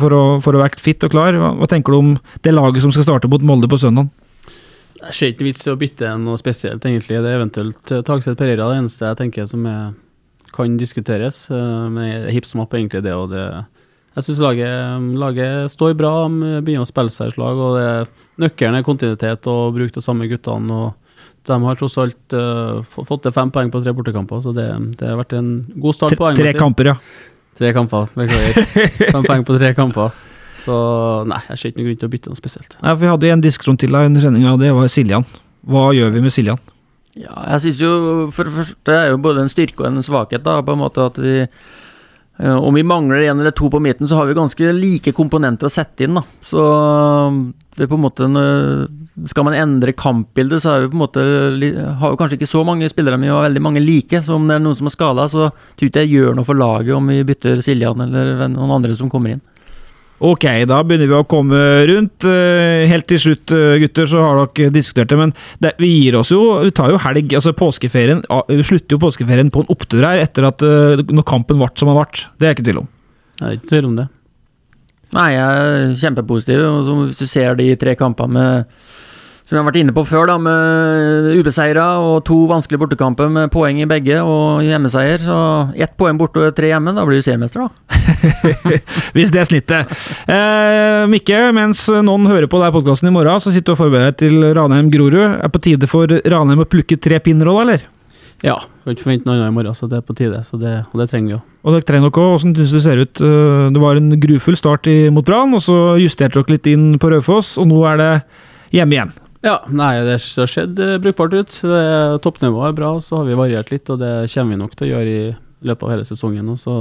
for 0.00 0.12
å, 0.14 0.22
for 0.44 0.56
å 0.56 0.62
være 0.62 0.82
fit 0.82 1.04
og 1.06 1.14
klar. 1.14 1.36
Hva, 1.40 1.54
hva, 1.56 1.68
tenker 1.70 1.94
du 1.94 1.98
om 1.98 2.10
det 2.44 2.52
laget 2.52 2.84
som 2.84 2.92
skal 2.92 3.06
starte 3.06 3.30
mot 3.32 3.44
Molde 3.48 3.70
på 3.70 3.80
søndag? 3.80 4.10
Jeg 4.98 5.14
ser 5.14 5.32
ikke 5.32 5.46
vits 5.46 5.64
i 5.64 5.72
å 5.72 5.78
bytte 5.78 6.12
noe 6.20 6.36
spesielt, 6.40 6.84
egentlig. 6.84 7.22
Det 7.22 7.30
er 7.32 7.38
eventuelt 7.38 7.96
Tagset 8.04 8.36
Pereira 8.38 8.68
det 8.68 8.82
eneste 8.82 9.08
jeg 9.08 9.20
tenker 9.22 9.48
som 9.48 9.64
er 9.70 9.88
kan 10.52 10.76
diskuteres. 10.78 11.50
Eh, 11.50 11.88
men 11.92 12.30
hipp 12.32 12.46
som 12.48 12.64
opp 12.64 12.74
egentlig 12.74 13.04
det 13.06 13.14
og 13.14 13.30
det. 13.32 13.46
Jeg 14.18 14.26
syns 14.26 14.40
laget, 14.42 15.10
laget, 15.20 15.70
står 15.70 15.92
bra, 15.94 16.12
begynner 16.26 16.82
å 16.82 16.88
spille 16.88 17.12
seg 17.12 17.30
i 17.30 17.34
slag. 17.36 17.60
og 17.62 18.40
Nøkkelen 18.42 18.80
er 18.80 18.86
kontinuitet 18.86 19.46
og 19.46 19.76
bruk 19.76 19.92
de 19.94 20.02
samme 20.02 20.26
guttene. 20.30 20.74
og 20.74 20.94
De 21.48 21.56
har 21.64 21.78
tross 21.80 21.96
alt 22.00 22.36
uh, 22.36 22.84
fått 22.92 23.24
til 23.24 23.34
fem 23.34 23.50
poeng 23.54 23.72
på 23.72 23.80
tre 23.82 23.94
bortekamper, 23.96 24.42
så 24.44 24.52
det, 24.56 24.68
det, 25.00 25.08
har 25.08 25.18
vært 25.20 25.34
en 25.38 25.52
god 25.80 25.96
start. 25.96 26.16
på 26.18 26.32
Tre 26.36 26.54
kamper, 26.56 26.92
ja. 26.92 26.96
Tre 27.58 27.72
kamper, 27.74 28.10
beklager. 28.14 28.66
fem 29.14 29.24
poeng 29.24 29.46
på 29.48 29.56
tre 29.58 29.72
kamper. 29.74 30.12
Så 30.58 30.74
nei, 31.30 31.40
jeg 31.48 31.60
ser 31.60 31.70
ikke 31.70 31.80
noen 31.80 31.88
grunn 31.88 32.00
til 32.02 32.08
å 32.08 32.12
bytte 32.12 32.32
noe 32.32 32.38
spesielt. 32.38 32.76
Nei, 32.82 32.92
for 32.92 33.04
Vi 33.04 33.12
hadde 33.12 33.30
en 33.34 33.44
diskusjon 33.44 33.78
til 33.80 33.96
under 33.98 34.22
sendinga, 34.22 34.54
og 34.54 34.62
det 34.62 34.74
var 34.76 34.90
Siljan. 34.92 35.26
Hva 35.68 35.88
gjør 35.96 36.12
vi 36.14 36.22
med 36.24 36.34
Siljan? 36.34 36.60
Ja, 37.18 37.34
jeg 37.54 37.64
synes 37.64 37.80
jo 37.82 37.92
for 38.34 38.46
det 38.46 38.54
første 38.54 38.94
er 38.94 39.10
jo 39.12 39.20
både 39.22 39.42
en 39.42 39.50
styrke 39.50 39.82
og 39.82 39.90
en 39.90 40.04
svakhet, 40.06 40.44
da, 40.44 40.60
på 40.62 40.74
en 40.74 40.82
måte 40.82 41.06
at 41.08 41.18
vi 41.18 41.34
eh, 41.42 42.54
om 42.54 42.76
vi 42.76 42.84
mangler 42.86 43.24
en 43.26 43.42
eller 43.42 43.54
to 43.56 43.70
på 43.72 43.80
midten, 43.82 44.06
så 44.06 44.20
har 44.20 44.28
vi 44.28 44.38
ganske 44.38 44.74
like 44.76 45.14
komponenter 45.16 45.66
å 45.66 45.72
sette 45.72 46.06
inn. 46.06 46.18
da. 46.18 46.24
Så 46.44 46.62
vi 47.78 47.88
på 47.88 47.98
en 47.98 48.04
måte, 48.04 48.30
Skal 49.26 49.46
man 49.48 49.56
endre 49.58 49.94
kampbildet, 49.98 50.62
så 50.62 50.74
er 50.74 50.84
vi 50.84 50.90
på 50.92 50.98
en 50.98 51.02
måte, 51.02 51.22
har 52.00 52.12
vi 52.12 52.18
kanskje 52.20 52.38
ikke 52.38 52.50
så 52.50 52.64
mange 52.66 52.88
spillere, 52.92 53.18
men 53.18 53.26
vi 53.28 53.34
har 53.34 53.46
veldig 53.48 53.62
mange 53.64 53.82
like. 53.82 54.22
Så 54.22 54.36
om 54.36 54.46
det 54.48 54.58
er 54.58 54.62
noen 54.64 54.78
som 54.78 54.90
er 54.90 54.94
skada, 54.94 55.28
så 55.32 55.48
tror 55.50 55.86
jeg 55.86 55.92
ikke 55.92 56.04
jeg 56.06 56.14
gjør 56.14 56.38
noe 56.38 56.48
for 56.48 56.58
laget 56.58 56.94
om 56.96 57.10
vi 57.10 57.22
bytter 57.26 57.62
Siljan 57.64 58.04
eller 58.06 58.46
noen 58.52 58.76
andre 58.78 58.94
som 58.98 59.10
kommer 59.10 59.34
inn. 59.34 59.44
Ok, 60.18 60.44
da 60.66 60.80
begynner 60.82 61.06
vi 61.06 61.14
å 61.14 61.26
komme 61.30 61.58
rundt. 61.86 62.26
Eh, 62.26 62.88
helt 62.90 63.06
til 63.06 63.20
slutt, 63.22 63.52
eh, 63.54 63.78
gutter, 63.84 64.08
så 64.10 64.22
har 64.24 64.40
dere 64.50 64.72
diskutert 64.74 65.12
det, 65.12 65.18
men 65.18 65.32
det, 65.62 65.76
vi 65.78 65.92
gir 66.02 66.16
oss 66.18 66.32
jo 66.34 66.64
Vi 66.64 66.72
tar 66.74 66.90
jo 66.90 66.98
helg. 66.98 67.34
altså 67.38 67.52
påskeferien, 67.54 68.24
Vi 68.48 68.62
slutter 68.62 68.96
jo 68.96 68.98
påskeferien 68.98 69.50
på 69.50 69.62
en 69.62 69.70
opptur 69.70 70.02
her 70.02 70.18
etter 70.18 70.48
at 70.48 70.60
eh, 70.62 71.04
når 71.06 71.22
kampen 71.24 71.58
ble 71.58 71.70
som 71.74 71.86
den 71.86 71.94
ble. 71.94 72.26
Det 72.36 72.46
er 72.46 72.50
jeg 72.50 72.58
ikke 72.58 72.70
tvil 72.70 72.82
om. 72.82 72.88
Jeg 73.38 73.46
er 73.46 73.58
ikke 73.60 73.70
tvil 73.70 73.84
om 73.86 73.96
det. 73.96 74.08
Nei, 75.14 75.28
jeg 75.32 75.46
er 75.46 75.94
kjempepositiv. 75.94 76.64
Hvis 77.06 77.22
du 77.22 77.26
ser 77.30 77.54
de 77.54 77.76
tre 77.76 77.94
kampene 77.94 78.34
med 78.34 78.66
som 79.48 79.56
vi 79.56 79.60
har 79.62 79.64
vært 79.64 79.78
inne 79.80 79.94
på 79.96 80.02
før, 80.04 80.26
da, 80.28 80.34
med 80.36 81.30
ubeseira 81.40 81.86
og 82.04 82.18
to 82.28 82.34
vanskelige 82.50 82.82
bortekamper 82.82 83.30
med 83.32 83.48
poeng 83.48 83.78
i 83.80 83.86
begge 83.88 84.18
og 84.20 84.60
hjemmeseier. 84.60 85.22
Så 85.24 85.36
ett 85.72 85.94
poeng 85.96 86.18
borte 86.20 86.42
og 86.44 86.56
tre 86.56 86.68
hjemme, 86.68 86.92
da 86.92 87.06
blir 87.08 87.16
du 87.16 87.24
seriemester, 87.24 87.64
da. 87.64 87.70
Hvis 89.16 89.30
det 89.32 89.40
er 89.40 89.46
snittet. 89.48 89.94
Eh, 90.28 91.06
Mikke, 91.08 91.46
mens 91.56 91.86
noen 92.04 92.26
hører 92.28 92.44
på 92.52 92.60
deg 92.60 92.74
podkasten 92.74 93.08
i 93.08 93.12
morgen, 93.14 93.40
så 93.40 93.48
sitter 93.54 93.72
du 93.72 93.76
og 93.78 93.80
forbereder 93.86 94.10
deg 94.12 94.18
til 94.20 94.50
Ranheim-Grorud. 94.58 95.38
Er 95.40 95.52
på 95.54 95.62
tide 95.64 95.88
for 95.88 96.12
Ranheim 96.12 96.60
å 96.60 96.66
plukke 96.68 96.98
tre 97.00 97.16
pinner 97.24 97.48
eller? 97.48 97.86
Ja, 98.44 98.58
kan 98.84 98.92
ikke 98.92 99.06
forvente 99.06 99.30
noe 99.30 99.38
annet 99.38 99.48
i 99.48 99.54
morgen, 99.56 99.78
så 99.78 99.88
det 99.88 100.02
er 100.02 100.04
på 100.04 100.18
tide. 100.18 100.42
Det, 100.60 100.74
og 100.92 101.00
det 101.00 101.06
trenger 101.08 101.30
vi 101.30 101.34
jo. 101.38 101.38
Og 101.64 101.78
dere 101.78 101.86
trenger 101.88 102.12
dere 102.12 102.26
òg. 102.26 102.34
Hvordan 102.36 102.52
syns 102.58 102.74
du 102.74 102.76
det 102.76 102.84
ser 102.84 103.00
ut? 103.00 103.24
Eh, 103.24 103.64
det 103.72 103.86
var 103.86 104.02
en 104.02 104.12
grufull 104.26 104.60
start 104.60 104.92
mot 105.16 105.24
Brann, 105.24 105.56
og 105.56 105.64
så 105.64 105.78
justerte 105.96 106.36
dere 106.36 106.58
litt 106.58 106.68
inn 106.68 107.00
på 107.00 107.14
Raufoss, 107.14 107.54
og 107.56 107.72
nå 107.72 107.80
er 107.94 108.02
det 108.02 108.12
hjemme 108.76 108.98
igjen. 108.98 109.16
Ja, 109.44 109.60
nei, 109.70 109.92
det 110.02 110.16
har 110.18 110.50
sett 110.50 110.80
uh, 110.82 110.96
brukbart 111.02 111.36
ut. 111.36 111.58
Toppnivået 112.24 112.72
er 112.72 112.78
bra, 112.78 112.94
så 113.02 113.20
har 113.20 113.28
vi 113.28 113.38
variert 113.38 113.70
litt, 113.70 113.86
og 113.92 114.00
det 114.02 114.12
kommer 114.32 114.56
vi 114.56 114.62
nok 114.64 114.74
til 114.74 114.88
å 114.88 114.90
gjøre 114.96 115.12
i 115.12 115.28
løpet 115.68 115.86
av 115.86 115.92
hele 115.94 116.06
sesongen. 116.08 116.48
Og 116.50 116.58
så 116.58 116.74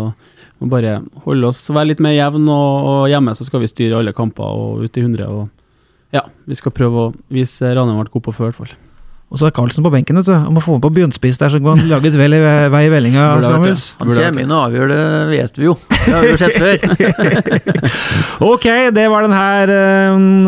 må 0.57 0.71
bare 0.71 0.99
holde 1.25 1.51
oss, 1.51 1.61
være 1.69 1.91
litt 1.91 2.03
mer 2.03 2.15
jevn, 2.17 2.49
og, 2.49 2.89
og, 2.89 3.03
hjemme 3.11 3.35
så 3.37 3.45
skal 3.47 3.63
vi 3.63 3.71
styre 3.71 4.01
alle 4.01 4.15
kamper 4.17 4.57
og 4.57 4.83
ut 4.85 4.97
i 4.97 5.05
100. 5.05 5.29
Og 5.29 6.17
ja, 6.17 6.25
vi 6.49 6.57
skal 6.57 6.75
prøve 6.75 7.07
å 7.07 7.15
vise 7.33 7.73
Ranheim 7.75 8.01
ble 8.01 8.13
god 8.13 8.27
på 8.29 8.35
før, 8.39 8.49
i 8.49 8.51
hvert 8.51 8.61
fall. 8.63 8.86
Og 9.27 9.41
så 9.41 9.49
er 9.49 9.51
Karlsen 9.51 9.83
på 9.83 9.89
benken, 9.91 10.15
vet 10.21 10.29
du. 10.29 10.35
Må 10.55 10.61
få 10.63 10.77
med 10.77 10.85
på 10.85 10.89
bunnspiss 10.95 11.35
der, 11.41 11.51
så 11.51 11.59
kan 11.59 11.75
han 11.75 11.89
lage 11.89 12.07
et 12.07 12.15
vel 12.15 12.37
i 12.37 12.39
vei 12.71 12.83
i 12.85 12.91
vellinga. 12.93 13.25
Han 13.35 13.43
kommer 14.07 14.39
inn 14.39 14.53
og 14.55 14.61
avgjør 14.69 14.91
det, 14.93 14.99
vet 15.33 15.59
vi 15.59 15.65
jo. 15.67 15.73
Det 15.91 16.13
har 16.13 16.23
vi 16.23 16.29
jo 16.31 16.37
sett 16.39 16.55
før. 16.55 16.77
ok, 18.53 18.67
det 18.95 19.03
var 19.11 19.27
den 19.27 19.35
her 19.35 19.73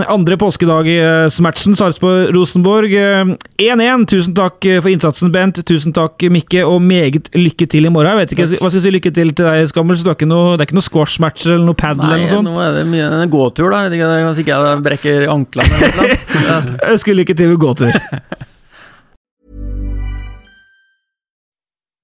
andre 0.07 0.37
påskedag-matchen 0.39 1.75
Sarpsborg-Rosenborg 1.75 2.95
1-1. 2.95 3.35
Uh, 3.59 4.05
Tusen 4.07 4.37
takk 4.37 4.63
for 4.69 4.87
innsatsen, 4.93 5.33
Bent. 5.35 5.59
Tusen 5.67 5.95
takk, 5.95 6.23
Mikke, 6.31 6.63
og 6.63 6.79
meget 6.79 7.27
lykke 7.35 7.67
til 7.67 7.89
i 7.89 7.91
morgen. 7.91 8.13
Jeg 8.13 8.21
vet 8.21 8.35
ikke, 8.37 8.47
Hva 8.55 8.69
skal 8.69 8.79
jeg 8.79 8.85
si 8.85 8.93
lykke 8.95 9.11
til 9.11 9.33
til 9.35 9.49
deg, 9.49 9.65
Skammel? 9.73 9.99
Så 9.99 10.07
det 10.07 10.13
er 10.13 10.19
ikke 10.21 10.29
noe, 10.31 10.55
noe 10.55 10.85
squash-match 10.87 11.49
eller 11.49 11.67
noe 11.67 11.75
padel 11.75 12.07
eller 12.07 12.23
noe 12.23 12.31
sånt? 12.31 12.47
Nei, 12.47 12.55
Nå 12.55 12.63
er 12.63 12.79
det 12.79 12.87
mye 12.95 13.11
en 13.19 13.35
gåtur, 13.35 13.75
da. 13.75 13.83
Kanskje 13.91 14.47
ikke 14.47 14.61
jeg 14.69 14.85
brekker 14.87 15.27
anklene 15.35 15.83
eller 15.83 15.99
noe. 15.99 16.79
Ønsker 16.93 17.19
lykke 17.19 17.35
til 17.35 17.51
med 17.51 17.59
gåtur. 17.67 17.91